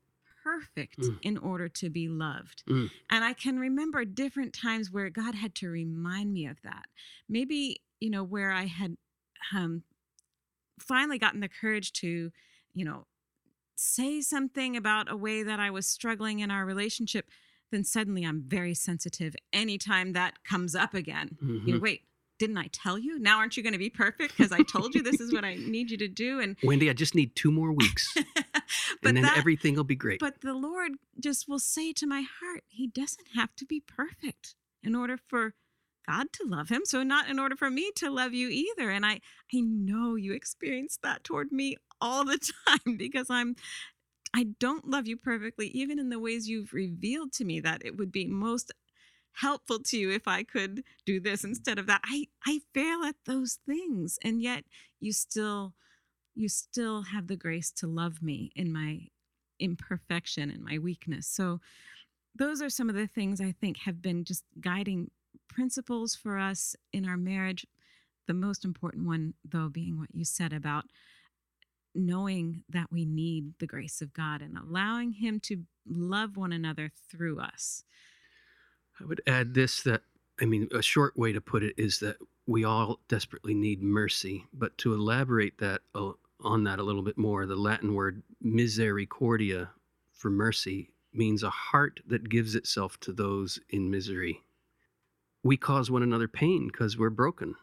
perfect 0.42 0.98
Mm. 0.98 1.18
in 1.22 1.38
order 1.38 1.68
to 1.68 1.90
be 1.90 2.08
loved. 2.08 2.62
Mm. 2.68 2.90
And 3.10 3.24
I 3.24 3.32
can 3.32 3.58
remember 3.58 4.04
different 4.04 4.52
times 4.54 4.90
where 4.90 5.10
God 5.10 5.34
had 5.34 5.54
to 5.56 5.68
remind 5.68 6.32
me 6.32 6.46
of 6.46 6.60
that. 6.62 6.86
Maybe, 7.28 7.80
you 8.00 8.10
know, 8.10 8.24
where 8.24 8.50
I 8.52 8.64
had 8.66 8.96
um, 9.54 9.82
finally 10.78 11.18
gotten 11.18 11.40
the 11.40 11.48
courage 11.48 11.92
to, 11.94 12.30
you 12.74 12.84
know, 12.84 13.06
say 13.76 14.20
something 14.20 14.76
about 14.76 15.10
a 15.10 15.16
way 15.16 15.42
that 15.42 15.58
I 15.60 15.70
was 15.70 15.86
struggling 15.86 16.40
in 16.40 16.50
our 16.50 16.64
relationship, 16.66 17.30
then 17.72 17.84
suddenly 17.84 18.24
I'm 18.24 18.42
very 18.46 18.74
sensitive 18.74 19.34
anytime 19.52 20.12
that 20.12 20.42
comes 20.44 20.74
up 20.74 20.92
again. 20.94 21.38
You 21.40 21.74
know, 21.74 21.78
Mhm. 21.78 21.82
wait, 21.82 22.02
didn't 22.38 22.58
I 22.58 22.68
tell 22.72 22.98
you? 22.98 23.18
Now 23.18 23.38
aren't 23.38 23.56
you 23.56 23.62
going 23.62 23.74
to 23.74 23.78
be 23.78 23.90
perfect 23.90 24.36
because 24.36 24.50
I 24.52 24.62
told 24.62 24.94
you 24.94 25.02
this 25.02 25.20
is 25.20 25.32
what 25.32 25.44
I 25.44 25.54
need 25.76 25.90
you 25.90 25.96
to 25.98 26.08
do? 26.08 26.40
And 26.40 26.56
Wendy, 26.62 26.88
I 26.90 26.94
just 26.94 27.14
need 27.14 27.34
two 27.36 27.50
more 27.52 27.72
weeks, 27.72 28.14
and 29.08 29.16
then 29.16 29.24
that, 29.24 29.38
everything 29.38 29.74
will 29.74 29.84
be 29.84 29.96
great. 29.96 30.20
but 30.20 30.40
the 30.40 30.54
Lord 30.54 30.92
just 31.18 31.48
will 31.48 31.58
say 31.58 31.92
to 31.94 32.06
my 32.06 32.22
heart, 32.40 32.64
He 32.68 32.86
doesn't 32.86 33.28
have 33.34 33.54
to 33.56 33.64
be 33.64 33.80
perfect 33.80 34.54
in 34.82 34.94
order 34.94 35.18
for 35.28 35.54
God 36.08 36.32
to 36.34 36.44
love 36.46 36.68
him. 36.68 36.82
So 36.84 37.02
not 37.02 37.28
in 37.28 37.38
order 37.38 37.56
for 37.56 37.70
me 37.70 37.90
to 37.96 38.10
love 38.10 38.32
you 38.32 38.48
either. 38.48 38.90
And 38.90 39.04
I 39.06 39.20
I 39.54 39.60
know 39.60 40.16
you 40.16 40.32
experience 40.32 40.98
that 41.02 41.24
toward 41.24 41.52
me 41.52 41.76
all 42.00 42.24
the 42.24 42.38
time 42.66 42.96
because 42.96 43.28
I'm 43.30 43.56
I 44.34 44.46
don't 44.60 44.88
love 44.88 45.06
you 45.06 45.16
perfectly, 45.16 45.68
even 45.68 45.98
in 45.98 46.08
the 46.08 46.20
ways 46.20 46.48
you've 46.48 46.72
revealed 46.72 47.32
to 47.34 47.44
me 47.44 47.60
that 47.60 47.82
it 47.84 47.96
would 47.96 48.12
be 48.12 48.26
most 48.26 48.72
helpful 49.34 49.78
to 49.80 49.98
you 49.98 50.10
if 50.10 50.26
I 50.28 50.42
could 50.42 50.82
do 51.04 51.20
this 51.20 51.44
instead 51.44 51.78
of 51.78 51.86
that. 51.86 52.00
I 52.04 52.26
I 52.46 52.60
fail 52.74 53.02
at 53.04 53.16
those 53.26 53.58
things. 53.66 54.18
And 54.22 54.42
yet 54.42 54.64
you 55.00 55.12
still 55.12 55.74
you 56.34 56.48
still 56.48 57.02
have 57.02 57.26
the 57.26 57.36
grace 57.36 57.70
to 57.72 57.86
love 57.86 58.22
me 58.22 58.50
in 58.54 58.72
my 58.72 59.00
imperfection 59.58 60.50
and 60.50 60.64
my 60.64 60.78
weakness. 60.78 61.26
So 61.26 61.60
those 62.34 62.62
are 62.62 62.70
some 62.70 62.88
of 62.88 62.94
the 62.94 63.06
things 63.06 63.40
I 63.40 63.54
think 63.60 63.78
have 63.78 64.00
been 64.00 64.24
just 64.24 64.44
guiding 64.60 65.10
principles 65.48 66.14
for 66.14 66.38
us 66.38 66.76
in 66.92 67.08
our 67.08 67.16
marriage. 67.16 67.66
The 68.26 68.34
most 68.34 68.64
important 68.64 69.06
one, 69.06 69.34
though, 69.44 69.68
being 69.68 69.98
what 69.98 70.14
you 70.14 70.24
said 70.24 70.52
about 70.52 70.84
knowing 71.94 72.62
that 72.68 72.86
we 72.92 73.04
need 73.04 73.52
the 73.58 73.66
grace 73.66 74.00
of 74.00 74.12
God 74.12 74.42
and 74.42 74.56
allowing 74.56 75.12
Him 75.12 75.40
to 75.40 75.64
love 75.88 76.36
one 76.36 76.52
another 76.52 76.92
through 77.10 77.40
us. 77.40 77.84
I 79.00 79.04
would 79.04 79.20
add 79.26 79.54
this 79.54 79.82
that, 79.82 80.02
I 80.40 80.44
mean, 80.44 80.68
a 80.72 80.82
short 80.82 81.16
way 81.18 81.32
to 81.32 81.40
put 81.40 81.62
it 81.62 81.74
is 81.76 81.98
that 81.98 82.16
we 82.50 82.64
all 82.64 83.00
desperately 83.08 83.54
need 83.54 83.82
mercy. 83.82 84.46
But 84.54 84.78
to 84.80 84.94
elaborate 84.94 85.58
that 85.60 85.82
uh, 85.94 86.12
on 86.42 86.64
that 86.64 86.80
a 86.80 86.84
little 86.84 87.02
bit 87.04 87.18
more, 87.18 87.46
the 87.46 87.56
Latin 87.56 87.94
word 87.94 88.24
misericordia 88.42 89.70
for 90.12 90.30
mercy 90.30 90.90
means 91.14 91.44
a 91.44 91.50
heart 91.50 92.00
that 92.08 92.30
gives 92.30 92.56
itself 92.56 93.00
to 93.02 93.12
those 93.12 93.60
in 93.70 93.90
misery. 93.90 94.42
We 95.44 95.56
cause 95.58 95.90
one 95.90 96.04
another 96.04 96.28
pain 96.28 96.68
because 96.68 96.98
we're 96.98 97.10
broken. 97.10 97.56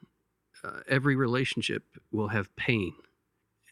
Uh, 0.63 0.81
every 0.89 1.15
relationship 1.15 1.83
will 2.11 2.29
have 2.29 2.55
pain. 2.57 2.93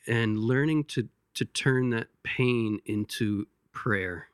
And 0.07 0.39
learning 0.39 0.85
to, 0.85 1.09
to 1.35 1.45
turn 1.45 1.91
that 1.91 2.09
pain 2.23 2.79
into 2.85 3.47
prayer 3.73 4.27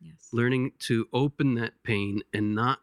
Yes. 0.00 0.28
learning 0.32 0.72
to 0.80 1.08
open 1.12 1.54
that 1.56 1.82
pain 1.84 2.22
and 2.32 2.54
not 2.54 2.80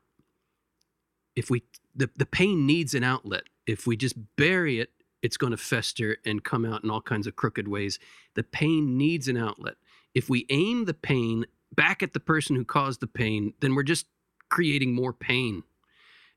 if 1.36 1.50
we 1.50 1.64
the, 2.00 2.10
the 2.18 2.26
pain 2.26 2.66
needs 2.66 2.94
an 2.94 3.04
outlet. 3.04 3.44
If 3.68 3.86
we 3.86 3.96
just 3.96 4.16
bury 4.36 4.80
it 4.80 4.90
it's 5.22 5.38
going 5.38 5.52
to 5.52 5.58
fester 5.58 6.18
and 6.26 6.44
come 6.44 6.66
out 6.66 6.84
in 6.84 6.90
all 6.90 7.02
kinds 7.02 7.28
of 7.28 7.36
crooked 7.36 7.68
ways. 7.68 8.00
The 8.36 8.44
pain 8.44 8.98
needs 8.98 9.28
an 9.28 9.38
outlet. 9.38 9.76
If 10.14 10.30
we 10.30 10.46
aim 10.50 10.86
the 10.86 10.94
pain 10.94 11.46
back 11.76 12.02
at 12.02 12.14
the 12.14 12.20
person 12.20 12.56
who 12.56 12.66
caused 12.66 13.00
the 13.00 13.08
pain 13.08 13.54
then 13.60 13.76
we're 13.76 13.84
just 13.84 14.08
creating 14.50 14.94
more 14.96 15.14
pain. 15.14 15.64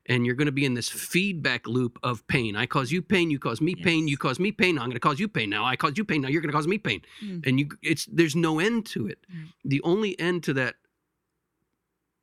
And 0.05 0.25
you're 0.25 0.35
going 0.35 0.47
to 0.47 0.51
be 0.51 0.65
in 0.65 0.73
this 0.73 0.89
feedback 0.89 1.65
loop 1.65 1.97
of 2.03 2.27
pain. 2.27 2.57
I 2.57 2.65
cause 2.65 2.91
you 2.91 3.01
pain 3.01 3.31
you 3.31 3.39
cause 3.39 3.61
me 3.61 3.73
pain 3.73 4.07
you 4.07 4.17
cause 4.17 4.37
me 4.37 4.51
pain 4.51 4.77
i'm 4.77 4.85
going 4.85 4.91
to 4.91 4.99
cause 4.99 5.19
you 5.19 5.27
pain. 5.27 5.49
Now 5.49 5.63
i 5.65 5.75
cause 5.75 5.97
you 5.97 6.03
pain 6.03 6.21
now 6.21 6.27
you're 6.27 6.41
going 6.41 6.51
to 6.51 6.55
cause 6.55 6.67
me 6.67 6.77
pain. 6.77 7.01
Mm. 7.23 7.47
and 7.47 7.59
you 7.59 7.69
it's 7.81 8.05
there's 8.05 8.35
no 8.35 8.59
end 8.59 8.85
to 8.87 9.07
it. 9.07 9.19
Right. 9.29 9.47
the 9.63 9.81
only 9.83 10.19
end 10.19 10.43
to 10.43 10.53
that 10.53 10.75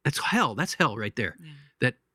that's 0.05 0.19
hell 0.19 0.55
that's 0.55 0.75
hell 0.75 0.97
right 0.97 1.17
there. 1.17 1.37
Yeah. 1.41 1.53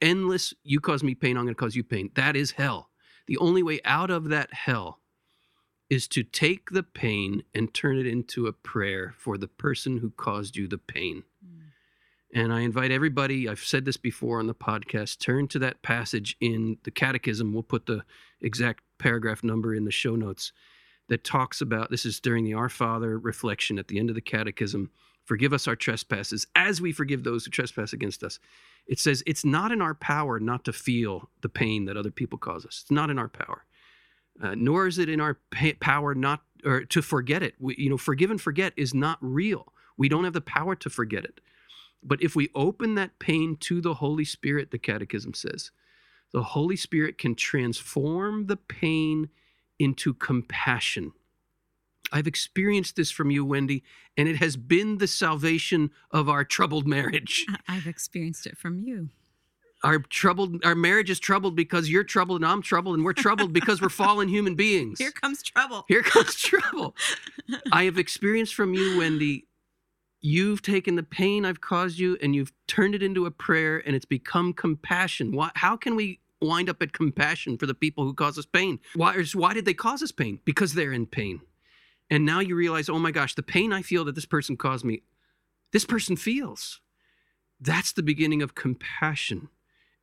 Endless 0.06 0.54
you 0.64 0.80
cause 0.80 1.04
me 1.04 1.14
pain 1.16 1.36
i'm 1.38 1.44
going 1.46 1.56
to 1.56 1.60
cause 1.60 1.76
you 1.76 1.84
pain 1.84 2.10
that 2.16 2.36
is 2.36 2.52
hell 2.52 2.90
the 3.28 3.38
only 3.38 3.64
way 3.64 3.80
out 3.84 4.12
of 4.12 4.30
that 4.30 4.54
hell 4.54 5.00
is 5.90 6.08
to 6.08 6.24
take 6.24 6.72
the 6.72 6.84
pain 6.84 7.44
and 7.54 7.74
turn 7.74 7.98
it 7.98 8.08
into 8.08 8.48
a 8.48 8.54
prayer 8.54 9.14
for 9.18 9.38
the 9.38 9.48
person 9.48 9.98
who 10.00 10.10
caused 10.12 10.56
you 10.56 10.68
the 10.68 10.78
pain 10.78 11.24
Mm. 11.46 11.60
and 12.34 12.54
I 12.54 12.62
invite 12.62 12.92
everybody, 12.92 13.48
I've 13.48 13.60
said 13.64 13.86
this 13.86 13.98
before 13.98 14.40
on 14.40 14.48
the 14.48 14.56
podcast, 14.56 15.20
turn 15.20 15.48
to 15.50 15.60
that 15.60 15.82
passage 15.84 16.36
in 16.42 16.78
the 16.84 16.92
Catechism. 16.92 17.54
We'll 17.54 17.64
put 17.64 17.86
the 17.86 18.04
exact 18.42 18.84
paragraph 18.98 19.44
number 19.44 19.76
in 19.76 19.86
the 19.86 19.92
show 19.92 20.16
notes 20.16 20.52
that 21.10 21.24
talks 21.24 21.62
about 21.62 21.92
this 21.92 22.06
is 22.06 22.20
during 22.20 22.44
the 22.44 22.56
Our 22.56 22.70
Father 22.70 23.20
reflection 23.20 23.78
at 23.78 23.88
the 23.88 24.00
end 24.00 24.10
of 24.10 24.16
the 24.16 24.22
catechism. 24.22 24.90
Forgive 25.24 25.54
us 25.54 25.68
our 25.68 25.76
trespasses 25.76 26.48
as 26.56 26.82
we 26.82 26.92
forgive 26.92 27.24
those 27.24 27.46
who 27.46 27.52
trespass 27.52 27.94
against 27.94 28.24
us. 28.24 28.40
It 28.88 29.00
says 29.00 29.24
it's 29.26 29.44
not 29.44 29.72
in 29.72 29.82
our 29.82 29.96
power 29.96 30.40
not 30.40 30.64
to 30.66 30.74
feel 30.74 31.30
the 31.42 31.50
pain 31.50 31.86
that 31.86 31.98
other 31.98 32.12
people 32.12 32.38
cause 32.38 32.66
us. 32.66 32.82
It's 32.84 32.92
not 32.92 33.10
in 33.10 33.18
our 33.18 33.30
power. 33.30 33.66
Uh, 34.42 34.54
nor 34.56 34.86
is 34.86 35.00
it 35.00 35.10
in 35.10 35.22
our 35.22 35.40
power 35.80 36.14
not 36.14 36.42
or 36.66 36.84
to 36.84 37.02
forget 37.02 37.42
it. 37.42 37.56
We, 37.60 37.76
you 37.78 37.90
know, 37.90 37.98
forgive 37.98 38.32
and 38.32 38.42
forget 38.42 38.74
is 38.76 38.94
not 38.94 39.18
real. 39.22 39.72
We 39.98 40.10
don't 40.10 40.24
have 40.24 40.34
the 40.34 40.42
power 40.42 40.76
to 40.76 40.90
forget 40.90 41.24
it. 41.24 41.40
But 42.04 42.22
if 42.22 42.36
we 42.36 42.50
open 42.54 42.96
that 42.96 43.18
pain 43.18 43.58
to 43.62 43.82
the 43.82 43.96
Holy 43.96 44.26
Spirit, 44.26 44.72
the 44.72 44.78
Catechism 44.78 45.34
says, 45.34 45.72
the 46.32 46.44
Holy 46.44 46.76
Spirit 46.76 47.18
can 47.18 47.36
transform 47.36 48.48
the 48.48 48.58
pain 48.58 49.30
into 49.80 50.14
compassion. 50.14 51.14
I've 52.12 52.28
experienced 52.28 52.96
this 52.96 53.12
from 53.12 53.32
you, 53.32 53.46
Wendy, 53.46 53.84
and 54.18 54.28
it 54.28 54.38
has 54.38 54.58
been 54.58 54.98
the 54.98 55.08
salvation 55.08 55.92
of 56.12 56.30
our 56.30 56.44
troubled 56.44 56.88
marriage. 56.88 57.46
I've 57.68 57.88
experienced 57.88 58.46
it 58.46 58.58
from 58.58 58.80
you. 58.80 59.10
Our 59.84 60.00
troubled, 60.00 60.66
our 60.66 60.74
marriage 60.74 61.10
is 61.10 61.20
troubled 61.20 61.56
because 61.56 61.90
you're 61.90 62.04
troubled 62.04 62.42
and 62.42 62.50
I'm 62.50 62.62
troubled, 62.62 62.96
and 62.96 63.06
we're 63.06 63.14
troubled 63.14 63.54
because 63.54 63.82
we're 63.82 63.90
fallen 63.90 64.30
human 64.30 64.56
beings. 64.56 64.98
Here 65.00 65.12
comes 65.12 65.44
trouble. 65.44 65.86
Here 65.88 66.02
comes 66.02 66.36
trouble. 66.36 66.96
I 67.72 67.84
have 67.84 67.98
experienced 67.98 68.56
from 68.56 68.74
you, 68.74 68.98
Wendy. 68.98 69.48
You've 70.22 70.64
taken 70.64 70.96
the 70.96 71.04
pain 71.04 71.46
I've 71.46 71.62
caused 71.62 72.00
you 72.00 72.18
and 72.20 72.34
you've 72.34 72.52
turned 72.66 72.96
it 72.96 73.04
into 73.04 73.28
a 73.28 73.32
prayer, 73.32 73.84
and 73.86 73.96
it's 73.96 74.06
become 74.06 74.54
compassion. 74.54 75.32
Why, 75.32 75.52
how 75.54 75.78
can 75.78 75.96
we 75.96 76.20
wind 76.42 76.68
up 76.68 76.82
at 76.82 76.94
compassion 76.94 77.58
for 77.58 77.68
the 77.68 77.76
people 77.76 78.06
who 78.06 78.14
cause 78.14 78.40
us 78.40 78.46
pain? 78.48 78.80
Why, 78.96 79.24
why 79.34 79.54
did 79.54 79.66
they 79.66 79.76
cause 79.76 80.02
us 80.02 80.12
pain? 80.12 80.40
Because 80.44 80.74
they're 80.74 80.94
in 80.94 81.06
pain. 81.06 81.42
And 82.10 82.26
now 82.26 82.40
you 82.40 82.56
realize, 82.56 82.90
oh 82.90 83.00
my 83.00 83.12
gosh, 83.12 83.36
the 83.36 83.44
pain 83.44 83.74
I 83.74 83.82
feel 83.82 84.06
that 84.06 84.16
this 84.16 84.26
person 84.26 84.58
caused 84.58 84.86
me, 84.86 85.04
this 85.72 85.86
person 85.86 86.16
feels. 86.16 86.82
That's 87.60 87.94
the 87.94 88.04
beginning 88.04 88.42
of 88.42 88.56
compassion. 88.56 89.50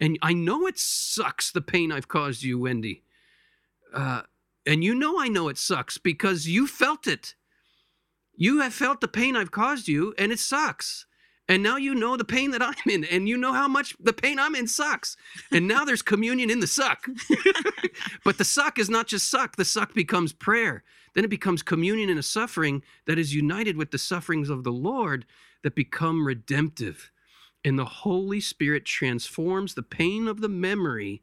And 0.00 0.18
I 0.22 0.32
know 0.32 0.66
it 0.66 0.78
sucks, 0.78 1.52
the 1.52 1.60
pain 1.60 1.92
I've 1.92 2.08
caused 2.08 2.42
you, 2.42 2.58
Wendy. 2.58 3.04
Uh, 3.94 4.22
and 4.66 4.82
you 4.82 4.94
know 4.94 5.20
I 5.20 5.28
know 5.28 5.48
it 5.48 5.58
sucks 5.58 5.98
because 5.98 6.48
you 6.48 6.66
felt 6.66 7.06
it. 7.06 7.34
You 8.34 8.60
have 8.60 8.74
felt 8.74 9.00
the 9.00 9.08
pain 9.08 9.36
I've 9.36 9.50
caused 9.50 9.88
you, 9.88 10.14
and 10.18 10.32
it 10.32 10.38
sucks. 10.38 11.06
And 11.48 11.62
now 11.62 11.76
you 11.76 11.94
know 11.94 12.16
the 12.16 12.24
pain 12.24 12.52
that 12.52 12.62
I'm 12.62 12.74
in, 12.88 13.04
and 13.04 13.28
you 13.28 13.36
know 13.36 13.52
how 13.52 13.68
much 13.68 13.94
the 14.00 14.12
pain 14.12 14.38
I'm 14.38 14.54
in 14.54 14.66
sucks. 14.66 15.16
And 15.50 15.68
now 15.68 15.84
there's 15.84 16.02
communion 16.02 16.50
in 16.50 16.60
the 16.60 16.66
suck. 16.66 17.06
but 18.24 18.38
the 18.38 18.44
suck 18.44 18.78
is 18.78 18.88
not 18.88 19.06
just 19.06 19.28
suck, 19.28 19.56
the 19.56 19.64
suck 19.64 19.92
becomes 19.92 20.32
prayer. 20.32 20.84
Then 21.14 21.24
it 21.24 21.30
becomes 21.30 21.62
communion 21.62 22.08
in 22.08 22.18
a 22.18 22.22
suffering 22.22 22.82
that 23.06 23.18
is 23.18 23.34
united 23.34 23.76
with 23.76 23.90
the 23.90 23.98
sufferings 23.98 24.50
of 24.50 24.64
the 24.64 24.72
Lord 24.72 25.26
that 25.62 25.74
become 25.74 26.26
redemptive. 26.26 27.10
And 27.64 27.78
the 27.78 27.84
Holy 27.84 28.40
Spirit 28.40 28.84
transforms 28.84 29.74
the 29.74 29.82
pain 29.82 30.26
of 30.26 30.40
the 30.40 30.48
memory 30.48 31.22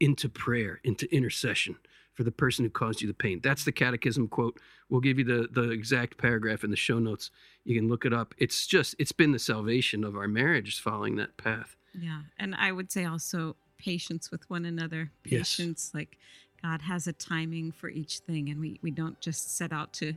into 0.00 0.28
prayer, 0.28 0.80
into 0.84 1.12
intercession 1.14 1.76
for 2.14 2.24
the 2.24 2.32
person 2.32 2.64
who 2.64 2.70
caused 2.70 3.02
you 3.02 3.08
the 3.08 3.14
pain. 3.14 3.40
That's 3.42 3.64
the 3.64 3.72
catechism 3.72 4.28
quote. 4.28 4.58
We'll 4.88 5.00
give 5.00 5.18
you 5.18 5.24
the, 5.24 5.48
the 5.52 5.70
exact 5.70 6.16
paragraph 6.16 6.64
in 6.64 6.70
the 6.70 6.76
show 6.76 6.98
notes. 6.98 7.30
You 7.64 7.78
can 7.78 7.88
look 7.88 8.04
it 8.04 8.12
up. 8.12 8.34
It's 8.38 8.66
just, 8.66 8.94
it's 8.98 9.12
been 9.12 9.32
the 9.32 9.38
salvation 9.38 10.02
of 10.02 10.16
our 10.16 10.26
marriage 10.26 10.80
following 10.80 11.16
that 11.16 11.36
path. 11.36 11.76
Yeah. 11.92 12.22
And 12.38 12.54
I 12.54 12.72
would 12.72 12.90
say 12.90 13.04
also 13.04 13.56
patience 13.78 14.30
with 14.30 14.48
one 14.48 14.64
another. 14.64 15.10
Patience, 15.24 15.90
yes. 15.90 15.94
like 15.94 16.18
God 16.66 16.82
has 16.82 17.06
a 17.06 17.12
timing 17.12 17.70
for 17.70 17.88
each 17.88 18.18
thing. 18.18 18.48
And 18.48 18.60
we, 18.60 18.80
we 18.82 18.90
don't 18.90 19.20
just 19.20 19.56
set 19.56 19.72
out 19.72 19.92
to, 19.94 20.14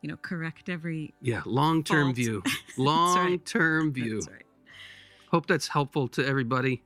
you 0.00 0.08
know, 0.08 0.16
correct 0.16 0.70
every. 0.70 1.12
Yeah. 1.20 1.42
Long 1.44 1.84
term 1.84 2.14
view. 2.14 2.42
Long 2.78 3.38
term 3.40 3.86
right. 3.86 3.94
view. 3.94 4.14
That's 4.14 4.28
right. 4.28 4.46
Hope 5.30 5.46
that's 5.46 5.68
helpful 5.68 6.08
to 6.08 6.26
everybody. 6.26 6.82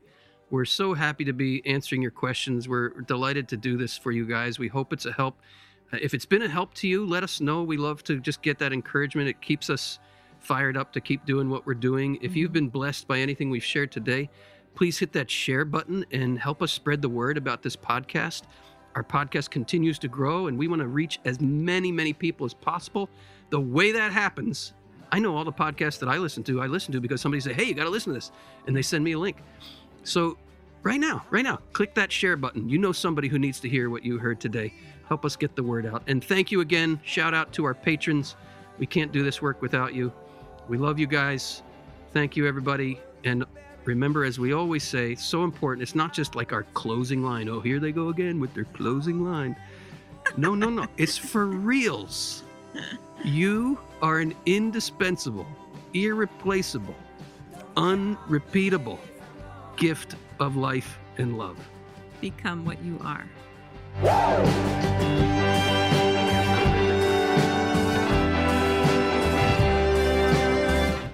We're 0.51 0.65
so 0.65 0.95
happy 0.95 1.25
to 1.27 1.33
be 1.33 1.65
answering 1.65 2.03
your 2.03 2.11
questions. 2.11 2.69
We're 2.69 2.89
delighted 3.03 3.47
to 3.49 3.57
do 3.57 3.77
this 3.77 3.97
for 3.97 4.11
you 4.11 4.27
guys. 4.27 4.59
We 4.59 4.67
hope 4.67 4.93
it's 4.93 5.07
a 5.07 5.13
help. 5.13 5.39
Uh, 5.93 5.99
if 6.03 6.13
it's 6.13 6.27
been 6.27 6.43
a 6.43 6.49
help 6.49 6.75
to 6.75 6.89
you, 6.89 7.07
let 7.07 7.23
us 7.23 7.41
know. 7.41 7.63
We 7.63 7.77
love 7.77 8.03
to 8.05 8.19
just 8.19 8.43
get 8.43 8.59
that 8.59 8.73
encouragement. 8.73 9.29
It 9.29 9.41
keeps 9.41 9.71
us 9.71 10.01
fired 10.41 10.77
up 10.77 10.93
to 10.93 11.01
keep 11.01 11.25
doing 11.25 11.49
what 11.49 11.67
we're 11.67 11.75
doing. 11.75 12.19
If 12.21 12.35
you've 12.35 12.49
mm-hmm. 12.49 12.55
been 12.55 12.69
blessed 12.69 13.07
by 13.07 13.21
anything 13.21 13.49
we've 13.49 13.65
shared 13.65 13.93
today, 13.93 14.29
please 14.75 14.99
hit 14.99 15.13
that 15.13 15.31
share 15.31 15.65
button 15.65 16.05
and 16.11 16.37
help 16.37 16.63
us 16.63 16.73
spread 16.73 17.01
the 17.01 17.09
word 17.09 17.39
about 17.39 17.63
this 17.63 17.77
podcast. 17.77 18.43
Our 18.95 19.03
podcast 19.03 19.51
continues 19.51 19.99
to 20.01 20.09
grow 20.09 20.47
and 20.47 20.57
we 20.57 20.69
want 20.69 20.81
to 20.81 20.89
reach 20.89 21.21
as 21.25 21.41
many, 21.41 21.91
many 21.91 22.13
people 22.13 22.47
as 22.47 22.55
possible. 22.55 23.09
The 23.51 23.61
way 23.61 23.93
that 23.93 24.13
happens, 24.13 24.73
I 25.11 25.19
know 25.19 25.37
all 25.37 25.45
the 25.45 25.53
podcasts 25.53 25.99
that 26.01 26.09
I 26.09 26.19
listen 26.19 26.43
to, 26.45 26.61
I 26.61 26.67
listen 26.67 26.93
to 26.93 27.01
because 27.01 27.21
somebody 27.21 27.41
say, 27.41 27.53
hey, 27.53 27.65
you 27.65 27.75
got 27.75 27.85
to 27.85 27.91
listen 27.91 28.13
to 28.13 28.19
this. 28.19 28.31
And 28.67 28.77
they 28.77 28.83
send 28.83 29.03
me 29.05 29.13
a 29.13 29.19
link. 29.19 29.39
So 30.05 30.39
right 30.83 31.01
now, 31.01 31.25
right 31.31 31.45
now, 31.45 31.59
click 31.73 31.95
that 31.95 32.13
share 32.13 32.37
button. 32.37 32.69
You 32.69 32.79
know 32.79 32.93
somebody 32.93 33.29
who 33.29 33.39
needs 33.39 33.61
to 33.61 33.69
hear 33.69 33.91
what 33.91 34.05
you 34.05 34.19
heard 34.19 34.41
today. 34.41 34.73
Help 35.09 35.25
us 35.25 35.37
get 35.37 35.57
the 35.57 35.63
word 35.63 35.87
out. 35.87 36.03
And 36.07 36.25
thank 36.25 36.51
you 36.51 36.61
again. 36.61 37.01
Shout 37.05 37.35
out 37.35 37.53
to 37.55 37.65
our 37.65 37.75
patrons. 37.75 38.37
We 38.79 38.87
can't 38.87 39.13
do 39.13 39.23
this 39.23 39.43
work 39.43 39.61
without 39.61 39.95
you. 39.95 40.13
We 40.69 40.79
love 40.79 40.99
you 40.99 41.07
guys. 41.07 41.63
Thank 42.13 42.37
you, 42.37 42.47
everybody. 42.47 43.01
And 43.25 43.45
remember, 43.85 44.25
as 44.25 44.39
we 44.39 44.53
always 44.53 44.83
say, 44.83 45.15
so 45.15 45.45
important, 45.45 45.83
it's 45.83 45.95
not 45.95 46.13
just 46.13 46.35
like 46.35 46.53
our 46.53 46.65
closing 46.75 47.23
line. 47.23 47.49
Oh, 47.49 47.61
here 47.61 47.79
they 47.79 47.93
go 47.93 48.09
again 48.09 48.41
with 48.41 48.55
their 48.55 48.65
closing 48.65 49.25
line. 49.25 49.57
No, 50.37 50.55
no, 50.55 50.71
no. 50.71 50.87
it's 50.97 51.17
for 51.17 51.47
reals. 51.47 52.43
You 53.25 53.79
are 54.03 54.19
an 54.19 54.35
indispensable, 54.47 55.47
irreplaceable, 55.93 56.97
unrepeatable 57.77 58.99
gift 59.77 60.17
of 60.41 60.57
life 60.57 60.99
and 61.19 61.39
love. 61.39 61.59
Become 62.21 62.65
what 62.65 62.83
you 62.83 62.99
are. 63.05 63.25